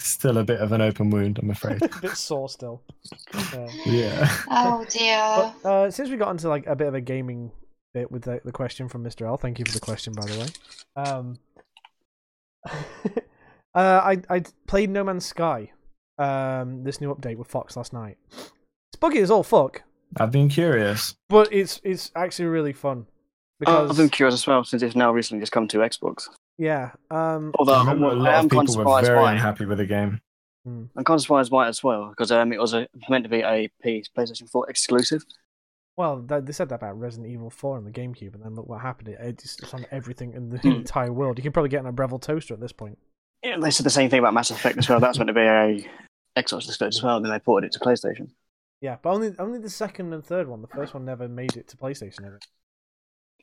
[0.00, 1.82] still a bit of an open wound, I'm afraid.
[1.82, 2.82] a bit sore still.
[3.34, 3.68] Yeah.
[3.86, 4.36] yeah.
[4.50, 5.52] oh dear.
[5.62, 7.50] But uh, since we got into like a bit of a gaming
[7.94, 9.26] bit with the, the question from Mr.
[9.26, 10.46] L, thank you for the question by the way.
[10.96, 11.38] Um,
[12.66, 13.20] uh,
[13.74, 15.72] I I played No Man's Sky,
[16.18, 18.18] um, this new update with Fox last night.
[18.32, 19.82] It's buggy as all fuck,
[20.18, 21.14] I've been curious.
[21.28, 23.14] but it's it's actually really fun Oh,
[23.60, 26.28] because I've been curious as well since it's now recently just come to Xbox.
[26.58, 29.02] Yeah, um, Although I remember a I'm, lot I am of kind people of were
[29.02, 30.20] very by unhappy with the game.
[30.66, 33.30] I'm kind of surprised by it as well because um, it was a, meant to
[33.30, 35.22] be a P- PlayStation 4 exclusive.
[35.96, 38.68] well they, they said that about Resident Evil Four on the GameCube, and then look
[38.68, 39.08] what happened.
[39.20, 40.68] It's, it's on everything in the Hmm.
[40.72, 41.38] entire world.
[41.38, 42.98] You can probably get on a Breville toaster at this point.
[43.44, 44.98] Yeah, they said the same thing about Mass Effect as well.
[44.98, 45.86] That's meant to be a
[46.36, 47.16] Xbox exclusive as well.
[47.16, 48.30] And then they ported it to PlayStation.
[48.80, 50.62] Yeah, but only only the second and third one.
[50.62, 52.26] The first one never made it to PlayStation.
[52.26, 52.40] Ever.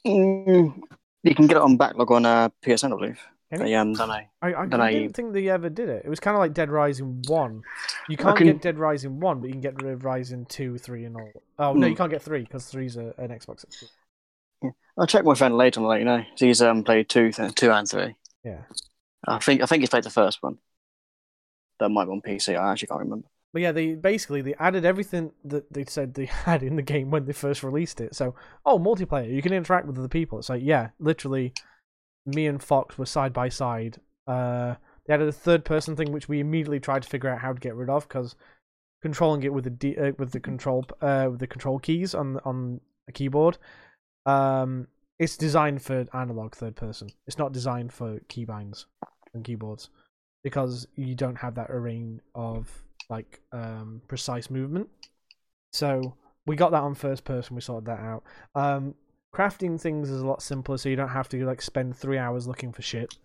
[0.06, 0.82] Mm,
[1.24, 3.20] you can get it on backlog on uh, PSN, I believe.
[3.52, 3.78] Can They you?
[3.78, 6.04] um, done a I, I Then I- didn't think they ever did it.
[6.06, 7.62] It was kind of like Dead Rising One.
[8.10, 11.06] You can't can- get Dead Rising One, but you can get Dead Rising Two, Three,
[11.06, 11.30] and all.
[11.60, 11.92] Oh no, Hmm.
[11.92, 13.64] you can't get three because three's a, an Xbox.
[13.64, 13.90] exclusive.
[14.98, 16.24] I'll check my friend later and I'll let you know.
[16.38, 18.16] He's um, played two, th- two and three.
[18.44, 18.62] Yeah,
[19.28, 20.58] I think I think he's played the first one.
[21.80, 22.58] That might be on PC.
[22.58, 23.28] I actually can't remember.
[23.54, 27.12] But yeah, they basically they added everything that they said they had in the game
[27.12, 28.16] when they first released it.
[28.16, 28.36] So,
[28.66, 30.40] oh, multiplayer, you can interact with other people.
[30.40, 31.54] It's like, yeah, literally,
[32.26, 34.00] me and Fox were side by side.
[34.26, 34.76] Uh,
[35.06, 37.60] they added a third person thing, which we immediately tried to figure out how to
[37.60, 38.36] get rid of because
[39.02, 42.40] controlling it with the D, uh, with the control uh, with the control keys on
[42.46, 43.60] on a keyboard,
[44.26, 44.88] um,
[45.20, 47.10] it's designed for analog third person.
[47.28, 48.86] It's not designed for keybinds
[49.36, 49.90] and keyboards
[50.44, 52.84] because you don't have that array of
[53.14, 54.90] like um precise movement.
[55.72, 56.16] So
[56.46, 57.56] we got that on first person.
[57.56, 58.24] We sorted that out.
[58.56, 58.96] Um,
[59.34, 62.48] crafting things is a lot simpler, so you don't have to like spend three hours
[62.48, 63.16] looking for shit.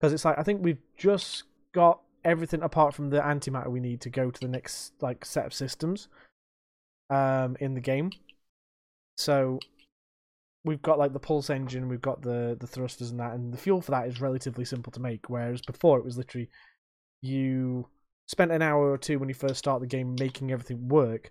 [0.00, 4.00] Because it's like I think we've just got everything apart from the antimatter we need
[4.00, 6.06] to go to the next like set of systems
[7.10, 8.10] um in the game.
[9.16, 9.58] So
[10.64, 13.58] we've got like the pulse engine, we've got the the thrusters and that, and the
[13.58, 15.28] fuel for that is relatively simple to make.
[15.28, 16.48] Whereas before it was literally
[17.20, 17.88] you
[18.32, 21.30] spent an hour or two when you first start the game making everything work.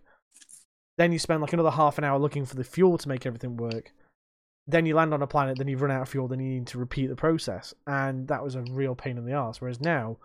[0.97, 3.57] Then you spend like another half an hour looking for the fuel to make everything
[3.57, 3.91] work.
[4.67, 6.67] Then you land on a planet, then you've run out of fuel, then you need
[6.67, 7.73] to repeat the process.
[7.87, 9.59] And that was a real pain in the ass.
[9.59, 10.17] Whereas now,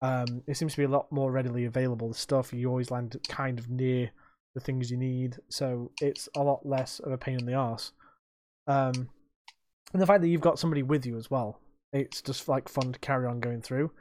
[0.00, 2.08] um, it seems to be a lot more readily available.
[2.08, 4.10] The stuff you always land kind of near
[4.54, 7.92] the things you need, so it's a lot less of a pain in the ass.
[8.66, 9.10] Um,
[9.92, 11.60] and the fact that you've got somebody with you as well,
[11.92, 13.92] it's just like fun to carry on going through.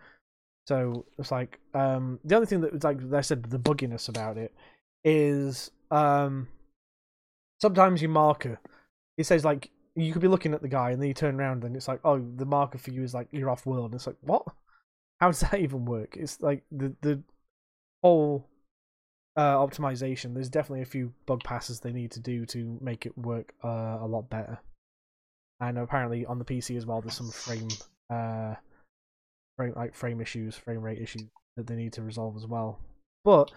[0.67, 4.53] So it's like um, the only thing that like I said the bugginess about it
[5.03, 6.47] is um,
[7.61, 8.59] sometimes your marker
[9.17, 11.63] it says like you could be looking at the guy and then you turn around
[11.63, 13.91] and it's like oh the marker for you is like you're off world.
[13.91, 14.43] And it's like what?
[15.19, 16.17] How does that even work?
[16.17, 17.21] It's like the the
[18.03, 18.47] whole
[19.37, 23.17] uh, optimization there's definitely a few bug passes they need to do to make it
[23.17, 24.57] work uh, a lot better.
[25.59, 27.69] And apparently on the pc as well there's some frame
[28.09, 28.55] uh
[29.57, 31.23] frame like frame issues frame rate issues
[31.57, 32.79] that they need to resolve as well
[33.23, 33.51] but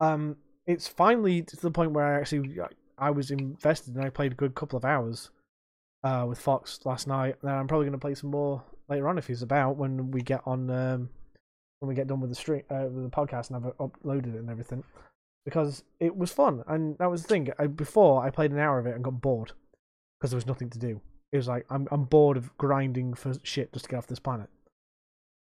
[0.00, 0.36] um
[0.66, 2.60] it's finally to the point where i actually
[3.00, 5.30] I was invested and I played a good couple of hours
[6.04, 7.36] uh, with Fox last night.
[7.42, 10.20] And I'm probably going to play some more later on if he's about when we
[10.20, 11.08] get on um,
[11.78, 14.40] when we get done with the stream uh, with the podcast and I've uploaded it
[14.40, 14.84] and everything
[15.46, 17.48] because it was fun and that was the thing.
[17.58, 19.52] I, before I played an hour of it and got bored
[20.18, 21.00] because there was nothing to do.
[21.32, 24.18] It was like I'm I'm bored of grinding for shit just to get off this
[24.18, 24.50] planet.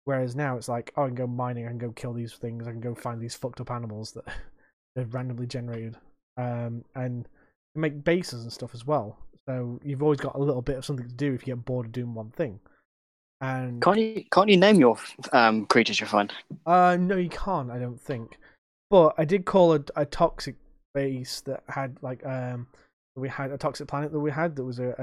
[0.07, 2.65] Whereas now it's like oh, I can go mining, I can go kill these things,
[2.65, 4.23] I can go find these fucked up animals that
[4.95, 5.97] they've randomly generated,
[6.37, 7.27] um, and
[7.75, 9.19] make bases and stuff as well.
[9.49, 11.87] So you've always got a little bit of something to do if you get bored
[11.87, 12.57] of doing one thing.
[13.41, 14.97] And Can't you can't you name your
[15.33, 16.31] um, creatures you find?
[16.65, 17.69] uh, no, you can't.
[17.69, 18.37] I don't think.
[18.89, 20.55] But I did call a, a toxic
[20.93, 22.67] base that had like um
[23.17, 24.95] we had a toxic planet that we had that was a,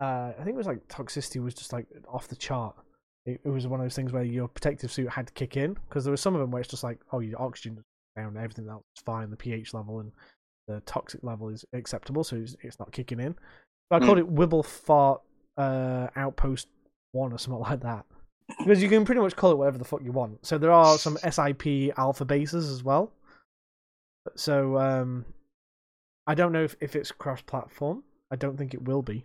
[0.00, 2.74] a uh, I think it was like toxicity was just like off the chart.
[3.30, 5.74] It, it was one of those things where your protective suit had to kick in
[5.88, 7.84] because there were some of them where it's just like oh your oxygen is
[8.16, 10.12] down, everything else is fine, the pH level and
[10.68, 13.34] the toxic level is acceptable, so it's, it's not kicking in.
[13.88, 15.20] But I called it Wibble Fart
[15.56, 16.68] uh, Outpost
[17.12, 18.04] One or something like that
[18.58, 20.44] because you can pretty much call it whatever the fuck you want.
[20.44, 23.12] So there are some SIP alpha bases as well.
[24.36, 25.24] So um,
[26.26, 28.02] I don't know if, if it's cross-platform.
[28.30, 29.24] I don't think it will be,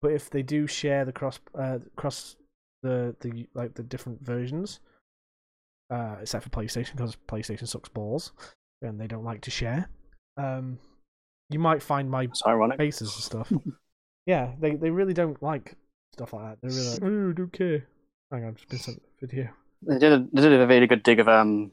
[0.00, 2.36] but if they do share the cross uh, cross
[2.82, 4.80] the the like the different versions,
[5.90, 8.32] uh, except for PlayStation because PlayStation sucks balls
[8.82, 9.88] and they don't like to share.
[10.36, 10.78] Um,
[11.50, 12.78] you might find my ironic.
[12.78, 13.52] faces and stuff.
[14.26, 15.76] yeah, they they really don't like
[16.12, 16.58] stuff like that.
[16.62, 17.86] They're really like, oh, don't care.
[18.30, 19.48] Hang on, just been sent a video.
[19.82, 21.72] They did a, they did a really good dig of um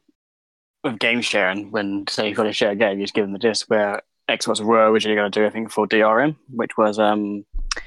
[0.83, 3.33] of game sharing when say you've got to share a game, you just give them
[3.33, 6.99] the disc where Xbox were originally going to do I think for DRM, which was
[6.99, 7.45] um
[7.75, 7.83] you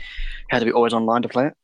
[0.50, 1.54] had to be always online to play it.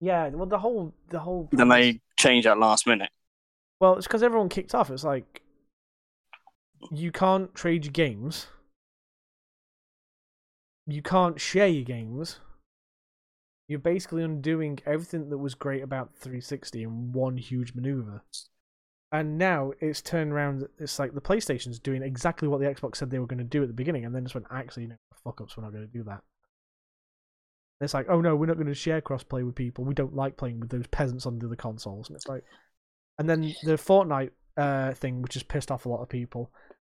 [0.00, 1.48] Yeah, well, the whole the whole.
[1.52, 3.10] Then they changed that last minute.
[3.80, 4.90] Well, it's because everyone kicked off.
[4.90, 5.42] It's like
[6.90, 8.46] you can't trade your games.
[10.86, 12.40] You can't share your games.
[13.68, 18.22] You're basically undoing everything that was great about 360 in one huge maneuver.
[19.10, 20.68] And now it's turned around.
[20.78, 23.62] It's like the PlayStation's doing exactly what the Xbox said they were going to do
[23.62, 25.92] at the beginning, and then just went, actually, no, fuck ups, we're not going to
[25.92, 26.22] do that.
[27.80, 29.84] It's like, oh no, we're not going to share crossplay with people.
[29.84, 32.08] We don't like playing with those peasants on the other consoles.
[32.08, 32.42] And it's like,
[33.18, 36.50] and then the Fortnite uh, thing, which has pissed off a lot of people.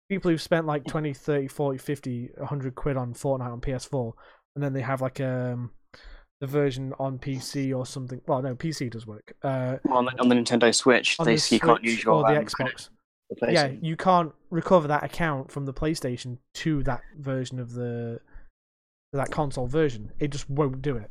[0.10, 4.14] People who've spent like 20, 30, 40, 50, 100 quid on Fortnite on PS4,
[4.56, 5.72] and then they have like um
[6.41, 8.20] the version on PC or something.
[8.28, 9.34] Well, no, PC does work.
[9.44, 12.38] Uh, on, the, on the Nintendo Switch, they the you can't use your or the
[12.38, 12.90] um, Xbox.
[13.40, 18.20] for Yeah, you can't recover that account from the PlayStation to that version of the
[19.13, 20.11] that console version.
[20.19, 21.09] It just won't do it.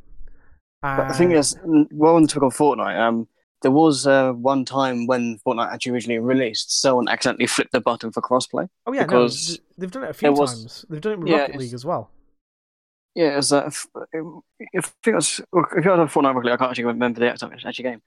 [0.83, 3.29] But the thing is, well, on the topic of Fortnite, um,
[3.61, 8.11] there was uh, one time when Fortnite actually originally released, someone accidentally flipped the button
[8.11, 8.67] for crossplay.
[8.87, 10.85] oh yeah, because th- they've done it a few there was- times.
[10.89, 12.11] They've done it with Yeah, Rocket League as well.
[13.15, 13.87] Yeah, it's uh, if,
[14.73, 17.31] if it was, if you had a Fortnite Rocket League, I can't actually remember the
[17.31, 18.01] actual actual game.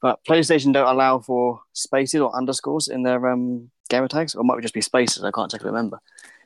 [0.00, 4.44] But PlayStation don't allow for spaces or underscores in their um, gamer tags, or it
[4.44, 5.24] might just be spaces.
[5.24, 5.98] I can't exactly remember.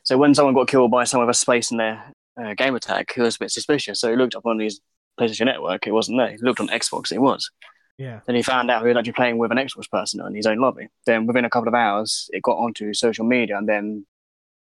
[0.02, 2.02] So when someone got killed by someone with a space in their
[2.40, 4.00] uh, gamer tag, it was a bit suspicious.
[4.00, 4.80] So he looked up on his
[5.18, 6.30] PlayStation Network, it wasn't there.
[6.30, 7.50] He looked on Xbox, it was.
[7.98, 10.46] Yeah, Then he found out he was actually playing with an Xbox person in his
[10.46, 10.86] own lobby.
[11.04, 14.06] Then within a couple of hours, it got onto social media, and then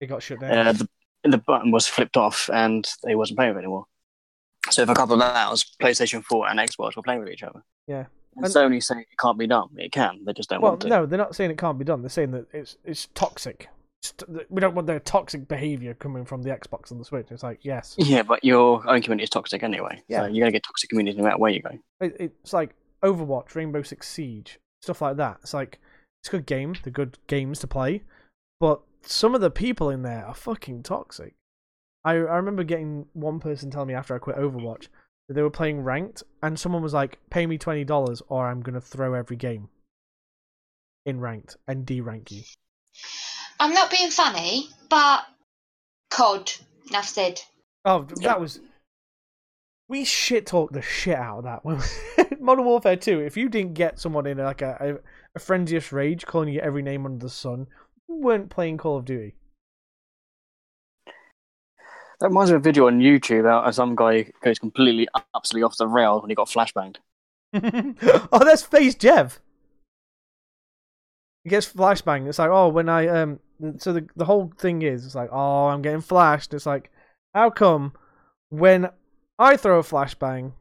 [0.01, 0.67] it got shut down.
[0.67, 0.89] uh, the,
[1.23, 3.85] the button was flipped off, and he wasn't playing with it anymore.
[4.69, 7.63] So for a couple of hours, PlayStation 4 and Xbox were playing with each other.
[7.87, 8.05] Yeah.
[8.35, 9.69] And, And- Sony say it can't be done.
[9.77, 10.25] It can.
[10.25, 10.89] They just don't well, want to.
[10.89, 12.01] Well no, they're not saying it can't be done.
[12.01, 13.69] They're saying that it's it's toxic.
[14.49, 17.27] We don't want their toxic behavior coming from the Xbox and the Switch.
[17.29, 20.01] It's like yes, Yeah, but your own community is toxic anyway.
[20.07, 20.21] Yeah.
[20.21, 21.77] So you're gonna get toxic communities no matter where you go.
[21.99, 25.37] it, it's like Overwatch, Rainbow Six Siege, stuff like that.
[25.41, 25.79] It's like
[26.21, 26.75] it's a good game.
[26.83, 28.03] They're good games to play,
[28.59, 31.35] but some of the people in there are fucking toxic.
[32.03, 34.87] I I remember getting one person telling me after I quit Overwatch
[35.27, 38.61] that they were playing ranked, and someone was like, "Pay me twenty dollars, or I'm
[38.61, 39.69] gonna throw every game
[41.05, 42.41] in ranked and de-rank you."
[43.61, 45.23] I'm not being funny, but
[46.09, 46.51] COD.
[46.89, 47.41] Enough said.
[47.85, 48.59] Oh, that was.
[49.87, 51.63] We shit talked the shit out of that.
[51.63, 51.79] When
[52.39, 54.95] Modern Warfare 2, if you didn't get someone in like a, a,
[55.35, 57.67] a frenzious rage calling you every name under the sun,
[58.09, 59.35] you weren't playing Call of Duty.
[62.19, 65.77] That reminds me of a video on YouTube about some guy goes completely absolutely off
[65.77, 66.95] the rails when he got flashbanged.
[68.31, 69.37] oh, that's FaZe Jev.
[71.43, 72.27] He gets flashbang.
[72.27, 73.39] It's like, oh, when I um,
[73.77, 76.53] so the the whole thing is, it's like, oh, I'm getting flashed.
[76.53, 76.91] It's like,
[77.33, 77.93] how come
[78.49, 78.89] when
[79.39, 80.53] I throw a flashbang,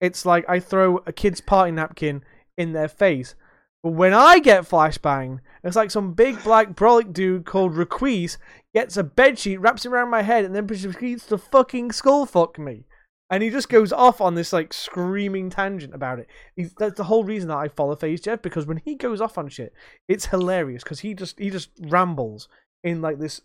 [0.00, 2.22] it's like I throw a kid's party napkin
[2.56, 3.34] in their face.
[3.82, 8.38] But when I get flashbang, it's like some big black brolic dude called Requise
[8.74, 12.58] gets a bedsheet, wraps it around my head, and then proceeds to fucking skull fuck
[12.58, 12.84] me.
[13.30, 16.28] And he just goes off on this like screaming tangent about it.
[16.56, 19.36] He's, that's the whole reason that I follow FaZe Jev because when he goes off
[19.36, 19.74] on shit,
[20.08, 22.48] it's hilarious because he just he just rambles
[22.82, 23.42] in like this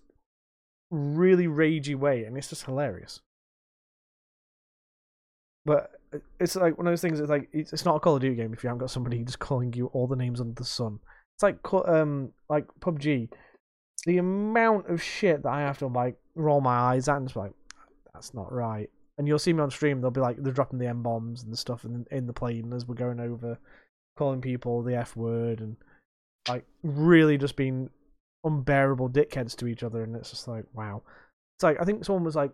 [0.89, 3.19] really ragey way, and it's just hilarious.
[5.65, 5.91] But
[6.39, 7.19] it's like one of those things.
[7.19, 9.23] It's like it's, it's not a Call of Duty game if you haven't got somebody
[9.23, 10.99] just calling you all the names under the sun.
[11.35, 11.57] It's like
[11.87, 13.29] um like PUBG.
[14.05, 17.35] The amount of shit that I have to like roll my eyes at and just
[17.35, 17.53] like
[18.13, 18.89] that's not right.
[19.17, 20.01] And you'll see me on stream.
[20.01, 22.73] They'll be like they're dropping the m bombs and the stuff in in the plane
[22.73, 23.59] as we're going over,
[24.17, 25.77] calling people the f word and
[26.47, 27.89] like really just being
[28.43, 30.03] unbearable dickheads to each other.
[30.03, 31.03] And it's just like wow.
[31.57, 32.51] It's like I think someone was like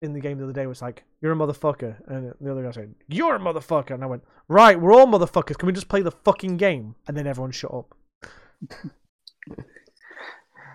[0.00, 2.70] in the game the other day was like, "You're a motherfucker," and the other guy
[2.70, 5.58] said, "You're a motherfucker," and I went, "Right, we're all motherfuckers.
[5.58, 7.96] Can we just play the fucking game?" And then everyone shut up.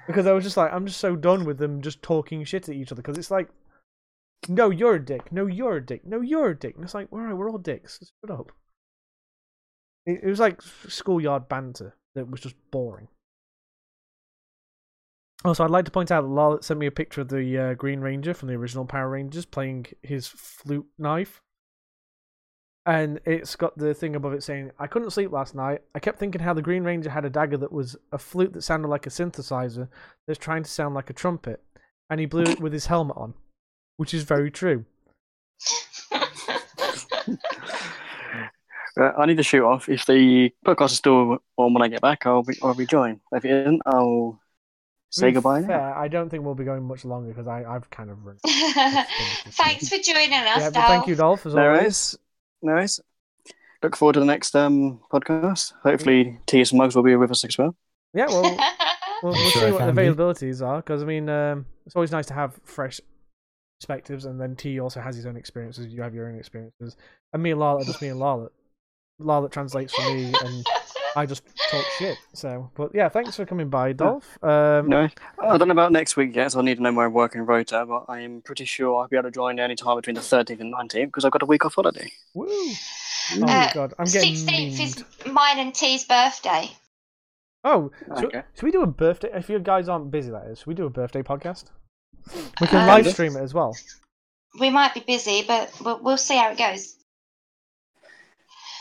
[0.08, 2.76] because I was just like, I'm just so done with them just talking shit at
[2.76, 3.02] each other.
[3.02, 3.50] Because it's like,
[4.50, 5.32] no, you're a dick.
[5.32, 6.06] No, you're a dick.
[6.06, 6.76] No, you're a dick.
[6.76, 8.00] And it's like, all right, we're all dicks.
[8.22, 8.52] Shut up.
[10.06, 13.08] It, it was like schoolyard banter that was just boring.
[15.46, 17.74] Also, I'd like to point out that Larlot sent me a picture of the uh,
[17.74, 21.42] Green Ranger from the original Power Rangers playing his flute knife.
[22.86, 25.82] And it's got the thing above it saying, I couldn't sleep last night.
[25.96, 28.62] I kept thinking how the Green Ranger had a dagger that was a flute that
[28.62, 29.88] sounded like a synthesizer
[30.28, 31.62] that's trying to sound like a trumpet.
[32.10, 33.34] and he blew it with his helmet on,
[33.98, 34.86] which is very true.
[38.96, 39.90] Uh, I need to shoot off.
[39.90, 43.22] If the podcast is still on when I get back, I'll be, I'll rejoin.
[43.32, 44.40] If it isn't, I'll
[45.10, 45.62] say be goodbye.
[45.62, 45.68] now.
[45.68, 48.38] Fair, I don't think we'll be going much longer because I I've kind of run.
[48.46, 51.42] Thanks for joining us, Yeah, but thank you, Dolph.
[51.42, 51.80] Dolph, as No always.
[51.82, 52.18] worries.
[52.62, 53.00] No worries.
[53.82, 55.74] Look forward to the next um, podcast.
[55.82, 56.72] Hopefully, T.S.
[56.72, 57.76] Mugs will be with us as well.
[58.14, 58.44] Yeah, well,
[59.24, 60.02] we'll, we'll Sure see I what the can be.
[60.04, 63.02] availabilities are because I mean, um, it's always nice to have fresh
[63.84, 65.88] perspectives, and then T also has his own experiences.
[65.88, 66.96] You have your own experiences,
[67.34, 68.48] and me and Lala, just me and Lala.
[69.20, 70.66] Lala translates for me, and
[71.18, 72.18] I just talk shit.
[72.34, 74.42] So, but yeah, thanks for coming by, Dolph.
[74.42, 75.10] Um, No,
[75.42, 77.86] I don't know about next week yet, so I need to know my working rota,
[77.86, 80.62] but I am pretty sure I'll be able to join any time between the 13th
[80.62, 82.10] and 19th because I've got a week off holiday.
[82.34, 82.48] Woo!
[82.50, 86.72] Oh Uh, my god, I'm getting 16th is mine and T's birthday.
[87.66, 88.44] Oh, should, Okay.
[88.56, 89.30] should we do a birthday?
[89.34, 90.60] If you guys aren't busy, that is.
[90.60, 91.66] Should we do a birthday podcast?
[92.62, 93.76] We can Um, live stream it as well.
[94.60, 96.96] We might be busy, but we'll, we'll see how it goes.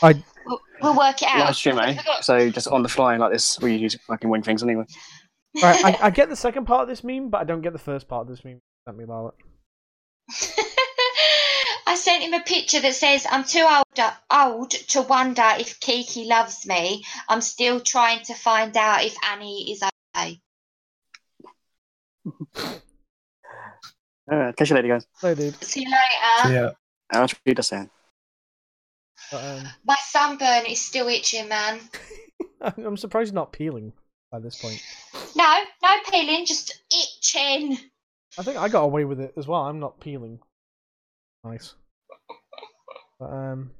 [0.01, 1.45] I We'll, we'll work it out.
[1.45, 1.97] Live stream, eh?
[2.21, 4.85] So just on the fly like this, we use fucking wing things anyway.
[5.61, 7.79] Right, I, I get the second part of this meme, but I don't get the
[7.79, 8.59] first part of this meme.
[8.85, 9.31] Let me Lala.
[11.85, 16.25] I sent him a picture that says, I'm too old, old to wonder if Kiki
[16.25, 17.03] loves me.
[17.29, 19.83] I'm still trying to find out if Annie is
[20.15, 20.39] okay.
[24.31, 25.07] Alright, catch you later, guys.
[25.21, 25.61] No, dude.
[25.63, 26.53] See you later.
[26.53, 26.69] Yeah.
[27.11, 27.89] I'll treat us soon.
[29.31, 31.79] But, um, My sunburn is still itching, man.
[32.61, 33.93] I'm surprised you're not peeling
[34.31, 34.81] by this point.
[35.35, 37.77] No, no peeling, just itching.
[38.37, 39.61] I think I got away with it as well.
[39.61, 40.39] I'm not peeling.
[41.43, 41.75] Nice.
[43.19, 43.71] But, um.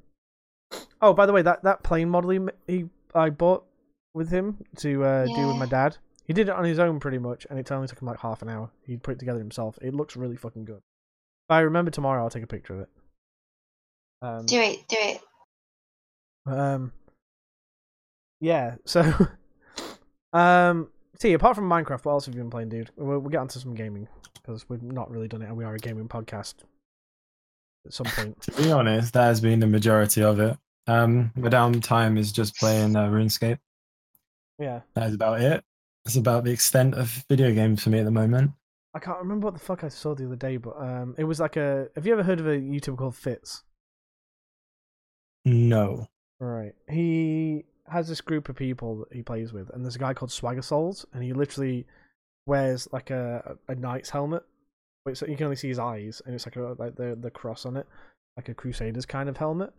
[1.00, 2.84] Oh, by the way, that that plane model he, he
[3.14, 3.64] I bought
[4.12, 5.96] with him to uh, do with my dad.
[6.24, 8.42] He did it on his own pretty much, and it only took him like half
[8.42, 8.70] an hour.
[8.86, 9.78] He put it together himself.
[9.82, 10.78] It looks really fucking good.
[10.78, 12.88] If I remember tomorrow, I'll take a picture of it.
[14.22, 15.20] Um, Do it, do it.
[16.46, 16.92] Um.
[18.40, 18.76] Yeah.
[18.86, 19.12] So.
[20.32, 20.88] um.
[21.18, 22.90] See, apart from Minecraft, what else have you been playing, dude?
[22.96, 25.74] We'll, we'll get onto some gaming because we've not really done it, and we are
[25.74, 26.54] a gaming podcast.
[27.86, 28.40] At some point.
[28.42, 30.56] To be honest, that has been the majority of it.
[30.86, 33.58] Um, my downtime is just playing uh, RuneScape.
[34.58, 34.80] Yeah.
[34.94, 35.62] That is about it.
[36.04, 38.52] That's about the extent of video games for me at the moment.
[38.94, 41.40] I can't remember what the fuck I saw the other day, but um, it was
[41.40, 41.88] like a.
[41.94, 43.62] Have you ever heard of a YouTuber called Fitz?
[45.44, 46.06] No.
[46.38, 46.74] Right.
[46.88, 50.30] He has this group of people that he plays with, and there's a guy called
[50.30, 51.86] Swagger Souls, and he literally
[52.46, 54.44] wears like a a knight's helmet,
[55.04, 57.30] but so you can only see his eyes, and it's like a like the the
[57.30, 57.86] cross on it,
[58.36, 59.72] like a Crusaders kind of helmet.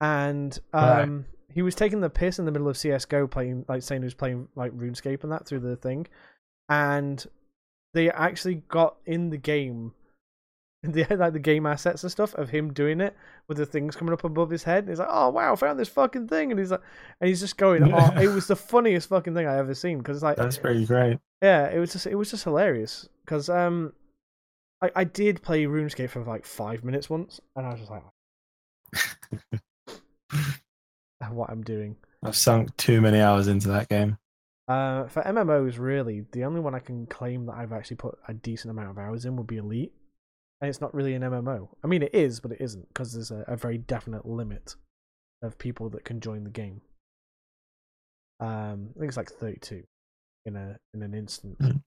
[0.00, 1.02] And Right.
[1.02, 4.06] um, he was taking the piss in the middle of CS:GO, playing like saying he
[4.06, 6.06] was playing like RuneScape and that through the thing,
[6.68, 7.24] and
[7.94, 9.92] they actually got in the game.
[11.08, 13.16] Had like the game assets and stuff of him doing it
[13.48, 14.86] with the things coming up above his head.
[14.86, 16.82] He's like, "Oh wow, I found this fucking thing," and he's like,
[17.20, 20.22] and he's just going, "Oh, it was the funniest fucking thing I ever seen." Because
[20.22, 21.18] like, That's pretty great.
[21.40, 23.08] yeah, it was just it was just hilarious.
[23.24, 23.94] Because um,
[24.82, 28.02] I I did play RuneScape for like five minutes once, and I was just like,
[31.30, 34.18] "What I'm doing." I've sunk too many hours into that game.
[34.66, 38.32] Uh, for MMOs, really, the only one I can claim that I've actually put a
[38.34, 39.92] decent amount of hours in would be Elite,
[40.60, 41.68] and it's not really an MMO.
[41.82, 44.76] I mean, it is, but it isn't because there's a, a very definite limit
[45.42, 46.80] of people that can join the game.
[48.40, 49.82] Um, I think it's like 32
[50.46, 51.56] in a in an instance.
[51.60, 51.82] Mm.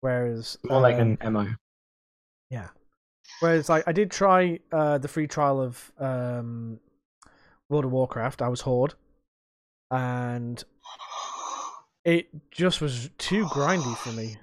[0.00, 1.46] Whereas More like um, an MO.
[2.50, 2.68] yeah.
[3.40, 6.80] Whereas like I did try uh the free trial of um
[7.70, 8.42] World of Warcraft.
[8.42, 8.94] I was Horde,
[9.90, 10.62] and
[12.04, 14.36] it just was too grindy for me.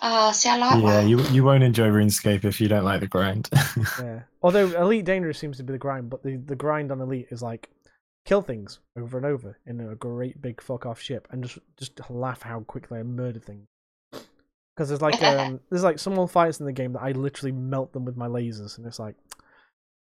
[0.00, 1.08] Oh, see, I like Yeah, that.
[1.08, 3.50] you you won't enjoy RuneScape if you don't like the grind.
[4.00, 4.22] Yeah.
[4.42, 7.42] Although Elite Dangerous seems to be the grind, but the the grind on Elite is
[7.42, 7.68] like
[8.24, 11.98] kill things over and over in a great big fuck off ship and just just
[12.10, 13.66] laugh how quickly I murder things.
[14.12, 17.52] Because there's like um there's like some more fights in the game that I literally
[17.52, 19.16] melt them with my lasers, and it's like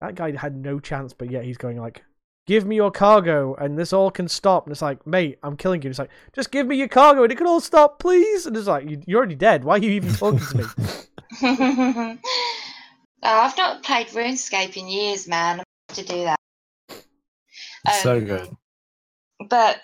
[0.07, 2.05] that guy had no chance, but yet he's going like,
[2.47, 5.83] "Give me your cargo, and this all can stop." And it's like, "Mate, I'm killing
[5.83, 8.57] you." It's like, "Just give me your cargo, and it can all stop, please." And
[8.57, 9.65] it's like, "You- "You're already dead.
[9.65, 10.65] Why are you even talking to me?"
[11.43, 12.19] oh,
[13.23, 15.61] I've not played RuneScape in years, man.
[15.61, 16.39] I have to do that.
[17.87, 18.57] It's so Um, good.
[19.49, 19.81] But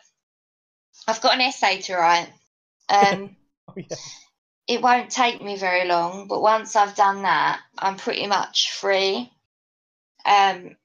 [1.08, 2.28] I've got an essay to write.
[2.88, 3.36] Um,
[3.68, 3.96] oh yeah.
[4.66, 9.32] it won't take me very long, but once I've done that, I'm pretty much free.
[10.24, 10.76] Um,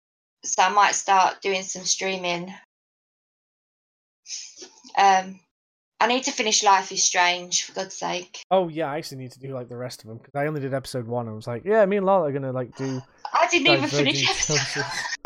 [0.43, 2.53] so I might start doing some streaming.
[4.97, 5.39] Um,
[5.99, 8.43] I need to finish Life is Strange for God's sake.
[8.51, 10.61] Oh yeah, I actually need to do like the rest of them because I only
[10.61, 11.27] did episode one.
[11.27, 13.01] and I was like, yeah, me and Lala are gonna like do.
[13.33, 14.83] I didn't even finish episode.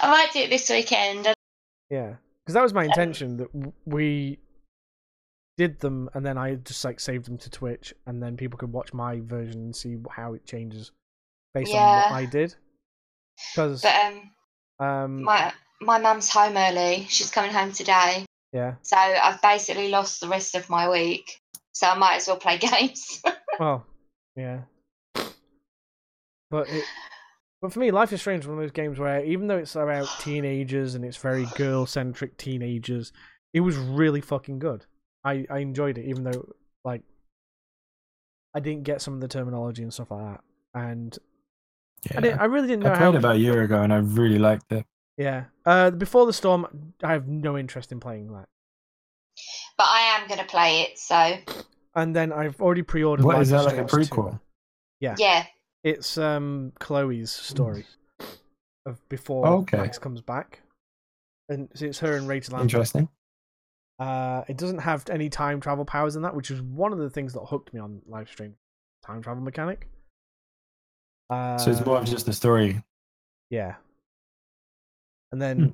[0.00, 1.32] I might do it this weekend.
[1.90, 3.48] Yeah, because that was my intention that
[3.84, 4.38] we
[5.56, 8.72] did them and then I just like saved them to Twitch and then people could
[8.72, 10.92] watch my version and see how it changes
[11.54, 11.96] based on Yeah.
[12.10, 12.54] what I did.
[13.54, 14.30] Because um,
[14.80, 17.06] um, my my mum's home early.
[17.08, 21.40] She's coming home today, yeah, so I've basically lost the rest of my week.
[21.72, 23.22] So I might as well play games.
[23.60, 23.86] well,
[24.34, 24.62] yeah.
[26.50, 26.84] But it,
[27.60, 29.76] but for me, Life is Strange is one of those games where even though it's
[29.76, 33.12] about teenagers and it's very girl centric teenagers,
[33.52, 34.86] it was really fucking good.
[35.24, 36.52] I I enjoyed it, even though
[36.84, 37.02] like
[38.54, 40.40] I didn't get some of the terminology and stuff like that,
[40.74, 41.16] and
[42.16, 43.10] I, didn't, I really didn't know I how.
[43.10, 44.86] played about a year ago and I really liked it.
[45.16, 45.44] Yeah.
[45.66, 48.48] Uh, before the storm, I have no interest in playing that.
[49.76, 50.98] but I am going to play it.
[50.98, 51.36] So
[51.94, 53.24] And then I've already pre-ordered.
[53.24, 54.14] What Life is that is like a Strange 2.
[54.14, 54.40] prequel?
[55.00, 55.14] Yeah.
[55.18, 55.46] yeah,
[55.84, 57.84] It's um Chloe's story
[58.86, 59.76] of before Oh, okay.
[59.78, 60.60] Max comes back,
[61.48, 62.58] and so it's her and Rachel.
[62.60, 63.08] Interesting.
[64.00, 67.10] Uh, it doesn't have any time travel powers in that, which is one of the
[67.10, 68.54] things that hooked me on live stream
[69.04, 69.88] time travel mechanic.
[71.30, 72.82] Uh, so it's more of just a story.
[73.50, 73.76] Yeah.
[75.32, 75.70] And then Hmm.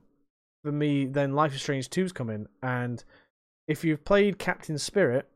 [0.64, 3.02] for me, then Life is Strange 2's coming, and
[3.68, 5.28] if you've played Captain Spirit,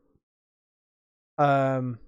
[1.37, 1.99] um,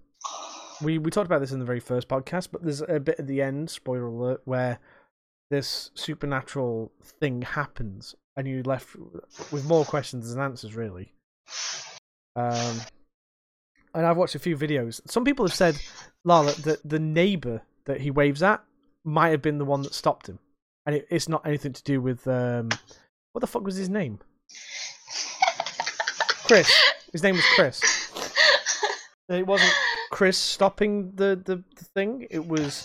[0.81, 3.27] we we talked about this in the very first podcast, but there's a bit at
[3.27, 4.79] the end, spoiler alert, where
[5.49, 8.95] this supernatural thing happens, and you're left
[9.51, 11.13] with more questions than answers, really.
[12.35, 12.79] Um,
[13.93, 15.01] and I've watched a few videos.
[15.09, 15.77] Some people have said,
[16.23, 18.63] Lala, that the neighbor that he waves at
[19.03, 20.39] might have been the one that stopped him,
[20.85, 22.69] and it, it's not anything to do with um,
[23.33, 24.19] what the fuck was his name?
[26.45, 26.71] Chris.
[27.11, 27.81] His name was Chris.
[29.29, 29.73] It wasn't
[30.11, 32.27] Chris stopping the, the, the thing.
[32.29, 32.83] It was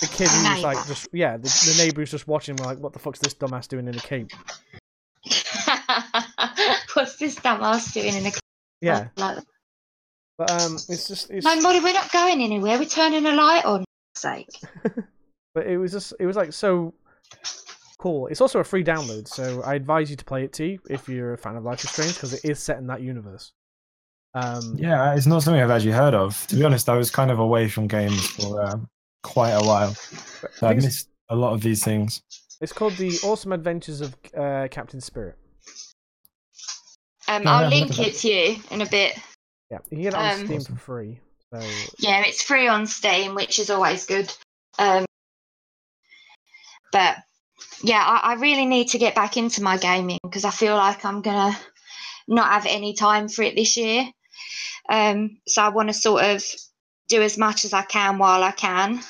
[0.00, 2.56] the kid who was like just yeah, the, the neighbor who's just watching.
[2.56, 4.32] Like, what the fuck's this dumbass doing in a cape?
[6.94, 8.40] what's this dumbass doing in a cape?
[8.80, 9.38] Yeah, Like,
[10.36, 11.44] but um, it's just it's.
[11.44, 12.78] no, Molly, we're not going anywhere.
[12.78, 13.84] We're turning a light on.
[14.20, 14.48] For Sake.
[15.54, 16.94] but it was just it was like so
[17.98, 18.26] cool.
[18.28, 21.32] It's also a free download, so I advise you to play it too if you're
[21.34, 23.52] a fan of Life is Strange because it is set in that universe.
[24.34, 26.46] Um, Yeah, it's not something I've actually heard of.
[26.48, 28.88] To be honest, I was kind of away from games for um,
[29.22, 29.94] quite a while.
[29.94, 32.22] So I I missed a lot of these things.
[32.60, 35.36] it's called the Awesome Adventures of uh, Captain Spirit.
[37.26, 39.18] Um, No, I'll no, link it to you in a bit.
[39.70, 41.20] Yeah, you can get it on Um, Steam for free.
[41.52, 41.60] So
[41.98, 44.32] Yeah, it's free on Steam, which is always good.
[44.78, 45.04] Um,
[46.92, 47.16] but
[47.82, 51.04] yeah, I, I really need to get back into my gaming because I feel like
[51.04, 51.56] I'm gonna
[52.26, 54.06] not have any time for it this year.
[54.88, 56.44] Um, so I want to sort of
[57.08, 59.00] do as much as I can while I can.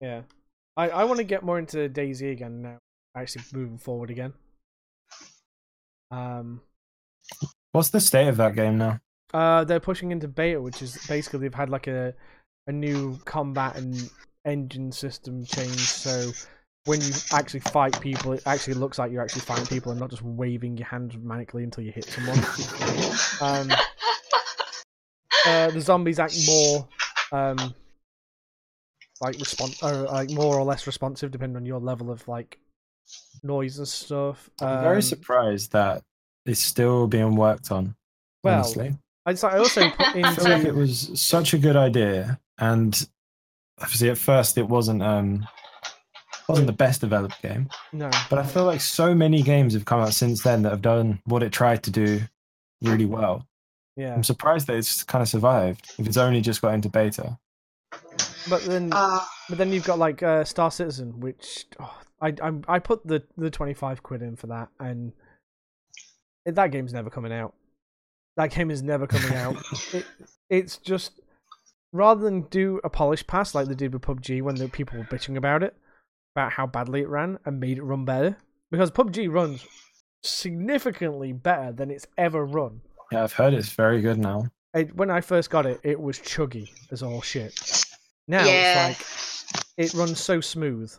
[0.00, 0.22] yeah,
[0.76, 2.78] I I want to get more into DayZ again now.
[3.16, 4.32] Actually, moving forward again.
[6.10, 6.62] Um,
[7.72, 9.00] What's the state of that game now?
[9.34, 12.14] Uh, they're pushing into beta, which is basically they've had like a
[12.66, 14.10] a new combat and
[14.44, 15.78] engine system change.
[15.78, 16.32] So
[16.84, 20.10] when you actually fight people, it actually looks like you're actually fighting people and not
[20.10, 22.38] just waving your hand manically until you hit someone.
[23.40, 23.70] um,
[25.46, 26.88] uh, the zombies act more
[27.30, 27.74] um
[29.20, 32.58] like respons or like more or less responsive depending on your level of like
[33.42, 34.48] noise and stuff.
[34.60, 36.02] I'm very Um, surprised that
[36.46, 37.94] it's still being worked on.
[38.44, 38.96] Well, honestly,
[39.28, 42.40] I, so I also put I feel like into it was such a good idea,
[42.58, 43.06] and
[43.78, 45.46] obviously at first it wasn't um
[46.48, 48.08] wasn't the best developed game, no.
[48.30, 51.20] but I feel like so many games have come out since then that have done
[51.26, 52.20] what it tried to do
[52.80, 53.46] really well.
[53.96, 57.38] Yeah, I'm surprised that it's kind of survived if it's only just got into beta.
[58.48, 62.64] but then Uh, But then you've got like uh, Star Citizen, which oh, I I'm,
[62.66, 65.12] I put the the twenty five quid in for that, and
[66.46, 67.52] that game's never coming out.
[68.38, 69.56] That game is never coming out.
[69.92, 70.06] it,
[70.48, 71.20] it's just
[71.92, 75.04] rather than do a polish pass like they did with PUBG when the people were
[75.04, 75.74] bitching about it,
[76.36, 78.38] about how badly it ran and made it run better,
[78.70, 79.66] because PUBG runs
[80.22, 82.80] significantly better than it's ever run.
[83.10, 84.44] Yeah, I've heard it's very good now.
[84.72, 87.84] It, when I first got it, it was chuggy as all shit.
[88.28, 88.90] Now yeah.
[88.90, 90.92] it's like it runs so smooth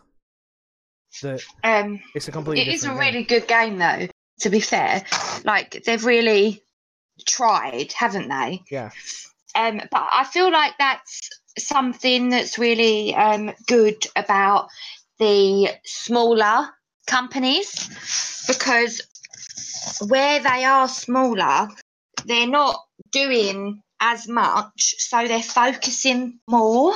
[1.22, 2.62] that um, it's a completely.
[2.62, 3.14] it is a different game.
[3.14, 4.08] really good game, though.
[4.40, 5.04] To be fair,
[5.44, 6.62] like they've really
[7.26, 8.62] tried, haven't they?
[8.70, 8.90] Yeah.
[9.54, 11.28] Um, but I feel like that's
[11.58, 14.68] something that's really um, good about
[15.18, 16.68] the smaller
[17.06, 17.88] companies
[18.46, 19.02] because
[20.06, 21.68] where they are smaller,
[22.24, 26.94] they're not doing as much, so they're focusing more,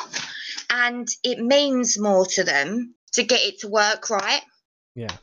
[0.71, 4.43] and it means more to them to get it to work right.
[4.95, 5.15] Yeah.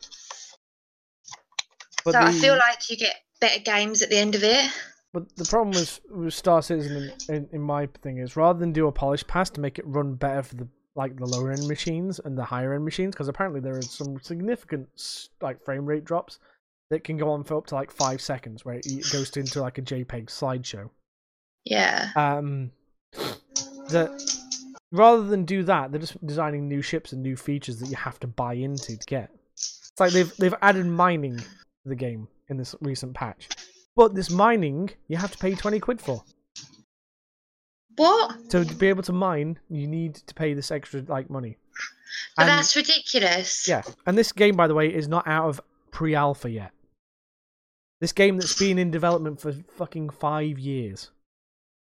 [2.04, 4.70] so I feel like you get better games at the end of it.
[5.12, 8.72] But the problem with with Star Citizen, in, in, in my thing, is rather than
[8.72, 11.66] do a polish pass to make it run better for the like the lower end
[11.68, 14.88] machines and the higher end machines, because apparently there are some significant
[15.40, 16.38] like frame rate drops
[16.90, 19.78] that can go on for up to like five seconds, where it goes into like
[19.78, 20.90] a JPEG slideshow.
[21.64, 22.10] Yeah.
[22.16, 22.72] Um,
[23.88, 24.10] that
[24.90, 28.20] rather than do that, they're just designing new ships and new features that you have
[28.20, 29.30] to buy into to get.
[29.54, 31.44] It's like they've they've added mining to
[31.86, 33.48] the game in this recent patch,
[33.96, 36.22] but this mining you have to pay twenty quid for.
[37.96, 38.50] What?
[38.50, 41.58] So to be able to mine, you need to pay this extra like money.
[42.36, 43.68] But And- that's ridiculous.
[43.68, 45.60] Yeah, and this game, by the way, is not out of
[45.90, 46.72] pre-alpha yet.
[48.00, 51.10] This game that's been in development for fucking five years.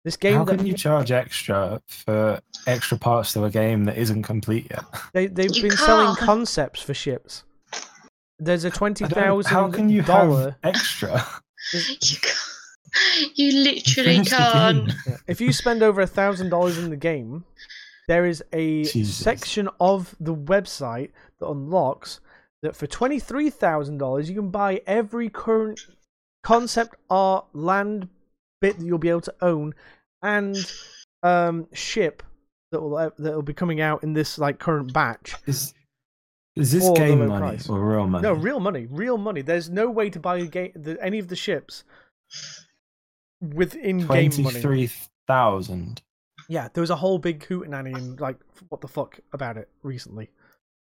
[0.03, 3.97] This game How that can you charge extra for extra parts to a game that
[3.97, 4.83] isn't complete yet?
[5.13, 6.19] They they've You been selling can't.
[6.19, 7.43] concepts for ships.
[8.39, 9.09] There's a twenty I
[9.45, 10.57] How can you dollar.
[10.63, 11.23] have extra?
[11.73, 13.37] You can't.
[13.37, 14.87] You literally can't.
[14.87, 15.17] game.
[15.27, 17.45] If you spend over a thousand dollars in the game,
[18.07, 19.15] there is a Jesus.
[19.15, 22.19] section of the website that unlocks
[22.63, 25.79] that for twenty three thousand dollars you can buy every current
[26.43, 28.09] concept art land
[28.59, 29.73] bit that you'll be able to own
[30.21, 30.57] and
[31.23, 32.23] um ship
[32.71, 35.35] that will that will be coming out in this like current batch.
[35.45, 35.73] Is
[36.55, 37.69] is this game low money price.
[37.69, 38.23] or real money?
[38.23, 39.41] No, real money, real money.
[39.41, 41.83] There's no way to buy a game, the, any of the ships
[43.41, 44.29] with in-game money.
[44.29, 44.89] Twenty-three
[45.27, 46.01] thousand.
[46.49, 48.37] Yeah, there was a whole big hootenanny and like
[48.69, 50.29] what the fuck about it recently.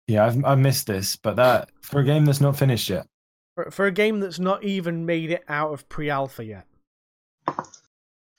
[0.07, 3.07] Yeah, I've, I missed this, but that for a game that's not finished yet.
[3.55, 6.67] For, for a game that's not even made it out of pre-alpha yet,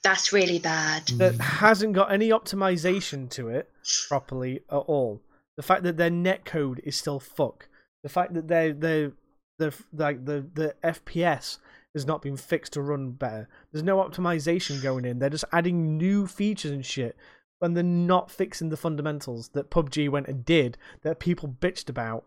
[0.05, 1.09] That's really bad.
[1.17, 3.69] that hasn't got any optimization to it
[4.09, 5.21] properly at all.
[5.57, 7.69] The fact that their netcode is still fuck.
[8.03, 9.13] The fact that their their
[9.59, 11.59] the like the the FPS
[11.95, 13.49] has not been fixed to run better.
[13.73, 15.19] There's no optimization going in.
[15.19, 17.17] They're just adding new features and shit,
[17.63, 22.25] and they're not fixing the fundamentals that PUBG went and did that people bitched about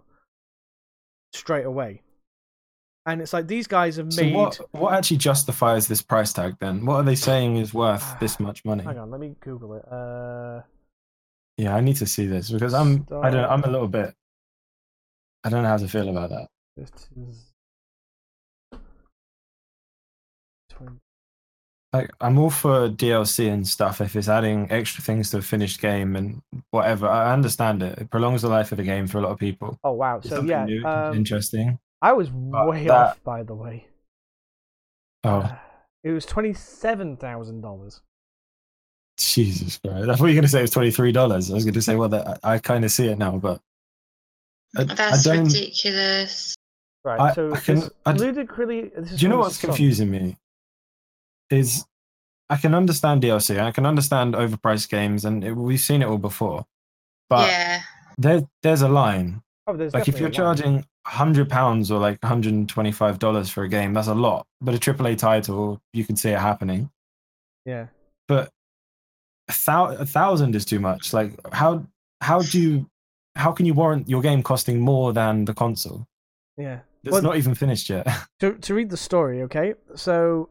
[1.34, 2.02] straight away.
[3.06, 4.34] And it's like these guys have So made.
[4.36, 6.86] what what actually justifies this price tag then?
[6.86, 8.84] What are they saying is worth this much money?
[8.84, 9.86] Hang on, let me Google it.
[9.92, 10.62] Uh,
[11.60, 14.14] Yeah, I need to see this because I'm I don't I'm a little bit
[15.44, 16.48] I don't know how to feel about that.
[16.78, 17.52] this is.
[20.70, 20.96] 20.
[21.92, 25.82] Like I'm all for DLC and stuff if it's adding extra things to a finished
[25.82, 26.42] game and
[26.72, 27.08] whatever.
[27.10, 27.98] I understand it.
[28.00, 29.78] It prolongs the life of the game for a lot of people.
[29.84, 30.20] Oh wow!
[30.20, 31.78] It's So yeah, new, um, interesting.
[32.02, 33.88] I was but way that- off by the way.
[35.26, 35.54] Oh,
[36.06, 38.02] It was twenty seven thousand dollars.
[39.20, 40.10] Jesus Christ!
[40.10, 41.50] I thought you were going to say it was twenty three dollars.
[41.52, 43.60] I was going to say, well, that I, I kind of see it now, but
[44.78, 45.46] I, I That's don't.
[45.46, 46.56] ridiculous.
[47.04, 47.20] Right.
[47.20, 48.92] I- so I can- this ludicrously.
[48.96, 49.70] This Do you know what's Sun.
[49.70, 50.38] confusing me?
[51.50, 51.86] Is
[52.50, 56.18] I can understand DLC, I can understand overpriced games, and it, we've seen it all
[56.18, 56.66] before.
[57.30, 57.82] But yeah.
[58.18, 59.42] there, there's a line.
[59.68, 63.50] Oh, there's Like if you're a charging hundred pounds or like hundred and twenty-five dollars
[63.50, 64.46] for a game, that's a lot.
[64.62, 66.90] But a AAA title, you can see it happening.
[67.66, 67.88] Yeah.
[68.28, 68.52] But
[69.50, 71.12] a, thou- a thousand is too much.
[71.14, 71.86] Like how
[72.22, 72.90] how do you
[73.36, 76.06] how can you warrant your game costing more than the console?
[76.58, 76.80] Yeah.
[77.04, 78.08] It's Well- not even finished yet.
[78.40, 79.74] To to read the story, okay.
[79.96, 80.50] So,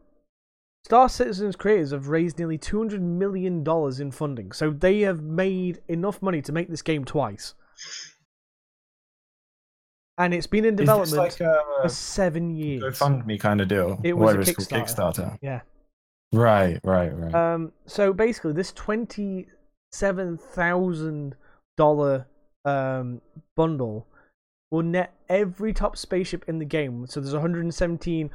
[0.85, 4.51] Star Citizen's creators have raised nearly two hundred million dollars in funding.
[4.51, 7.53] So they have made enough money to make this game twice.
[10.17, 12.83] And it's been in development like a for seven years.
[12.83, 13.99] GoFundMe kind of deal?
[14.03, 15.15] It was a whatever it's called, Kickstarter.
[15.15, 15.37] Kickstarter.
[15.41, 15.61] Yeah.
[16.31, 17.33] Right, right, right.
[17.33, 17.71] Um.
[17.85, 21.35] So basically, this twenty-seven thousand
[21.77, 22.27] dollar
[22.65, 23.21] um
[23.55, 24.05] bundle
[24.69, 27.07] will net every top spaceship in the game.
[27.07, 28.29] So there's one hundred and seventeen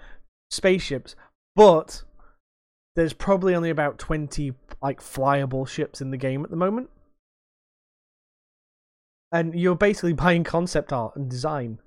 [0.51, 1.15] spaceships,
[1.55, 2.03] but
[2.97, 6.91] there's probably only about twenty like flyable ships in the game at the moment.
[9.33, 11.79] And you're basically buying concept art and design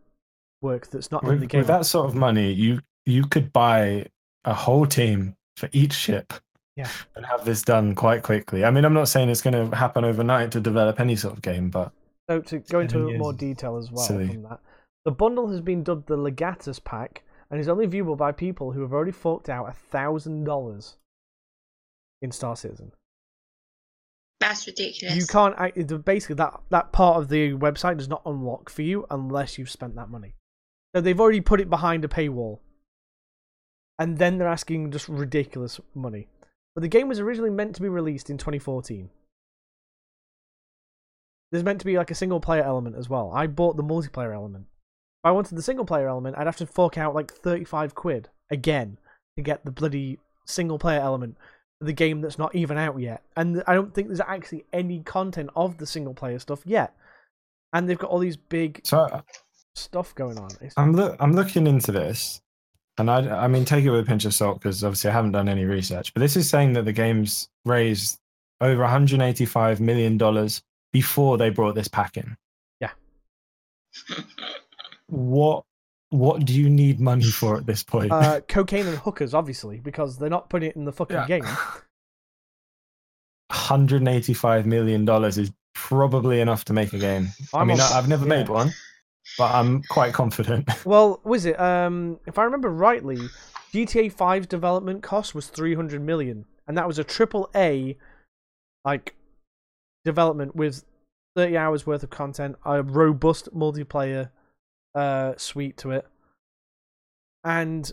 [0.62, 1.60] work that's not in the with, game.
[1.60, 4.08] with that sort of money, you you could buy
[4.44, 6.34] a whole team for each ship.
[6.76, 6.90] Yeah.
[7.16, 8.64] And have this done quite quickly.
[8.64, 11.42] I mean, I'm not saying it's going to happen overnight to develop any sort of
[11.42, 11.92] game, but
[12.30, 14.28] So to go into Seven more detail as well Silly.
[14.28, 14.60] from that,
[15.04, 18.82] the bundle has been dubbed the Legatus Pack and is only viewable by people who
[18.82, 20.98] have already forked out a thousand dollars
[22.22, 22.92] in Star Citizen.
[24.40, 25.16] That's ridiculous.
[25.16, 25.56] You can't
[26.06, 29.96] basically that that part of the website does not unlock for you unless you've spent
[29.96, 30.36] that money.
[30.96, 32.60] So they've already put it behind a paywall
[34.00, 36.28] and then they're asking just ridiculous money.
[36.76, 39.10] But the game was originally meant to be released in 2014.
[41.52, 43.32] There's meant to be like a single player element as well.
[43.34, 44.66] I bought the multiplayer element.
[45.24, 48.30] If I wanted the single player element, I'd have to fork out like 35 quid
[48.52, 48.98] again
[49.38, 51.38] to get the bloody single player element
[51.80, 53.24] for the game that's not even out yet.
[53.36, 56.94] And I don't think there's actually any content of the single player stuff yet.
[57.74, 59.24] And they've got all these big So
[59.76, 60.50] stuff going on.
[60.62, 62.42] It's, I'm look I'm looking into this,
[62.98, 65.32] and I I mean take it with a pinch of salt because obviously I haven't
[65.34, 66.14] done any research.
[66.14, 68.20] But this is saying that the game's raised
[68.62, 70.62] over 185 million dollars
[70.94, 72.38] before they brought this pack in.
[72.82, 72.92] Yeah.
[75.10, 75.64] What
[76.10, 78.12] what do you need money for at this point?
[78.12, 81.28] uh, cocaine and hookers, obviously, because they're not putting it in the fucking Yeah.
[81.28, 81.46] game.
[83.50, 87.30] 185 million dollars is probably enough to make a game.
[87.54, 88.30] i I'm mean, on- I- I've never yeah.
[88.38, 88.72] made one,
[89.38, 90.68] but I'm quite confident.
[90.86, 91.60] Well, was it?
[91.60, 93.18] Um, if I remember rightly,
[93.74, 97.98] GTA 5's development cost was 300 million, and that was a triple A,
[98.86, 99.16] like,
[100.06, 100.86] development with
[101.36, 104.30] 30 hours worth of content, a robust multiplayer
[104.96, 106.08] uh suite to it,
[107.44, 107.92] and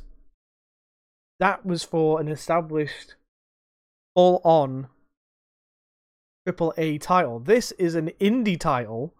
[1.41, 3.17] that was for an established,
[4.15, 4.89] full-on
[6.47, 7.41] triple A title.
[7.41, 9.13] This is an indie title.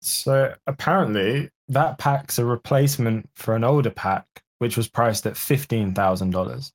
[0.00, 4.26] So apparently, that pack's a replacement for an older pack,
[4.58, 6.72] which was priced at fifteen thousand dollars.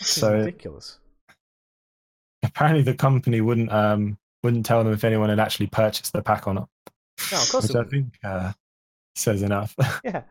[0.00, 0.98] So- ridiculous.
[2.44, 6.46] Apparently, the company wouldn't um wouldn't tell them if anyone had actually purchased the pack
[6.46, 6.68] or not,
[7.32, 8.52] No, of course which it I think uh,
[9.14, 9.74] says enough.
[10.04, 10.22] Yeah.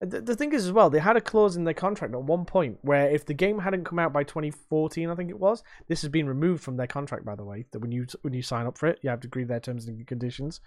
[0.00, 2.44] The, the thing is, as well, they had a clause in their contract at one
[2.44, 6.02] point where if the game hadn't come out by 2014, I think it was, this
[6.02, 7.66] has been removed from their contract, by the way.
[7.70, 9.86] That when you when you sign up for it, you have to agree their terms
[9.86, 10.60] and conditions.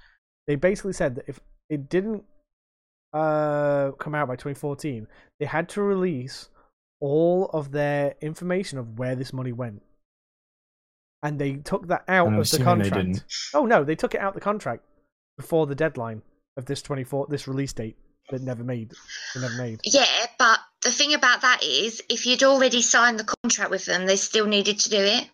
[0.47, 1.39] They basically said that if
[1.69, 2.23] it didn't
[3.13, 5.07] uh, come out by 2014,
[5.39, 6.49] they had to release
[6.99, 9.81] all of their information of where this money went.
[11.23, 13.07] And they took that out I'm of the assuming they contract.
[13.07, 13.25] didn't.
[13.53, 14.83] Oh no, they took it out the contract
[15.37, 16.21] before the deadline
[16.57, 17.97] of this 24 this release date
[18.29, 18.91] that never made
[19.33, 19.79] they never made.
[19.83, 20.05] Yeah,
[20.37, 24.15] but the thing about that is, if you'd already signed the contract with them, they
[24.15, 25.29] still needed to do it.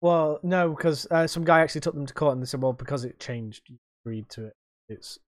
[0.00, 2.72] Well, no, because uh, some guy actually took them to court and they said, well,
[2.72, 4.52] because it changed, you agreed to it.
[4.88, 5.18] It's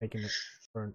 [0.00, 0.30] making it
[0.74, 0.94] current.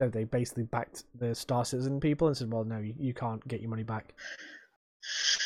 [0.00, 3.46] So they basically backed the Star Citizen people and said, well, no, you, you can't
[3.48, 4.14] get your money back.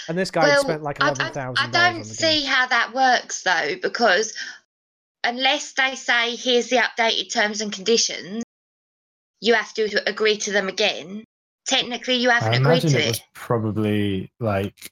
[0.08, 2.40] And this guy well, spent like I- eleven I, thousand I don't on the see
[2.40, 2.46] game.
[2.50, 4.34] how that works though, because
[5.22, 8.42] unless they say here's the updated terms and conditions,
[9.40, 11.24] you have to agree to them again.
[11.66, 13.08] Technically, you haven't agreed to it it.
[13.08, 14.90] was probably like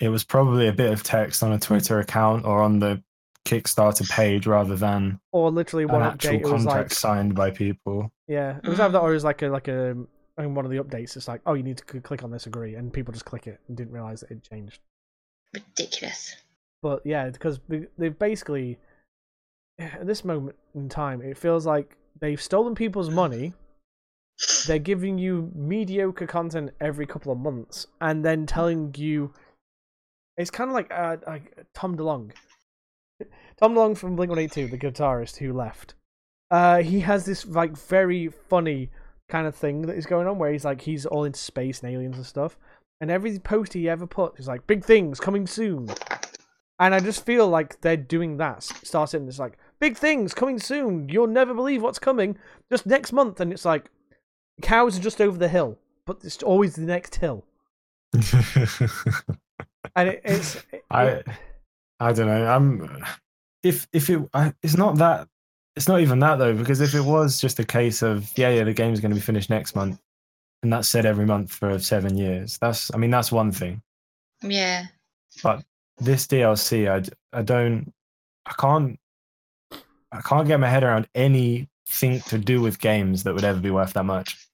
[0.00, 3.02] it was probably a bit of text on a Twitter account or on the
[3.44, 8.10] Kickstarter page rather than Or literally an one actual update, contract like, signed by people.
[8.26, 9.96] yeah, it was either that or it was like a like a
[10.38, 11.16] in one of the updates.
[11.16, 13.60] It's like, oh, you need to click on this, agree, and people just click it
[13.68, 14.80] and didn't realize that it changed.
[15.52, 16.36] Ridiculous.
[16.82, 17.60] But yeah, because
[17.98, 18.78] they've basically
[19.78, 23.52] at this moment in time, it feels like they've stolen people's money.
[24.66, 29.32] They're giving you mediocre content every couple of months, and then telling you
[30.36, 32.32] it's kind of like uh, like Tom DeLonge.
[33.56, 35.94] Tom Long from Blink One Eight Two, the guitarist who left.
[36.50, 38.90] Uh, he has this like very funny
[39.28, 41.92] kind of thing that is going on where he's like he's all into space and
[41.92, 42.56] aliens and stuff,
[43.00, 45.88] and every post he ever puts is like big things coming soon.
[46.80, 48.64] And I just feel like they're doing that.
[48.64, 51.08] Star Citizen is like, big things coming soon.
[51.08, 52.36] You'll never believe what's coming.
[52.68, 53.38] Just next month.
[53.38, 53.92] And it's like,
[54.60, 55.78] cows are just over the hill.
[56.04, 57.44] But it's always the next hill.
[59.96, 60.56] And it, it's.
[60.72, 61.22] it- I
[62.00, 62.46] I don't know.
[62.46, 63.04] I'm
[63.62, 65.28] if if it I, it's not that
[65.76, 68.64] it's not even that though because if it was just a case of yeah yeah
[68.64, 69.98] the game's going to be finished next month
[70.62, 73.80] and that's said every month for seven years that's I mean that's one thing
[74.42, 74.86] Yeah.
[75.42, 75.64] but
[75.98, 77.92] this DLC I I don't
[78.46, 78.98] I can't
[80.12, 83.70] I can't get my head around anything to do with games that would ever be
[83.70, 84.46] worth that much.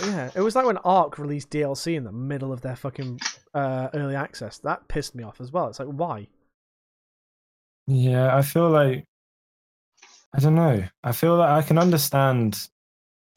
[0.00, 0.30] yeah.
[0.34, 3.18] It was like when Ark released DLC in the middle of their fucking
[3.54, 4.58] uh, early access.
[4.58, 5.68] That pissed me off as well.
[5.68, 6.28] It's like, why?
[7.88, 9.04] Yeah, I feel like
[10.34, 10.84] I don't know.
[11.02, 12.68] I feel like I can understand.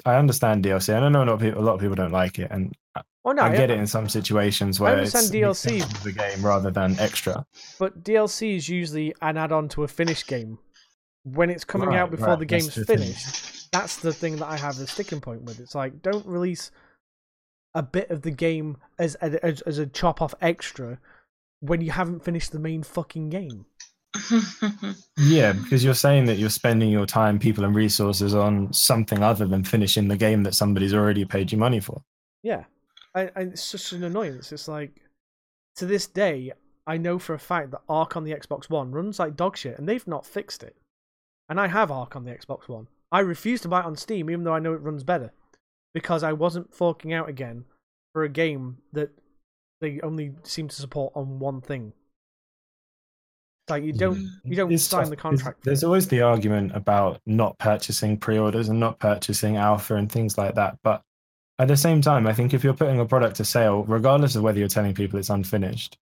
[0.06, 0.94] I understand DLC.
[0.94, 3.02] I know a lot of people, a lot of people don't like it, and I,
[3.24, 3.44] Oh, no.
[3.44, 6.04] I get it in some situations where it's understand an DLC.
[6.04, 7.46] the game rather than extra.
[7.78, 10.58] But DLC is usually an add on to a finished game.
[11.24, 12.98] When it's coming out before right, the that's game's the thing.
[12.98, 15.60] finished, that's the thing that I have the sticking point with.
[15.60, 16.72] It's like, don't release
[17.76, 20.98] a bit of the game as a, as, as a chop off extra
[21.60, 23.68] when you haven't finished the main fucking game.
[25.18, 29.46] Yeah, because you're saying that you're spending your time, people, and resources on something other
[29.46, 32.02] than finishing the game that somebody's already paid you money for.
[32.44, 32.64] Yeah.
[33.14, 34.52] and, and it's such an annoyance.
[34.52, 35.00] It's like
[35.76, 36.54] to this day,
[36.88, 39.78] I know for a fact that Ark on the Xbox One runs like dog shit,
[39.78, 40.76] and they've not fixed it.
[41.50, 42.88] And I have Ark on the Xbox One.
[43.12, 45.34] I refuse to buy it on Steam, even though I know it runs better,
[45.94, 47.66] because I wasn't forking out again
[48.14, 49.12] for a game that
[49.82, 51.94] they only seem to support on one thing.
[53.72, 54.50] Like you don't, mm-hmm.
[54.50, 55.10] you don't It's sign tough.
[55.10, 55.64] the contract.
[55.64, 60.38] for There's always the argument about not purchasing pre-orders and not purchasing alpha and things
[60.38, 60.78] like that.
[60.84, 61.02] But
[61.58, 64.44] at the same time, I think if you're putting a product to sale, regardless of
[64.44, 65.98] whether you're telling people it's unfinished,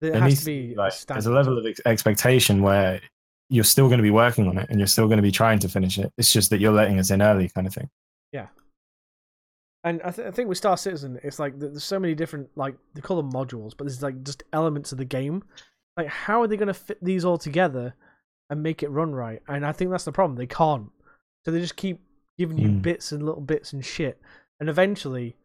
[0.00, 3.00] There there has needs to be like a there's a level of ex- expectation where
[3.48, 5.58] you're still going to be working on it and you're still going to be trying
[5.60, 6.10] to finish it.
[6.18, 7.88] It's just that you're letting us in early, kind of thing.
[8.32, 8.46] Yeah.
[9.84, 12.76] And I, th- I think with Star Citizen, it's like there's so many different like
[12.94, 15.42] they call them modules, but there's like just elements of the game.
[15.96, 17.94] Like how are they going to fit these all together
[18.50, 19.42] and make it run right?
[19.48, 20.36] And I think that's the problem.
[20.36, 20.90] They can't.
[21.44, 22.00] So they just keep
[22.38, 22.78] giving you Hmm.
[22.78, 24.20] bits and little bits and shit,
[24.58, 25.36] and eventually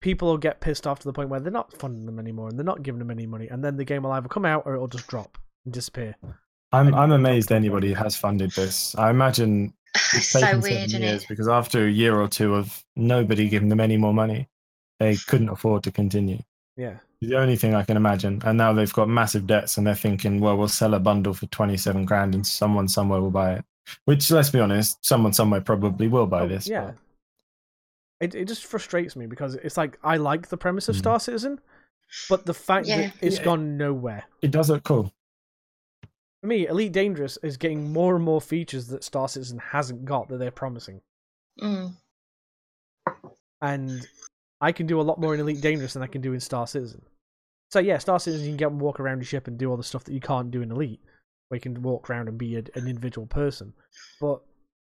[0.00, 2.58] people will get pissed off to the point where they're not funding them anymore and
[2.58, 4.74] they're not giving them any money, and then the game will either come out or
[4.74, 6.14] it'll just drop and disappear.
[6.72, 8.94] I'm And- I'm amazed anybody has funded this.
[8.96, 9.74] I imagine
[10.14, 11.28] it's so weird, seven isn't years it?
[11.28, 14.48] because after a year or two of nobody giving them any more money,
[15.00, 16.38] they couldn't afford to continue.
[16.80, 16.96] Yeah.
[17.20, 18.40] The only thing I can imagine.
[18.44, 21.44] And now they've got massive debts and they're thinking, well, we'll sell a bundle for
[21.46, 23.64] 27 grand and someone somewhere will buy it.
[24.06, 26.66] Which, let's be honest, someone somewhere probably will buy Oh, this.
[26.66, 26.92] Yeah.
[26.92, 26.96] but-
[28.20, 30.98] It it just frustrates me because it's like I like the premise of Mhm.
[31.00, 31.60] Star Citizen,
[32.30, 32.96] but the fact Yeah.
[33.08, 33.44] that it's Yeah.
[33.44, 34.24] gone nowhere.
[34.42, 35.12] It does look cool.
[36.40, 40.28] For me, Elite Dangerous is getting more and more features that Star Citizen hasn't got
[40.28, 41.02] that they're promising.
[41.60, 41.96] Mm.
[43.60, 44.06] And
[44.60, 46.66] I can do a lot more in Elite Dangerous than I can do in Star
[46.66, 47.02] Citizen.
[47.70, 49.76] So yeah, Star Citizen you can get and walk around your ship and do all
[49.76, 51.00] the stuff that you can't do in Elite,
[51.48, 53.72] where you can walk around and be a, an individual person.
[54.20, 54.40] But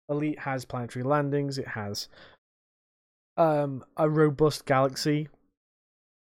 [0.10, 2.08] Elite has planetary landings, it has
[3.38, 5.30] um a robust galaxy.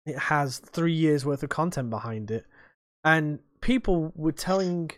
[0.05, 2.45] It has three years worth of content behind it.
[3.03, 4.91] And people were telling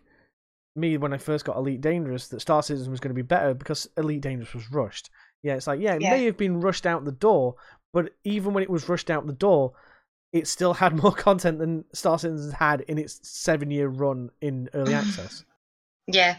[0.75, 3.53] me when I first got Elite Dangerous that Star Citizen was going to be better
[3.53, 5.09] because Elite Dangerous was rushed.
[5.43, 6.11] Yeah, it's like, yeah, it Yeah.
[6.11, 7.55] may have been rushed out the door,
[7.93, 9.73] but even when it was rushed out the door,
[10.33, 14.69] it still had more content than Star Citizen had in its seven year run in
[14.73, 15.43] early access.
[16.07, 16.37] Yeah.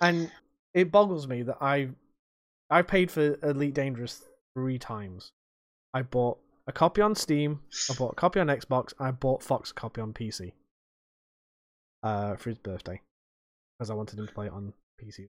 [0.00, 0.30] And
[0.74, 1.90] it boggles me that I
[2.68, 4.22] I paid for Elite Dangerous
[4.54, 5.32] three times.
[5.92, 7.60] I bought a copy on Steam,
[7.90, 10.52] I bought a copy on Xbox, I bought Fox a copy on PC.
[12.02, 13.00] Uh for his birthday.
[13.78, 14.72] Because I wanted him to play it on
[15.02, 15.26] PC.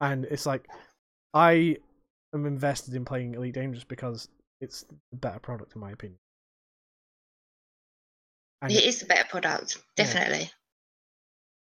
[0.00, 0.66] And it's like
[1.34, 1.76] I
[2.34, 4.28] am invested in playing Elite Dangerous because
[4.60, 6.18] it's the better product in my opinion.
[8.62, 10.04] And It is a better product, Yeah.
[10.04, 10.50] definitely.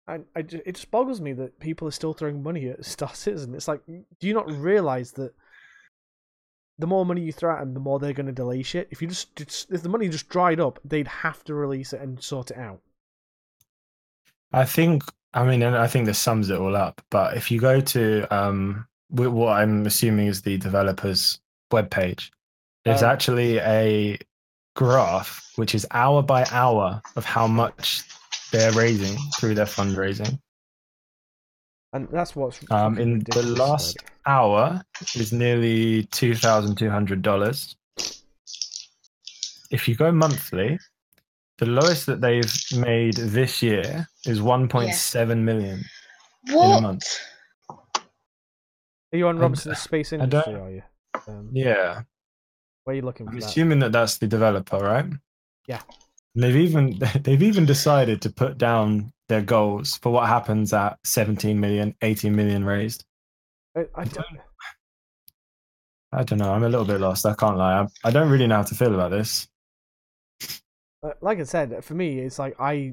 [0.09, 3.55] And I it just boggles me that people are still throwing money at Star Citizen.
[3.55, 5.33] It's like, do you not realize that
[6.79, 8.89] the more money you throw at them, the more they're going to delay shit?
[8.91, 12.01] If you just, just if the money just dried up, they'd have to release it
[12.01, 12.81] and sort it out.
[14.53, 17.01] I think, I mean, and I think this sums it all up.
[17.11, 21.39] But if you go to um, what I'm assuming is the developer's
[21.73, 22.31] webpage,
[22.85, 24.19] there's Um, actually a
[24.75, 28.03] graph which is hour by hour of how much
[28.51, 30.41] they're raising through their fundraising.
[31.93, 34.03] And that's what's Um, in the last it.
[34.27, 34.83] hour
[35.15, 37.77] is nearly two thousand two hundred dollars.
[39.71, 40.79] If you go monthly,
[41.59, 45.85] the lowest that they've made this year is one point seven million.
[46.49, 46.83] in a What?
[46.83, 47.05] month.
[47.71, 50.55] Are you on I- Robinson's Space I don't- Industry?
[50.55, 50.83] Are you?
[51.29, 52.03] Um, Yeah,
[52.85, 53.47] Where are you looking for I'm that?
[53.47, 55.07] assuming that that's the developer, right?
[55.67, 55.81] Yeah.
[56.35, 60.99] And they've even they've even decided to put down their goals for what happens at
[61.05, 63.05] 17 million, 18 million raised.
[63.77, 64.27] I, I don't,
[66.13, 66.53] I don't know.
[66.53, 67.25] I'm a little bit lost.
[67.25, 67.81] I can't lie.
[67.81, 69.49] I, I don't really know how to feel about this.
[71.03, 72.93] uh, like I said, for me, it's like I,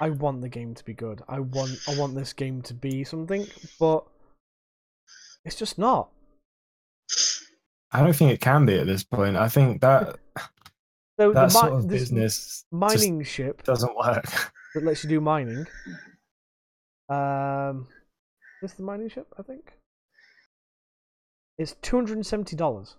[0.00, 1.22] I want the game to be good.
[1.28, 3.46] I want, I want this game to be something,
[3.78, 4.04] but
[5.44, 6.10] it's just not.
[7.92, 9.36] I don't think it can be at this point.
[9.36, 10.16] I think that
[11.18, 14.24] So that the mi- sort of this business mining ship doesn't work.
[14.74, 15.66] that lets you do mining.
[17.08, 17.88] Um,
[18.62, 19.72] this the mining ship, I think.
[21.58, 22.96] It's two hundred and seventy dollars.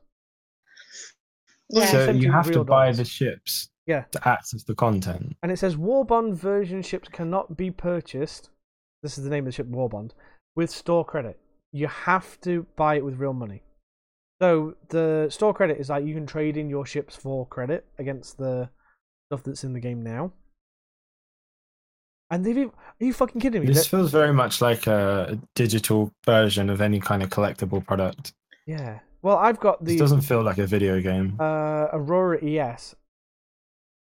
[1.70, 1.86] Yeah.
[1.86, 2.98] So you have to real buy dollars.
[2.98, 4.04] the ships Yeah.
[4.12, 5.38] to access the content.
[5.42, 8.50] And it says Warbond version ships cannot be purchased.
[9.04, 10.12] This is the name of the ship, Warbond,
[10.56, 11.40] with store credit.
[11.72, 13.64] You have to buy it with real money.
[14.42, 18.38] So the store credit is like you can trade in your ships for credit against
[18.38, 18.70] the
[19.30, 20.32] stuff that's in the game now.
[22.32, 23.68] And they've even, are you fucking kidding me?
[23.68, 28.34] This feels very much like a digital version of any kind of collectible product.
[28.66, 29.00] yeah.
[29.24, 31.36] Well, I've got This the doesn't feel like a video game.
[31.40, 32.96] uh, Aurora ES,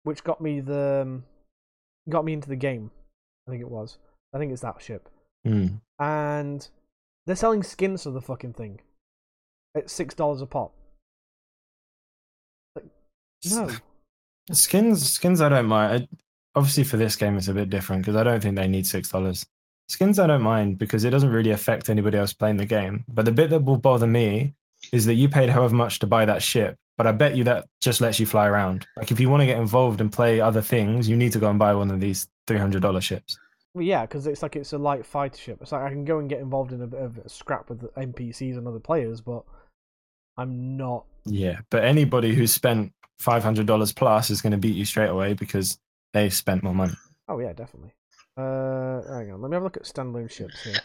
[0.03, 1.25] which got me the um,
[2.07, 2.91] got me into the game.
[3.45, 3.97] I think it was.
[4.33, 5.09] I think it's that ship,
[5.43, 5.67] Hmm.
[5.99, 6.65] and
[7.25, 8.79] they're selling skins for the fucking thing
[9.75, 10.73] at six dollars a pop.
[12.75, 12.85] Like,
[13.49, 13.69] no,
[14.51, 16.07] Skins, skins, I don't mind.
[16.13, 16.17] I,
[16.59, 19.09] obviously, for this game, it's a bit different because I don't think they need six
[19.09, 19.45] dollars.
[19.87, 23.03] Skins, I don't mind because it doesn't really affect anybody else playing the game.
[23.09, 24.53] But the bit that will bother me
[24.93, 27.67] is that you paid however much to buy that ship, but I bet you that
[27.81, 28.87] just lets you fly around.
[28.97, 31.49] Like if you want to get involved and play other things, you need to go
[31.49, 33.37] and buy one of these three hundred dollar ships.
[33.73, 35.59] well, yeah, because it's like it's a light fighter ship.
[35.61, 37.81] It's like I can go and get involved in a bit of a scrap with
[37.81, 39.43] the NPCs and other players, but
[40.37, 41.05] I'm not.
[41.25, 45.09] Yeah, but anybody who's spent five hundred dollars plus is going to beat you straight
[45.09, 45.77] away because
[46.13, 46.93] they spent more money.
[47.27, 47.93] Oh yeah, definitely.
[48.37, 49.41] Uh, hang on.
[49.41, 50.79] Let me have a look at standalone ships here.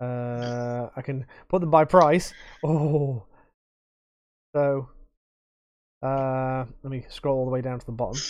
[0.00, 2.32] Uh, I can put them by price.
[2.64, 3.24] Oh,
[4.54, 4.88] so
[6.02, 8.20] uh, let me scroll all the way down to the bottom.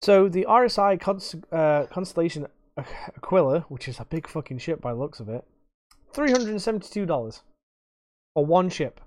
[0.00, 2.46] So the RSI Cons- uh, Constellation
[2.76, 5.44] Aquila, which is a big fucking ship by the looks of it,
[6.12, 7.42] three hundred and seventy-two dollars
[8.34, 9.00] for one ship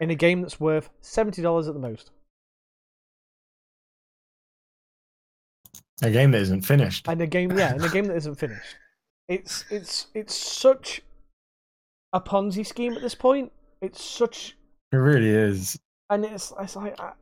[0.00, 2.10] in a game that's worth seventy dollars at the most.
[6.02, 7.08] A game that isn't finished.
[7.08, 8.76] and a game yeah in a game that isn't finished
[9.28, 11.00] it's it's it's such
[12.12, 13.50] a ponzi scheme at this point
[13.80, 14.56] it's such
[14.92, 15.78] It really is.
[16.10, 17.12] and it's it's like i,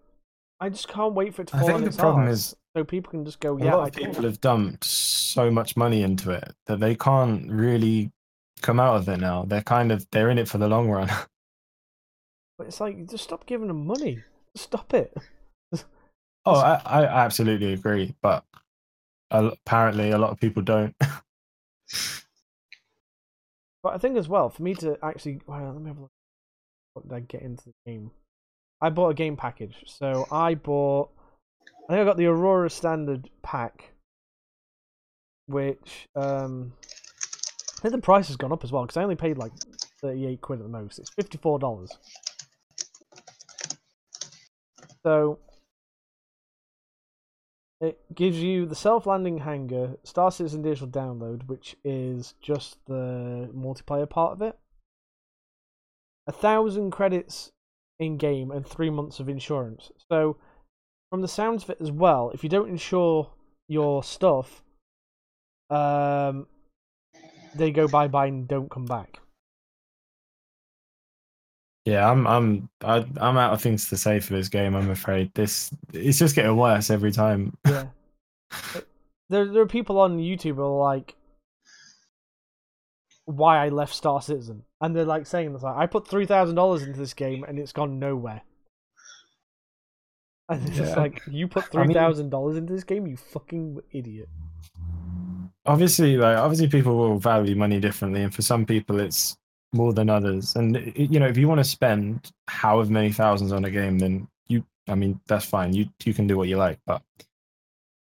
[0.61, 2.83] I just can't wait for it to I fall think on the problem is so
[2.83, 6.03] people can just go a yeah lot I of people have dumped so much money
[6.03, 8.11] into it that they can't really
[8.63, 9.45] come out of it now.
[9.45, 11.09] They're kind of they're in it for the long run.
[12.59, 14.23] but it's like just stop giving them money
[14.57, 15.13] stop it
[16.47, 18.45] oh, I, I absolutely agree, but
[19.31, 20.95] apparently a lot of people don't.
[23.83, 26.11] but i think as well for me to actually well, let me have a look
[26.95, 28.11] what did i get into the game
[28.81, 31.11] i bought a game package so i bought
[31.89, 33.93] i think i got the aurora standard pack
[35.47, 36.73] which um
[37.85, 39.53] I think the price has gone up as well because I only paid like
[40.01, 40.99] thirty-eight quid at the most.
[40.99, 41.91] It's fifty-four dollars.
[45.03, 45.39] So
[47.83, 54.09] it gives you the self-landing hangar, Star Citizen digital download, which is just the multiplayer
[54.09, 54.57] part of it.
[56.27, 57.53] A thousand credits
[57.99, 59.91] in game and three months of insurance.
[60.09, 60.39] So,
[61.11, 63.31] from the sounds of it as well, if you don't insure
[63.69, 64.63] your stuff,
[65.69, 66.47] um,
[67.55, 69.19] they go bye bye and don't come back.
[71.85, 74.75] yeah, I'm I'm I, I'm out of things to say for this game.
[74.75, 77.57] I'm afraid this it's just getting worse every time.
[77.67, 77.87] Yeah.
[79.29, 81.15] there, there are people on YouTube who are like,
[83.27, 86.55] "Why I left Star Citizen," and they're like saying this like, "I put three thousand
[86.57, 88.43] dollars into this game and it's gone nowhere."
[90.49, 91.03] And it's just Yeah.
[91.03, 91.97] like, "You put I mean,
[92.31, 94.29] dollars into this game, you fucking idiot."
[95.67, 99.37] Obviously like obviously people will value money differently and for some people it's
[99.73, 103.65] more than others and you know if you want to spend however many thousands on
[103.65, 106.79] a game then you i mean that's fine you you can do what you like
[106.87, 107.03] but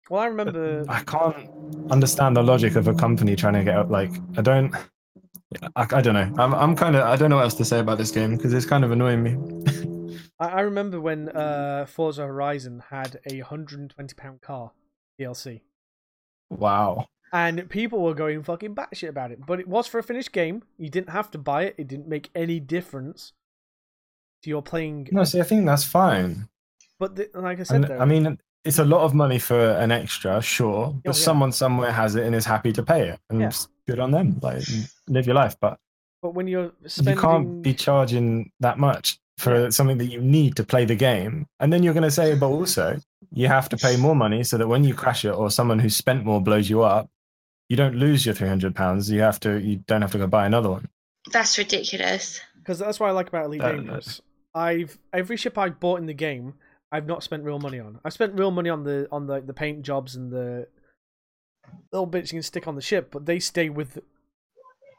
[0.09, 0.85] Well, I remember.
[0.89, 1.37] i can't
[1.91, 4.75] understand the logic of a company trying to get out like i don't
[5.75, 6.33] I, I don't know.
[6.39, 7.03] I'm, I'm kind of.
[7.03, 9.21] I don't know what else to say about this game because it's kind of annoying
[9.25, 9.37] me.
[10.39, 14.71] I, I remember when uh, Forza Horizon had a hundred and twenty pound car
[15.19, 15.63] DLC.
[16.51, 17.09] wow.
[17.33, 19.45] And people were going fucking batshit about it.
[19.47, 20.63] But it was for a finished game.
[20.79, 21.75] You didn't have to buy it.
[21.79, 23.33] It didn't make any difference
[24.43, 25.09] to your playing.
[25.13, 26.49] No, see, I think that's fine.
[26.99, 29.71] But the, like I said, And, though, I mean, it's a lot of money for
[29.73, 31.25] an extra, sure, oh, but Oh, yeah.
[31.25, 33.47] someone somewhere has it and is happy to pay it, and Yeah.
[33.49, 34.39] it's good on them.
[34.43, 34.65] Like,
[35.09, 35.79] live your life, but
[36.23, 40.55] but when you're spending, you can't be charging that much for something that you need
[40.57, 42.99] to play the game, and then you're going to say, but also
[43.33, 45.89] you have to pay more money so that when you crash it or someone who
[45.89, 47.09] spent more blows you up,
[47.71, 49.11] you don't lose your three hundred pounds.
[49.11, 49.59] You have to.
[49.59, 50.89] You don't have to go buy another one.
[51.33, 52.41] That's ridiculous.
[52.59, 54.21] because that's what I like about Elite Uh, Dangerous.
[54.55, 56.55] I've every ship I've bought in the game,
[56.93, 58.01] I've not spent real money on.
[58.05, 60.67] i've spent real money on the on the the paint jobs and the
[61.93, 63.99] little bits you can stick on the ship, but they stay with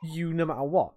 [0.04, 0.94] you no matter what.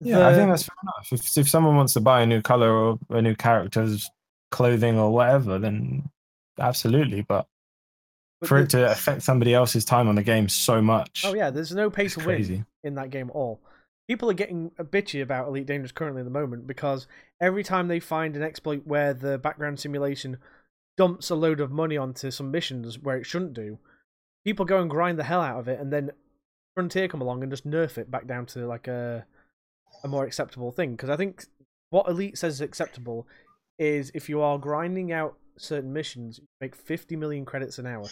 [0.00, 1.12] Yeah, I think that's fair enough.
[1.12, 4.10] If if someone wants to buy a new color or a new character's
[4.50, 6.08] clothing or whatever, then
[6.58, 7.22] absolutely.
[7.22, 7.46] But
[8.42, 11.50] but for it to affect somebody else's time on the game so much, Oh yeah,
[11.50, 13.60] there's no pay it's to win in that game at all.
[14.08, 17.06] People are getting a bitchy about Elite Dangerous currently at the moment because
[17.40, 20.38] every time they find an exploit where the background simulation
[20.96, 23.78] dumps a load of money onto some missions where it shouldn't do,
[24.44, 26.10] people go and grind the hell out of it, and then
[26.74, 29.24] Frontier come along and just nerf it back down to like a
[30.02, 30.92] a more acceptable thing.
[30.92, 31.44] Because I think
[31.90, 33.26] what Elite says is acceptable
[33.78, 38.08] is if you are grinding out certain missions, you make 50 million credits an hour.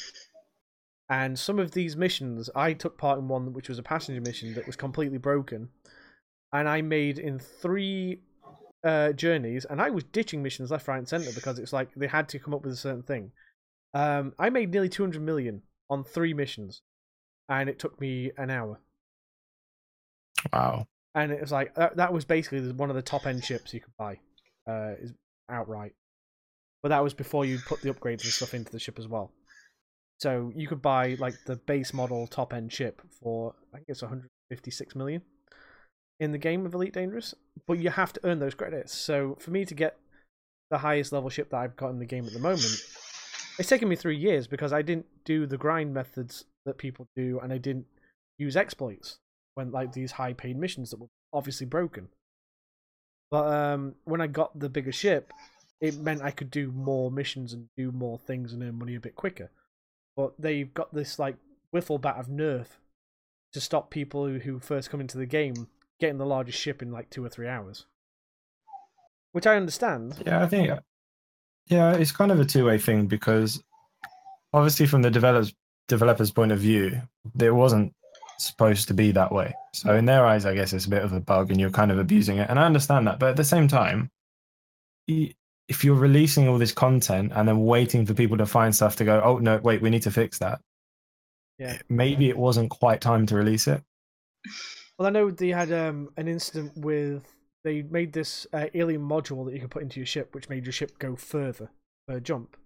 [1.08, 4.54] And some of these missions, I took part in one which was a passenger mission
[4.54, 5.68] that was completely broken,
[6.52, 8.20] and I made in three
[8.84, 12.06] uh, journeys, and I was ditching missions left, right, and center because it's like they
[12.06, 13.32] had to come up with a certain thing.
[13.92, 16.82] Um, I made nearly 200 million on three missions,
[17.48, 18.80] and it took me an hour.
[20.52, 20.86] Wow.
[21.14, 23.80] And it was like that, that was basically one of the top end ships you
[23.80, 24.18] could buy,
[24.68, 25.12] uh, is
[25.48, 25.92] outright.
[26.82, 29.32] But that was before you put the upgrades and stuff into the ship as well.
[30.18, 34.02] So you could buy like the base model top end ship for I think it's
[34.02, 35.22] 156 million
[36.20, 37.34] in the game of Elite Dangerous,
[37.66, 38.94] but you have to earn those credits.
[38.94, 39.98] So for me to get
[40.70, 42.76] the highest level ship that I've got in the game at the moment,
[43.58, 47.40] it's taken me three years because I didn't do the grind methods that people do,
[47.42, 47.86] and I didn't
[48.38, 49.18] use exploits
[49.54, 52.08] when like these high paid missions that were obviously broken.
[53.30, 55.32] But um, when I got the bigger ship,
[55.80, 59.00] it meant I could do more missions and do more things and earn money a
[59.00, 59.50] bit quicker.
[60.16, 61.36] But they've got this like
[61.74, 62.66] wiffle bat of nerf
[63.52, 66.90] to stop people who, who first come into the game getting the largest ship in
[66.92, 67.86] like two or three hours.
[69.32, 70.22] Which I understand.
[70.26, 70.70] Yeah, I think.
[71.66, 73.62] Yeah, it's kind of a two-way thing because
[74.52, 75.54] obviously, from the developers
[75.86, 77.00] developers' point of view,
[77.40, 77.92] it wasn't
[78.38, 79.54] supposed to be that way.
[79.74, 81.92] So in their eyes, I guess it's a bit of a bug, and you're kind
[81.92, 82.50] of abusing it.
[82.50, 84.10] And I understand that, but at the same time,
[85.70, 89.04] if you're releasing all this content and then waiting for people to find stuff to
[89.04, 90.60] go, oh no, wait, we need to fix that.
[91.58, 91.78] Yeah.
[91.88, 93.80] Maybe it wasn't quite time to release it.
[94.98, 97.22] Well, I know they had um, an incident with
[97.62, 100.64] they made this uh, alien module that you could put into your ship, which made
[100.64, 101.70] your ship go further
[102.08, 102.56] per jump.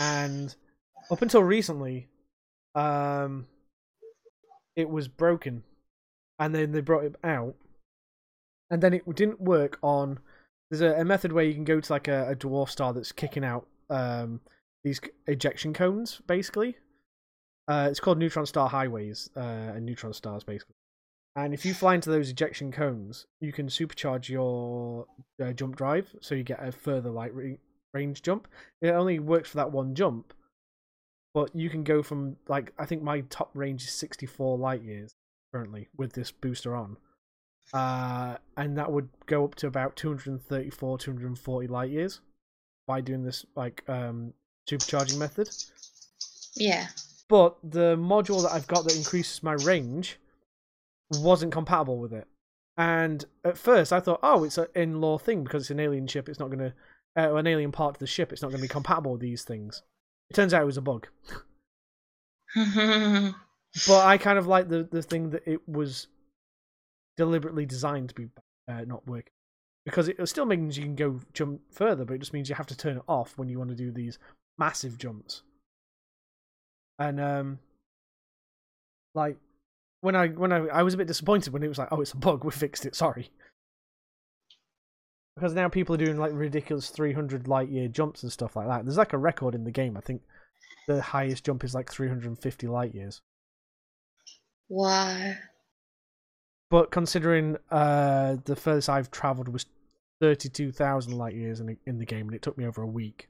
[0.00, 0.52] And
[1.10, 2.08] up until recently,
[2.74, 3.46] um,
[4.74, 5.62] it was broken,
[6.40, 7.54] and then they brought it out,
[8.68, 10.18] and then it didn't work on.
[10.70, 13.12] There's a, a method where you can go to like a, a dwarf star that's
[13.12, 14.40] kicking out um,
[14.84, 16.76] these ejection cones, basically.
[17.68, 20.76] Uh, it's called neutron star highways uh, and neutron stars, basically.
[21.34, 25.06] And if you fly into those ejection cones, you can supercharge your
[25.42, 27.56] uh, jump drive, so you get a further light ra-
[27.92, 28.48] range jump.
[28.80, 30.32] It only works for that one jump,
[31.34, 35.14] but you can go from like I think my top range is 64 light years
[35.52, 36.96] currently with this booster on,
[37.72, 42.20] uh, and that would go up to about 234, 240 light years
[42.86, 44.32] by doing this like um,
[44.68, 45.48] supercharging method.
[46.54, 46.86] Yeah.
[47.28, 50.18] But the module that I've got that increases my range
[51.10, 52.26] wasn't compatible with it.
[52.78, 56.06] And at first, I thought, oh, it's an in law thing because it's an alien
[56.06, 56.28] ship.
[56.28, 56.74] It's not going to,
[57.16, 58.32] uh, an alien part of the ship.
[58.32, 59.82] It's not going to be compatible with these things.
[60.30, 61.08] It turns out it was a bug.
[63.86, 66.06] But I kind of like the the thing that it was
[67.16, 68.28] deliberately designed to be
[68.68, 69.32] uh, not working
[69.86, 72.66] because it still means you can go jump further, but it just means you have
[72.66, 74.18] to turn it off when you want to do these
[74.58, 75.42] massive jumps.
[76.98, 77.58] And um,
[79.14, 79.36] like
[80.00, 82.12] when I when I I was a bit disappointed when it was like, oh, it's
[82.12, 82.44] a bug.
[82.44, 82.96] We fixed it.
[82.96, 83.30] Sorry.
[85.36, 88.84] Because now people are doing like ridiculous 300 light year jumps and stuff like that.
[88.84, 89.96] There's like a record in the game.
[89.96, 90.22] I think
[90.88, 93.20] the highest jump is like 350 light years.
[94.68, 95.34] wow.
[96.70, 99.66] But considering uh, the furthest I've travelled was
[100.20, 103.28] 32,000 light years in, in the game, and it took me over a week,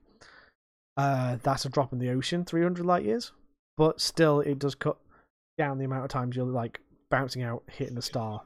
[0.96, 3.32] uh, that's a drop in the ocean, 300 light years.
[3.76, 4.96] But still, it does cut
[5.58, 6.80] down the amount of times you're like
[7.10, 8.42] bouncing out, hitting a star,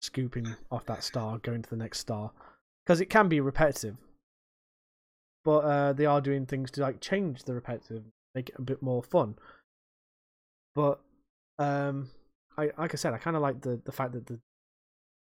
[0.00, 2.30] scooping off that star, going to the next star,
[2.84, 3.96] because it can be repetitive.
[5.44, 8.04] But uh, they are doing things to like change the repetitive,
[8.34, 9.34] make it a bit more fun.
[10.74, 11.00] But
[11.58, 12.08] um,
[12.58, 14.38] I like I said, I kind of like the the fact that the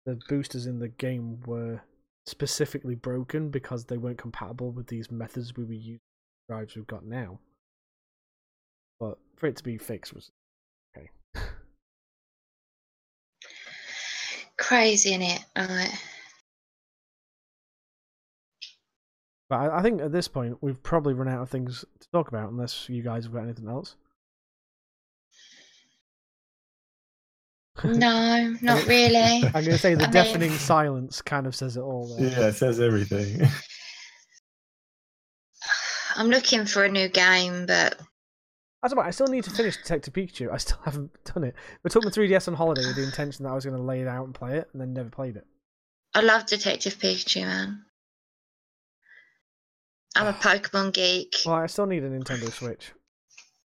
[0.07, 1.81] the boosters in the game were
[2.27, 6.01] specifically broken because they weren't compatible with these methods we were using
[6.49, 7.39] drives we've got now.
[9.01, 10.31] But for it to be fixed was
[10.97, 11.11] okay.
[14.59, 15.45] Crazy in it.
[19.49, 22.29] But I, I think at this point we've probably run out of things to talk
[22.29, 23.97] about unless you guys have got anything else.
[27.83, 29.19] No, not really.
[29.45, 32.17] I'm going to say the I mean- deafening silence kind of says it all.
[32.17, 32.29] There.
[32.31, 33.49] Yeah, it says everything.
[36.17, 37.99] I'm looking for a new game, but
[38.83, 39.07] That's about.
[39.07, 40.53] I still need to finish Detective Pikachu.
[40.53, 41.55] I still haven't done it.
[41.85, 44.01] I took my 3DS on holiday with the intention that I was going to lay
[44.01, 45.47] it out and play it, and then never played it.
[46.15, 47.85] I love Detective Pikachu, man.
[50.17, 51.35] I'm a Pokemon geek.
[51.45, 52.93] Well, I still need a Nintendo Switch.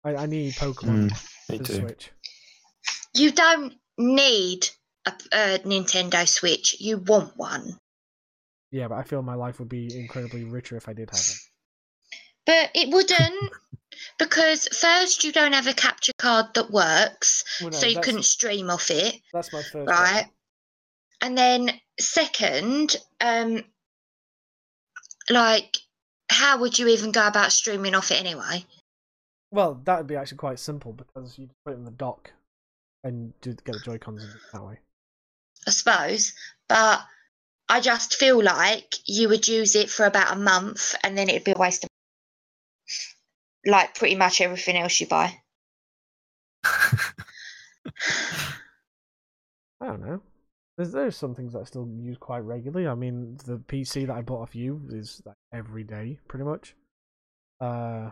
[0.05, 1.75] I, I need Pokemon Mm, me for the too.
[1.81, 2.11] Switch.
[3.15, 4.69] You don't need
[5.07, 6.77] a, a Nintendo Switch.
[6.81, 7.79] You want one.
[8.71, 11.37] Yeah, but I feel my life would be incredibly richer if I did have one.
[12.47, 13.53] But it wouldn't,
[14.19, 18.25] because first you don't have a capture card that works, Well, no, so you couldn't
[18.25, 19.89] stream off it, That's my first.
[19.89, 20.27] right?
[21.21, 23.63] And then second, um,
[25.31, 25.77] like,
[26.29, 28.65] how would you even go about streaming off it anyway?
[29.51, 32.33] Well, that would be actually quite simple because you put it in the dock
[33.05, 34.79] and do, get the Joy Cons that way.
[35.67, 36.33] I suppose,
[36.69, 37.01] but
[37.69, 41.45] I just feel like you would use it for about a month and then it'd
[41.45, 41.91] be a waste of
[43.67, 45.39] like pretty much everything else you buy.
[46.65, 47.13] I
[49.81, 50.21] don't know.
[50.77, 52.89] There's there's some things that I still use quite regularly.
[52.89, 56.75] I mean, the PC that I bought off you is like every day, pretty much.
[57.61, 58.11] Uh,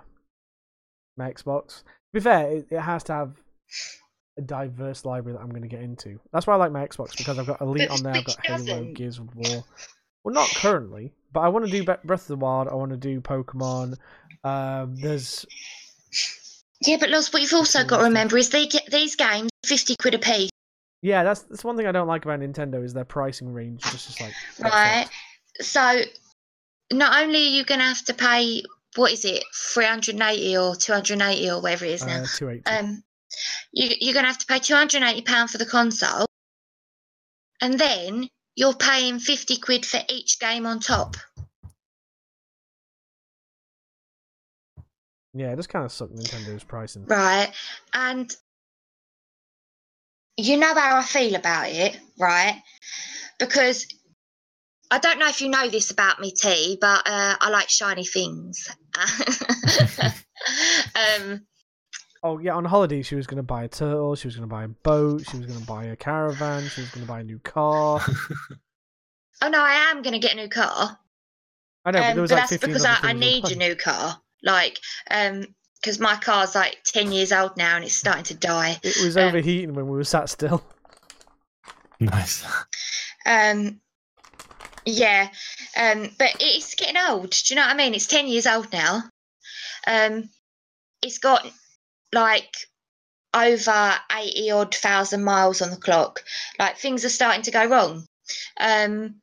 [1.16, 1.78] my Xbox.
[1.78, 3.32] To be fair, it, it has to have
[4.40, 6.18] diverse library that I'm going to get into.
[6.32, 8.14] That's why I like my Xbox because I've got Elite on there.
[8.14, 8.84] I've got Halo?
[8.94, 9.64] Gears of War.
[10.24, 12.68] Well, not currently, but I want to do Breath of the Wild.
[12.68, 13.96] I want to do Pokemon.
[14.44, 15.44] Um, there's
[16.80, 19.96] Yeah, but Loz, what you've also got to remember is they get these games fifty
[19.96, 20.50] quid a piece,
[21.02, 23.82] yeah, that's that's one thing I don't like about Nintendo is their pricing range.
[23.86, 25.08] It's just like right?
[25.60, 26.02] So
[26.92, 28.62] not only are you going to have to pay
[28.94, 31.90] what is it, three hundred and eighty or two hundred and eighty or whatever it
[31.92, 32.22] is now.
[32.22, 32.62] uh, two eighty.
[32.66, 33.02] um,
[33.72, 36.26] you, you're going to have to pay two hundred and eighty pound for the console,
[37.60, 41.16] and then you're paying fifty quid for each game on top.
[45.34, 47.04] yeah, it just kind of sucked Nintendo's pricing.
[47.06, 47.50] right?
[47.94, 48.34] And
[50.36, 52.60] you know how I feel about it, right?
[53.38, 53.86] Because
[54.90, 58.04] I don't know if you know this about me, T, but uh, I like shiny
[58.04, 58.68] things.
[60.94, 61.46] um,
[62.24, 64.52] Oh yeah, on holiday she was going to buy a turtle, she was going to
[64.54, 67.20] buy a boat, she was going to buy a caravan, she was going to buy
[67.20, 68.00] a new car.
[69.42, 70.98] oh no, I am going to get a new car,
[71.84, 73.74] I know, but um, there was but like that's because I, I need a new
[73.74, 74.20] car.
[74.44, 74.78] Like,
[75.10, 75.46] um,
[75.80, 78.78] because my car's like ten years old now and it's starting to die.
[78.82, 80.62] It was um, overheating when we were sat still.
[82.00, 82.44] nice.
[83.26, 83.80] Um,
[84.84, 85.28] yeah,
[85.76, 87.30] um, but it's getting old.
[87.30, 87.94] Do you know what I mean?
[87.94, 89.02] It's ten years old now.
[89.86, 90.28] Um,
[91.02, 91.44] it's got
[92.12, 92.54] like
[93.34, 96.22] over eighty odd thousand miles on the clock.
[96.58, 98.06] Like things are starting to go wrong.
[98.58, 99.16] Um,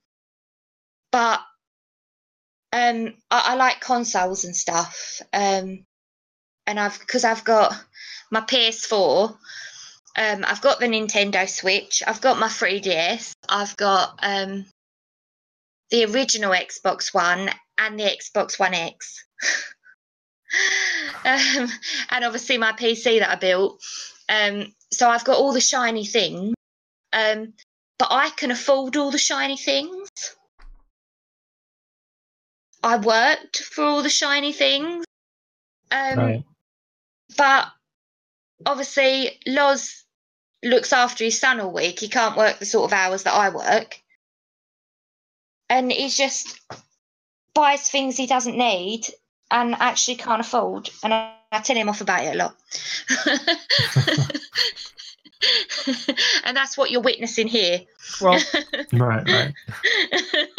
[1.11, 1.39] but
[2.71, 5.21] um, I, I like consoles and stuff.
[5.33, 5.85] Um,
[6.67, 7.73] and I've because I've got
[8.31, 9.37] my PS4.
[10.17, 12.03] Um, I've got the Nintendo Switch.
[12.05, 13.31] I've got my 3DS.
[13.47, 14.65] I've got um,
[15.91, 19.25] the original Xbox One and the Xbox One X.
[21.25, 21.69] um,
[22.09, 23.81] and obviously my PC that I built.
[24.27, 26.53] Um, so I've got all the shiny things.
[27.13, 27.53] Um,
[27.97, 30.09] but I can afford all the shiny things.
[32.81, 35.05] I worked for all the shiny things.
[35.91, 36.43] Um, Right.
[37.35, 37.67] but
[38.65, 40.05] obviously Loz
[40.63, 41.99] looks after his son all week.
[41.99, 43.99] He can't work the sort of hours that I work.
[45.69, 46.59] And he just
[47.53, 49.05] buys things he doesn't need
[49.51, 50.89] and actually can't afford.
[51.03, 52.55] And I, I tell him off about it a lot.
[56.45, 57.81] and that's what you're witnessing here.
[58.21, 58.39] Well,
[58.93, 59.53] Right, right.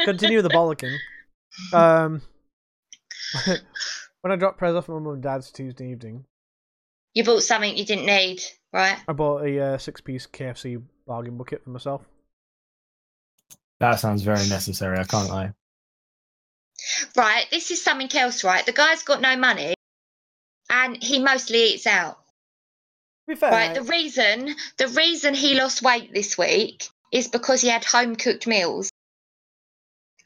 [0.04, 0.96] continue the bollocking.
[1.72, 2.22] Um,
[4.22, 6.24] when I dropped Prez off at my mum and dad's Tuesday evening,
[7.14, 8.40] you bought something you didn't need,
[8.72, 8.96] right?
[9.08, 12.02] I bought a uh, six-piece KFC bargain bucket for myself.
[13.80, 14.98] That sounds very necessary.
[14.98, 15.52] I can't lie.
[17.16, 18.64] Right, this is something else, right?
[18.64, 19.74] The guy's got no money
[20.70, 22.18] and he mostly eats out.
[23.36, 27.84] Fair, Right, the reason the reason he lost weight this week is because he had
[27.84, 28.90] home cooked meals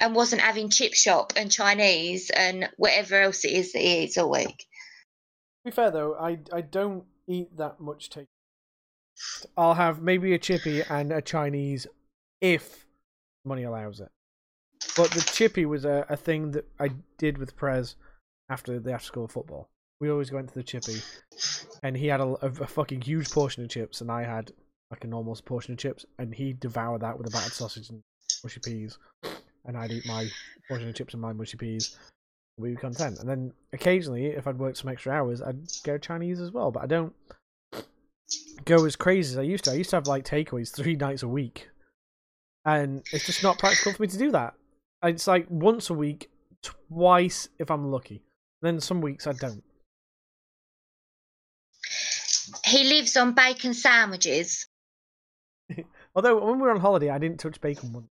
[0.01, 4.17] and wasn't having chip shop and Chinese and whatever else it is that he eats
[4.17, 4.57] all week.
[4.57, 8.27] To be fair though, I I don't eat that much take.
[9.57, 11.87] I'll have maybe a chippy and a Chinese
[12.41, 12.87] if
[13.45, 14.11] money allows it.
[14.97, 17.97] But the chippy was a, a thing that I did with Prez
[18.49, 19.69] after the after school football.
[20.01, 21.01] We always went to the chippy,
[21.83, 24.53] and he had a, a, a fucking huge portion of chips, and I had
[24.91, 28.03] like a normal portion of chips, and he devoured that with a battered sausage and
[28.43, 28.99] mushy peas,
[29.65, 30.29] and I'd eat my
[30.69, 31.97] portion of chips and my mushy peas.
[32.57, 36.41] We were content, and then occasionally, if I'd worked some extra hours, I'd go Chinese
[36.41, 36.71] as well.
[36.71, 37.13] But I don't
[38.65, 39.73] go as crazy as I used to.
[39.73, 41.69] I used to have like takeaways three nights a week,
[42.65, 44.55] and it's just not practical for me to do that.
[45.05, 46.31] It's like once a week,
[46.63, 48.23] twice if I'm lucky.
[48.63, 49.63] Then some weeks I don't.
[52.65, 54.67] He lives on bacon sandwiches.
[56.15, 58.09] Although when we were on holiday, I didn't touch bacon once.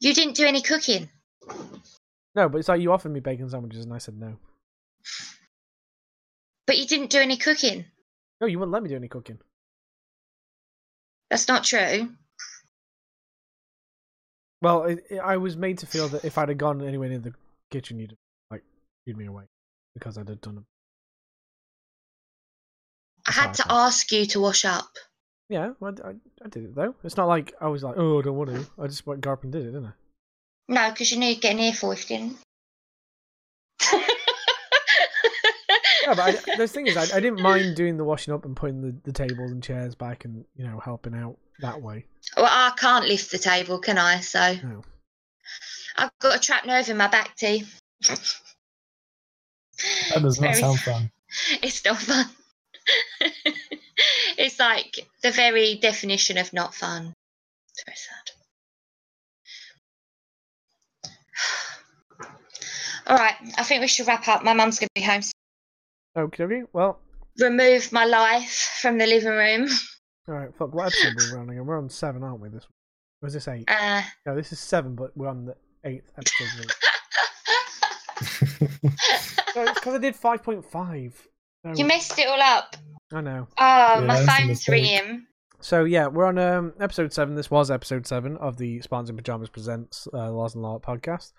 [0.00, 1.08] You didn't do any cooking.
[2.34, 4.36] No, but it's like you offered me bacon sandwiches, and I said no.
[6.66, 7.84] But you didn't do any cooking.
[8.40, 9.38] No, you wouldn't let me do any cooking.
[11.30, 12.08] That's not true.
[14.62, 17.18] Well, it, it- I was made to feel that if I'd have gone anywhere near
[17.18, 17.34] the
[17.70, 18.16] kitchen, you'd
[18.50, 18.62] like
[19.04, 19.44] feed me away
[19.94, 20.64] because I'd have done it.
[23.28, 24.88] I had to ask you to wash up.
[25.48, 26.12] Yeah, well, I, I,
[26.44, 26.94] I did it though.
[27.04, 28.66] It's not like I was like, oh, I don't want to.
[28.80, 29.92] I just went Garp and did it, didn't I?
[30.68, 32.36] No, because you knew you'd get an earful if you didn't.
[36.04, 38.56] Yeah, but I, the thing is, I, I didn't mind doing the washing up and
[38.56, 42.04] putting the, the tables and chairs back and you know helping out that way.
[42.36, 44.20] Well, I can't lift the table, can I?
[44.20, 44.82] So No.
[45.96, 47.64] I've got a trapped nerve in my back, T.
[50.12, 51.10] That does not Very- sound fun.
[51.62, 52.26] It's not fun.
[54.36, 57.14] it's like the very definition of not fun.
[57.70, 58.30] It's very sad.
[63.06, 64.44] All right, I think we should wrap up.
[64.44, 65.22] My mum's going to be home.
[65.22, 65.32] soon.
[66.16, 66.62] Okay, okay.
[66.72, 67.00] Well,
[67.40, 69.68] Remove my life from the living room.
[70.28, 70.54] All right.
[70.56, 70.74] Fuck.
[70.74, 71.66] What episode are we on again?
[71.66, 72.48] We're on seven, aren't we?
[72.48, 72.66] This
[73.20, 73.64] was this eight?
[73.68, 76.72] Uh, No, this is seven, but we're on the eighth episode.
[79.56, 81.26] no, it's because I did five point five.
[81.74, 82.76] you messed it all up.
[83.12, 83.46] I know.
[83.58, 85.26] Oh, Yeah, my phone's ringing.
[85.60, 87.34] So yeah, we're on um, episode seven.
[87.36, 91.32] This was episode seven of the Spartans in Pajamas presents uh, Laws and Law podcast.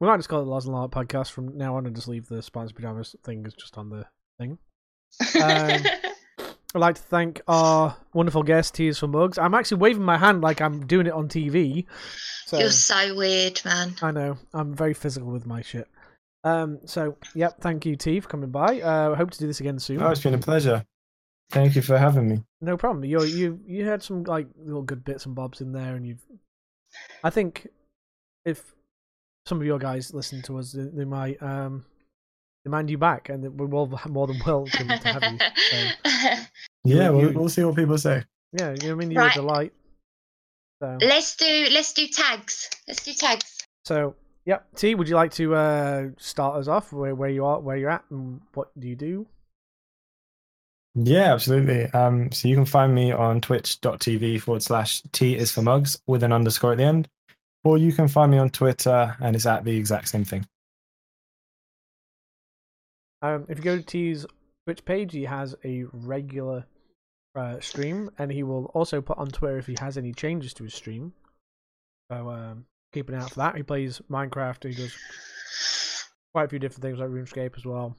[0.00, 2.26] We might just call it Laws and Law podcast from now on, and just leave
[2.26, 4.04] the Spartans in Pajamas thing as just on the
[4.38, 4.58] thing.
[5.40, 5.80] Um,
[6.74, 9.38] I'd like to thank our wonderful guest, Tears for Mugs.
[9.38, 11.86] I'm actually waving my hand like I'm doing it on TV.
[12.46, 13.94] So You're so weird, man.
[14.02, 15.86] I know I'm very physical with my shit.
[16.42, 16.80] Um.
[16.84, 18.80] So yep, thank you, T, for coming by.
[18.80, 20.02] Uh, I hope to do this again soon.
[20.02, 20.84] Oh, it's been a pleasure.
[21.50, 22.42] Thank you for having me.
[22.60, 23.04] No problem.
[23.04, 26.24] You you you had some like little good bits and bobs in there, and you've.
[27.22, 27.68] I think
[28.44, 28.74] if
[29.46, 31.84] some of your guys listen to us, they, they might um
[32.64, 35.38] demand you back, and we're all more than welcome to have you.
[35.70, 35.76] So,
[36.84, 38.24] Yeah, You- we'll, we'll see what people say.
[38.52, 39.10] yeah, you know I mean.
[39.10, 39.32] You're Right.
[39.32, 39.72] a delight.
[40.82, 42.68] So let's do let's do tags.
[42.88, 43.58] Let's do tags.
[43.84, 44.66] so yep.
[44.76, 47.90] T, would you like to uh start us off where where you are, where you're
[47.90, 49.26] at, and what do you do?
[50.96, 51.86] Yeah, absolutely.
[51.86, 56.22] Um, so you can find me on twitch.tv forward slash T is for mugs with
[56.22, 57.08] an underscore at the end.
[57.64, 60.46] Or you can find me on Twitter and it's at the exact same thing.
[63.24, 64.26] Um, if you go to T's
[64.66, 66.66] Twitch page, he has a regular
[67.34, 70.64] uh, stream, and he will also put on Twitter if he has any changes to
[70.64, 71.14] his stream.
[72.12, 73.56] So um, keep an eye out for that.
[73.56, 74.64] He plays Minecraft.
[74.68, 74.94] He does
[76.34, 77.96] quite a few different things like RuneScape as well.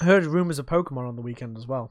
[0.00, 1.90] I heard rumors of Pokemon on the weekend as well.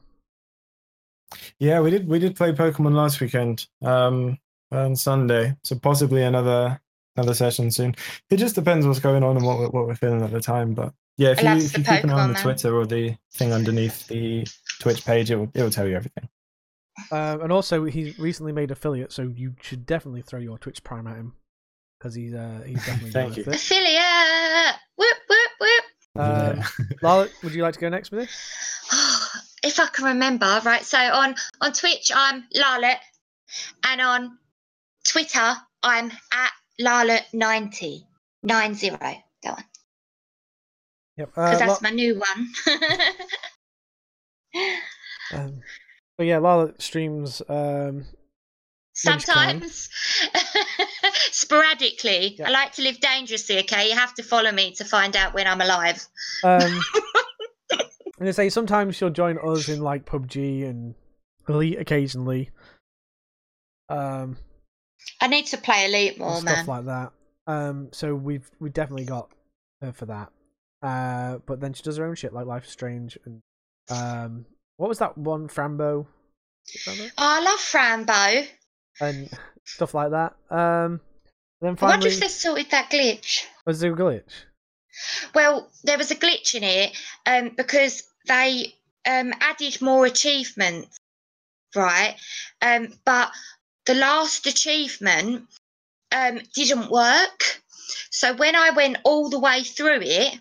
[1.58, 4.38] Yeah, we did we did play Pokemon last weekend, um,
[4.72, 5.56] on Sunday.
[5.62, 6.80] So possibly another
[7.16, 7.96] another session soon.
[8.30, 10.72] It just depends what's going on and what what we're feeling at the time.
[10.72, 12.42] But yeah, if I you, if you keep an eye on the man.
[12.42, 14.46] Twitter or the thing underneath the
[14.80, 16.28] Twitch page, it will it will tell you everything.
[17.10, 21.06] Um, and also, he's recently made affiliate, so you should definitely throw your Twitch Prime
[21.06, 21.34] at him
[21.98, 23.52] because he's uh, he's definitely Thank worth you.
[23.52, 23.54] it.
[23.56, 24.74] Affiliate.
[24.96, 25.84] Whoop whoop whoop.
[26.22, 26.66] Um, Yeah.
[27.02, 28.30] Lala, would you like to go next with it?
[29.62, 30.84] if I can remember, right?
[30.84, 32.96] So on on Twitch, I'm Larlot,
[33.84, 34.38] and on
[35.06, 38.02] Twitter, I'm at Larlot90.
[38.42, 38.98] Nine zero.
[39.00, 39.64] That one.
[41.16, 41.28] Yep.
[41.34, 42.52] Because Uh, that's La- my new one.
[45.32, 45.60] um,
[46.18, 48.04] so yeah, Lala streams um.
[48.98, 49.90] Sometimes,
[51.30, 52.48] sporadically, Yeah.
[52.48, 53.58] I like to live dangerously.
[53.58, 56.06] Okay, you have to follow me to find out when I'm alive.
[56.42, 56.80] Um,
[57.70, 60.94] and they say sometimes she'll join us in like PUBG and
[61.46, 62.50] Elite occasionally.
[63.90, 64.38] Um,
[65.20, 66.66] I need to play Elite more, stuff man.
[66.66, 67.12] like that.
[67.46, 69.30] Um, so we've we definitely got
[69.82, 70.30] her for that.
[70.82, 73.40] Uh, but then she does her own shit like Life is Strange and
[73.90, 74.44] um,
[74.76, 76.06] what was that one Frambo?
[76.84, 77.10] Frambo?
[77.10, 78.46] Oh, I love Frambo.
[79.00, 79.30] and
[79.64, 80.34] stuff like that.
[80.50, 81.00] Um,
[81.60, 83.44] then I wonder finally, if they sorted that glitch.
[83.64, 84.32] was there a glitch?
[85.34, 86.96] Well, there was a glitch in it
[87.26, 88.74] um, because they
[89.06, 90.98] um, added more achievements,
[91.74, 92.16] right?
[92.60, 93.30] Um, but
[93.86, 95.46] the last achievement
[96.12, 97.62] um, didn't work.
[98.10, 100.40] So when I went all the way through it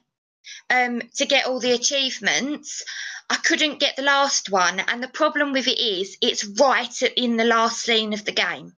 [0.69, 2.83] um, to get all the achievements,
[3.29, 4.79] I couldn't get the last one.
[4.79, 8.73] And the problem with it is it's right in the last scene of the game.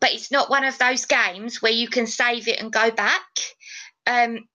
[0.00, 3.22] But it's not one of those games where you can save it and go back.
[4.06, 4.46] Um,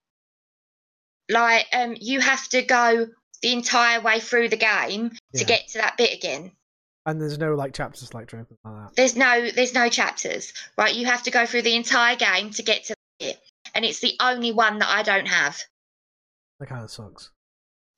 [1.29, 3.07] like um you have to go
[3.41, 5.39] the entire way through the game Yeah.
[5.39, 6.51] to get to that bit again.
[7.05, 8.95] And there's no like chapter select or anything like that.
[8.95, 10.93] There's no there's no chapters, right?
[10.93, 13.39] You have to go through the entire game to get to it.
[13.73, 15.59] and it's the only one that I don't have.
[16.65, 17.29] That kind of sucks.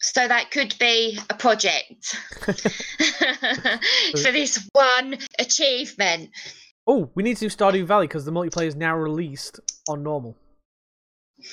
[0.01, 2.05] So that could be a project
[2.41, 6.29] for this one achievement.
[6.85, 10.35] Oh, we need to do Stardew Valley because the multiplayer is now released on normal.
[11.39, 11.47] Is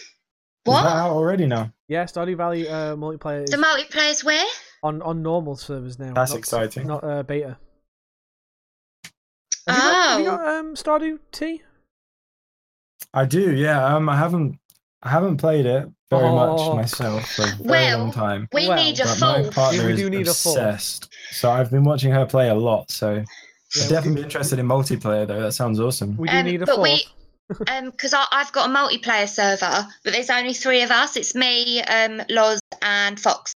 [0.64, 0.82] What?
[0.82, 1.72] that out already now?
[1.88, 4.44] Yeah, Stardew Valley uh, multiplayer is The multiplayer's where?
[4.82, 6.12] on on normal servers now.
[6.14, 6.86] That's not- exciting.
[6.88, 7.56] Not uh, beta.
[9.68, 10.36] Have you got, have you Oh.
[10.36, 11.62] got um, Stardew T?
[13.14, 13.94] I do, yeah.
[13.94, 14.58] Um, I haven't,
[15.04, 16.34] I haven't played it very Oh.
[16.34, 18.48] much myself for a very Well, long time.
[18.52, 20.52] We Well, need a But my partner We is do need a full.
[20.52, 22.90] obsessed, so I've been watching her play a lot.
[22.90, 23.12] So
[23.76, 25.40] Yeah, I'd definitely do- interested in multiplayer, though.
[25.42, 26.16] That sounds awesome.
[26.16, 26.88] We do Um, need a but fourth.
[26.88, 27.06] we-
[27.68, 31.14] Um, because I've got a multiplayer server, but there's only three of us.
[31.16, 33.52] It's me, um, Loz, and Fox.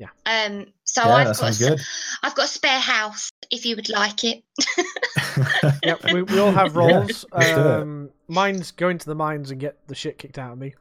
[0.00, 0.08] Yeah.
[0.26, 0.66] Um.
[0.84, 1.80] So yeah, I've got a, good.
[2.24, 4.42] I've got a spare house if you would like it.
[5.84, 7.24] Yep, we, we all have roles.
[7.32, 7.66] let's do it.
[7.82, 10.74] um, mine's going to the mines and get the shit kicked out of me.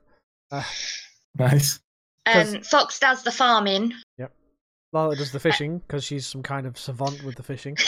[1.37, 1.79] nice.
[2.25, 3.93] Um, Fox does the farming.
[4.17, 4.33] Yep.
[4.93, 7.77] Lala does the fishing because she's some kind of savant with the fishing.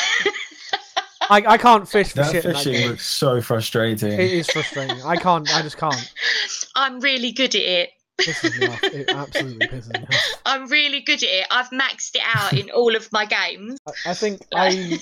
[1.29, 2.45] I, I can't fish for That shit.
[2.45, 4.13] in that fishing looks so frustrating.
[4.13, 5.01] It is frustrating.
[5.03, 5.53] I can't.
[5.53, 6.13] I just can't.
[6.75, 7.89] I'm really good at it.
[8.19, 8.83] Pisses me off.
[8.83, 10.41] It absolutely pisses me off.
[10.45, 11.45] I'm really good at it.
[11.51, 13.77] I've maxed it out in all of my games.
[13.87, 14.99] I, I think I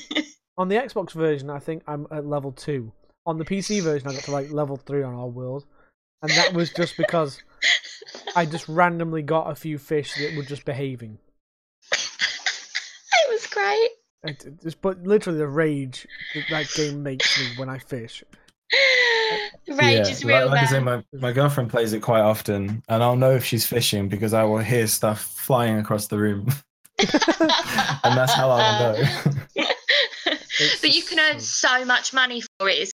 [0.58, 2.92] on the Xbox version, I think I'm at level two.
[3.26, 5.66] On the PC version, I got to like level three on our world,
[6.22, 7.42] and that was just because
[8.36, 11.18] I just randomly got a few fish that were just behaving.
[11.92, 13.90] it was great.
[14.24, 18.24] It, it just, but literally the rage that that game makes me when I fish.
[19.68, 23.04] Rage is like, real, like I say, my, my girlfriend plays it quite often, and
[23.04, 26.48] I'll know if she's fishing because I will hear stuff flying across the room,
[27.00, 27.08] and
[28.18, 29.04] that's how I'll know.
[30.82, 32.80] But you can earn so- so much money for it.
[32.80, 32.92] It's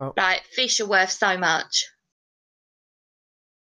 [0.00, 0.12] Oh.
[0.16, 1.86] Like fish are worth so much.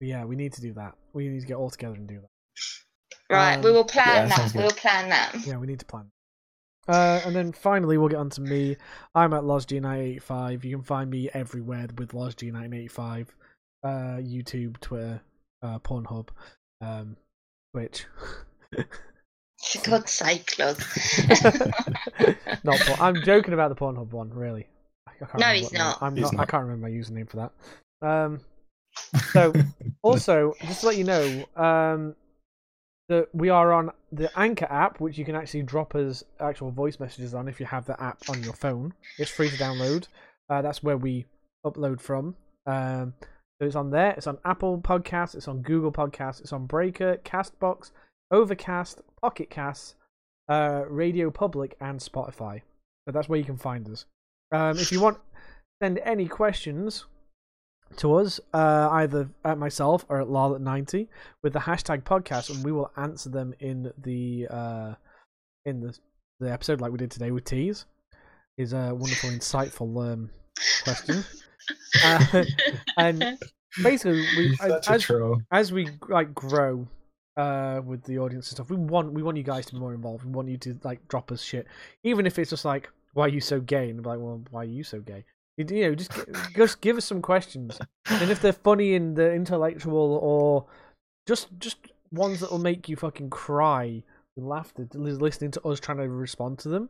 [0.00, 0.94] Yeah, we need to do that.
[1.12, 3.34] We need to get all together and do that.
[3.34, 4.54] Right, we Um, will plan yeah, that.
[4.54, 5.34] We'll plan that.
[5.44, 6.10] Yeah, we need to plan.
[6.86, 8.76] Uh, and then finally, we'll get on to me.
[9.14, 10.64] I'm at LozG985.
[10.64, 13.26] You can find me everywhere with LozG985.
[13.82, 13.88] Uh,
[14.18, 15.20] YouTube, Twitter,
[15.62, 16.28] uh, Pornhub,
[16.80, 17.16] um,
[17.74, 18.06] Twitch.
[18.72, 20.78] For God's sake, Lord.
[22.64, 23.00] not porn.
[23.00, 24.68] I'm joking about the Pornhub one, really.
[25.20, 26.02] I can't No, remember he's not.
[26.02, 26.42] I'm He's not.
[26.42, 28.06] I can't remember my username for that.
[28.06, 28.40] Um,
[29.32, 29.52] So,
[30.02, 32.14] also, just to let you know, um,
[33.08, 37.00] that we are on the Anchor app, which you can actually drop us actual voice
[37.00, 38.92] messages on if you have the app on your phone.
[39.18, 40.08] It's free to download.
[40.50, 41.26] Uh, that's where we
[41.64, 42.36] upload from.
[42.66, 44.12] Um, so it's on there.
[44.12, 45.34] It's on Apple Podcasts.
[45.34, 46.40] It's on Google Podcasts.
[46.40, 47.90] It's on Breaker, Castbox,
[48.30, 49.94] Overcast, Pocket Casts,
[50.48, 52.62] uh, Radio Public, and Spotify.
[53.06, 54.04] So that's where you can find us.
[54.52, 55.18] Um, if you want,
[55.82, 57.06] send any questions
[57.96, 61.08] to us, uh, either at myself or at Larlot90
[61.42, 64.94] with the hashtag podcast, and we will answer them in the uh,
[65.64, 65.98] in the
[66.40, 67.86] the episode like we did today with Tees.
[68.56, 70.30] Is a wonderful, insightful um,
[70.84, 71.24] question.
[72.02, 72.44] Uh,
[72.96, 73.38] and
[73.82, 76.88] basically, we He's such a as, as we like grow
[77.36, 79.94] uh with the audience and stuff we want we want you guys to be more
[79.94, 81.66] involved we want you to like drop us shit
[82.02, 82.88] even if it's just like
[83.18, 83.90] why are you so gay?
[83.90, 85.24] And be like well why are you so gay?
[85.56, 86.12] You, you know just
[86.56, 87.78] just give us some questions.
[88.08, 90.66] And if they're funny and they're intellectual or
[91.26, 91.78] just just
[92.12, 94.02] ones that will make you fucking cry
[94.34, 96.88] with laughter listening to us trying to respond to them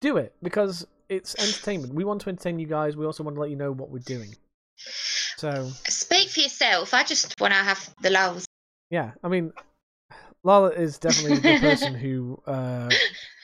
[0.00, 1.94] do it because it's entertainment.
[1.94, 2.96] We want to entertain you guys.
[2.96, 4.34] We also want to let you know what we're doing.
[5.36, 6.94] So Speak for yourself.
[6.94, 8.46] I just want to have the lulls.
[8.90, 9.52] Yeah, I mean,
[10.42, 12.88] Lala is definitely the person who uh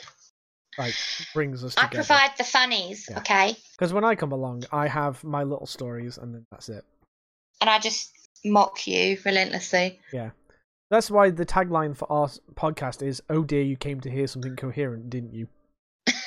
[0.78, 0.94] like
[1.34, 3.18] brings us I provide the funnies, Yeah.
[3.18, 3.56] okay?
[3.72, 6.84] Because when I come along, I have my little stories, and then that's it.
[7.60, 8.10] And I just
[8.44, 10.00] mock you relentlessly.
[10.12, 10.30] Yeah,
[10.90, 14.56] that's why the tagline for our podcast is "Oh dear, you came to hear something
[14.56, 15.48] coherent, didn't you?"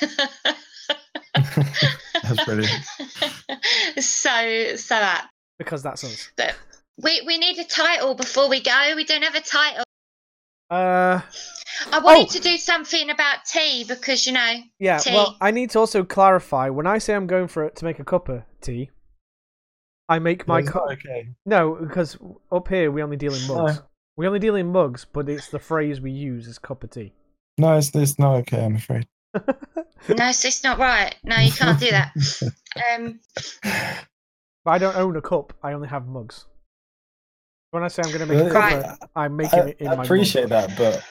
[2.22, 2.84] That's brilliant.
[3.98, 5.28] so so apt.
[5.58, 6.30] Because that's us.
[6.36, 6.54] But
[7.02, 8.92] we we need a title before we go.
[8.96, 9.84] We don't have a title.
[10.70, 11.20] Uh,
[11.92, 12.32] I wanted Oh.
[12.32, 14.98] to do something about tea because you know yeah.
[14.98, 15.14] Tea.
[15.14, 17.98] Well, I need to also clarify when I say I'm going for it to make
[17.98, 18.90] a cup of tea.
[20.08, 20.84] I make my cup.
[20.92, 21.28] okay.
[21.46, 22.18] No, because
[22.50, 23.76] up here we only deal in mugs.
[23.76, 23.82] No.
[24.16, 27.12] We only deal in mugs, but it's the phrase we use is cup of tea.
[27.58, 28.64] No, it's, it's not okay.
[28.64, 29.06] I'm afraid.
[29.34, 29.44] no,
[30.08, 31.14] it's, it's not right.
[31.24, 32.12] No, you can't do that.
[32.94, 33.18] Um,
[34.64, 35.52] But I don't own a cup.
[35.62, 36.46] I only have mugs.
[37.72, 38.96] When I say I'm going to make a cup, Right.
[39.16, 40.68] I'm making I, it in I my appreciate mug.
[40.70, 41.04] that, but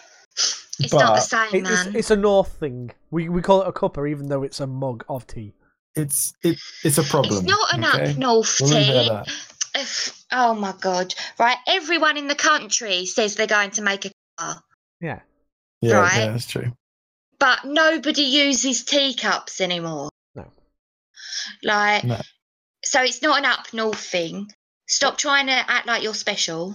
[0.80, 1.95] It's not the But- same, It- man.
[1.95, 2.92] it's a North thing.
[3.11, 5.53] We we call it a cuppa, even though it's a mug of tea.
[5.95, 7.40] it's it, it's a problem.
[7.40, 8.11] It's not an okay?
[8.11, 9.09] up north We'll leave it at tea.
[9.09, 9.82] that.
[9.82, 11.14] If- oh my god!
[11.38, 14.61] Right, everyone in the country says they're going to make a car,
[15.01, 15.19] Yeah.
[15.82, 16.18] Yeah, Right.
[16.18, 16.72] yeah, that's true.
[17.40, 20.09] but nobody uses teacups anymore.
[20.35, 20.51] No.
[21.64, 22.22] Like, No.
[22.84, 24.51] so it's not an up north thing.
[24.88, 26.74] Stop trying to act like you're special.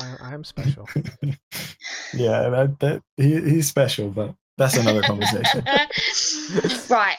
[0.00, 0.88] I, I am special.
[2.14, 5.64] Yeah, that, that, he, he's special, but that's another conversation.
[6.88, 7.16] right.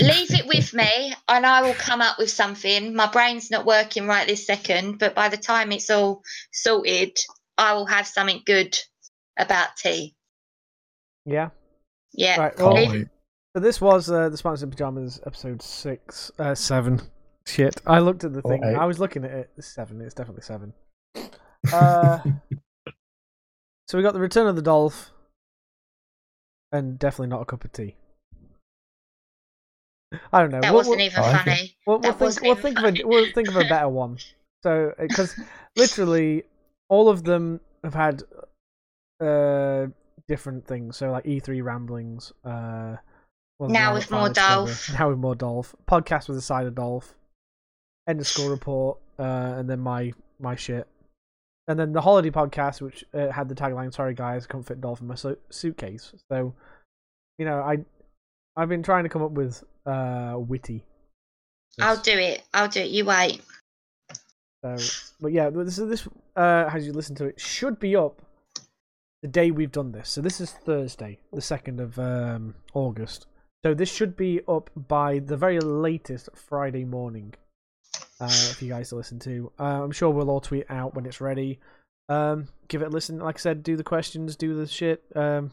[0.00, 2.94] Leave it with me and I will come up with something.
[2.94, 6.22] My brain's not working right this second, but by the time it's all
[6.52, 7.18] sorted,
[7.58, 8.76] I will have something good
[9.38, 10.14] about tea.
[11.24, 11.50] Yeah.
[12.12, 12.40] Yeah.
[12.40, 12.56] Right.
[12.56, 13.04] Can't Well,
[13.56, 17.00] so this was uh, the Spartans in Pajamas episode six, uh, seven.
[17.46, 17.80] Shit.
[17.86, 18.62] I looked at the thing.
[18.64, 18.76] eight.
[18.76, 19.50] I was looking at it.
[19.56, 20.00] It's seven.
[20.00, 20.72] It's definitely seven.
[21.72, 22.18] Uh,
[23.88, 25.10] so we got the Return of the Dolph,
[26.72, 27.96] and definitely not a cup of tea.
[30.32, 30.60] I don't know.
[30.60, 31.76] that We'll- wasn't we'll- even Oh, funny.
[31.86, 32.20] We'll, we'll That think.
[32.20, 33.08] wasn't We'll even think of a.
[33.08, 34.18] We'll think of a better one.
[34.62, 35.38] So, because
[35.76, 36.44] literally
[36.88, 38.22] all of them have had
[39.20, 39.86] uh
[40.28, 40.96] different things.
[40.96, 42.32] So, like E3 ramblings.
[42.44, 42.96] Uh,
[43.58, 44.66] well, Now with more Final Discovery.
[44.66, 44.98] Dolph.
[44.98, 45.74] Now with more Dolph.
[45.88, 47.14] Podcast with a side of Dolph.
[48.08, 48.98] End of school report.
[49.18, 49.22] Uh,
[49.58, 50.86] and then my my shit.
[51.66, 55.00] And then the holiday podcast, which uh, had the tagline "Sorry guys, can't fit Dolph
[55.00, 56.54] in my su- suitcase." So,
[57.38, 57.78] you know, I
[58.56, 60.84] I've been trying to come up with uh witty.
[61.80, 62.42] I'll do it.
[62.52, 62.90] I'll do it.
[62.90, 63.40] You wait.
[64.64, 64.76] So,
[65.20, 68.22] but yeah, this is this uh, as you listen to it should be up
[69.22, 70.10] the day we've done this.
[70.10, 73.26] So this is Thursday, the second of um, August.
[73.64, 77.34] So this should be up by the very latest Friday morning.
[78.24, 81.06] Uh, for you guys to listen to, uh, I'm sure we'll all tweet out when
[81.06, 81.60] it's ready.
[82.08, 83.18] Um, give it a listen.
[83.18, 85.02] Like I said, do the questions, do the shit.
[85.14, 85.52] Um,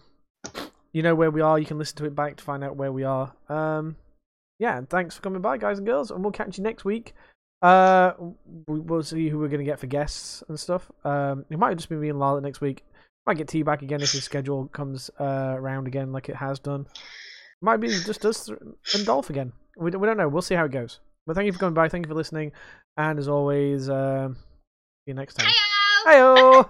[0.94, 1.58] you know where we are.
[1.58, 3.34] You can listen to it back to find out where we are.
[3.50, 3.96] Um,
[4.60, 7.14] yeah, and thanks for coming by, guys and girls, and we'll catch you next week.
[7.62, 8.14] Uh,
[8.68, 10.92] we- we'll see who we're gonna get for guests and stuff.
[11.06, 12.84] Um, it might just be me and Lala next week.
[13.26, 16.58] Might get T back again if his schedule comes uh around again like it has
[16.60, 16.88] done.
[17.62, 19.54] Might be just us and Dolph again.
[19.78, 20.28] We don't, we don't know.
[20.28, 21.00] We'll see how it goes.
[21.26, 21.90] But thank you for coming by.
[21.90, 22.52] Thank you for listening.
[22.98, 25.52] And as always, um, see you next time.
[26.06, 26.70] Heyo!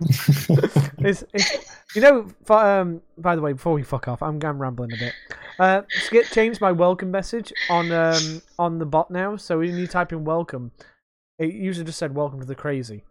[0.98, 4.60] it's, it's, you know, for, um, by the way, before we fuck off, I'm, I'm
[4.60, 5.12] rambling a bit.
[5.58, 9.36] Uh, Skip changed my welcome message on um on the bot now.
[9.36, 10.72] So when you type in welcome,
[11.38, 13.04] it usually just said welcome to the crazy.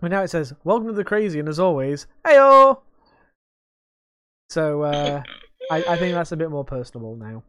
[0.00, 2.80] But now it says welcome to the crazy, and as always, heyo.
[4.50, 5.22] So uh,
[5.70, 7.44] I, I think that's a bit more personable now.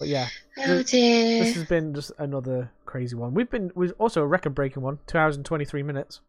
[0.00, 1.38] But yeah, oh dear.
[1.44, 3.34] this has been just another crazy one.
[3.34, 6.20] We've been we've also a record breaking one, two hours and twenty three minutes.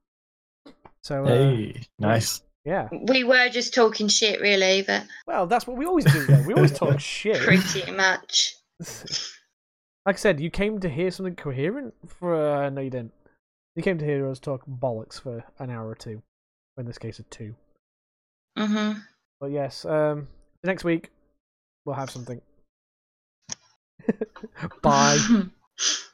[1.03, 2.41] So uh, hey, nice.
[2.65, 2.89] yeah.
[2.91, 6.25] We were just talking shit, really, but Well, that's what we always do.
[6.25, 6.43] Though.
[6.45, 7.39] We always talk shit.
[7.39, 8.55] pretty much.
[10.05, 11.93] like I said, you came to hear something coherent.
[12.05, 13.13] For uh, no, you didn't.
[13.77, 16.21] You came to hear us talk bollocks for an hour or two.
[16.77, 17.55] In this case, a two.
[18.57, 18.91] hmm
[19.39, 20.27] But yes, um,
[20.63, 21.09] next week
[21.85, 22.41] we'll have something.
[24.81, 25.19] Bye.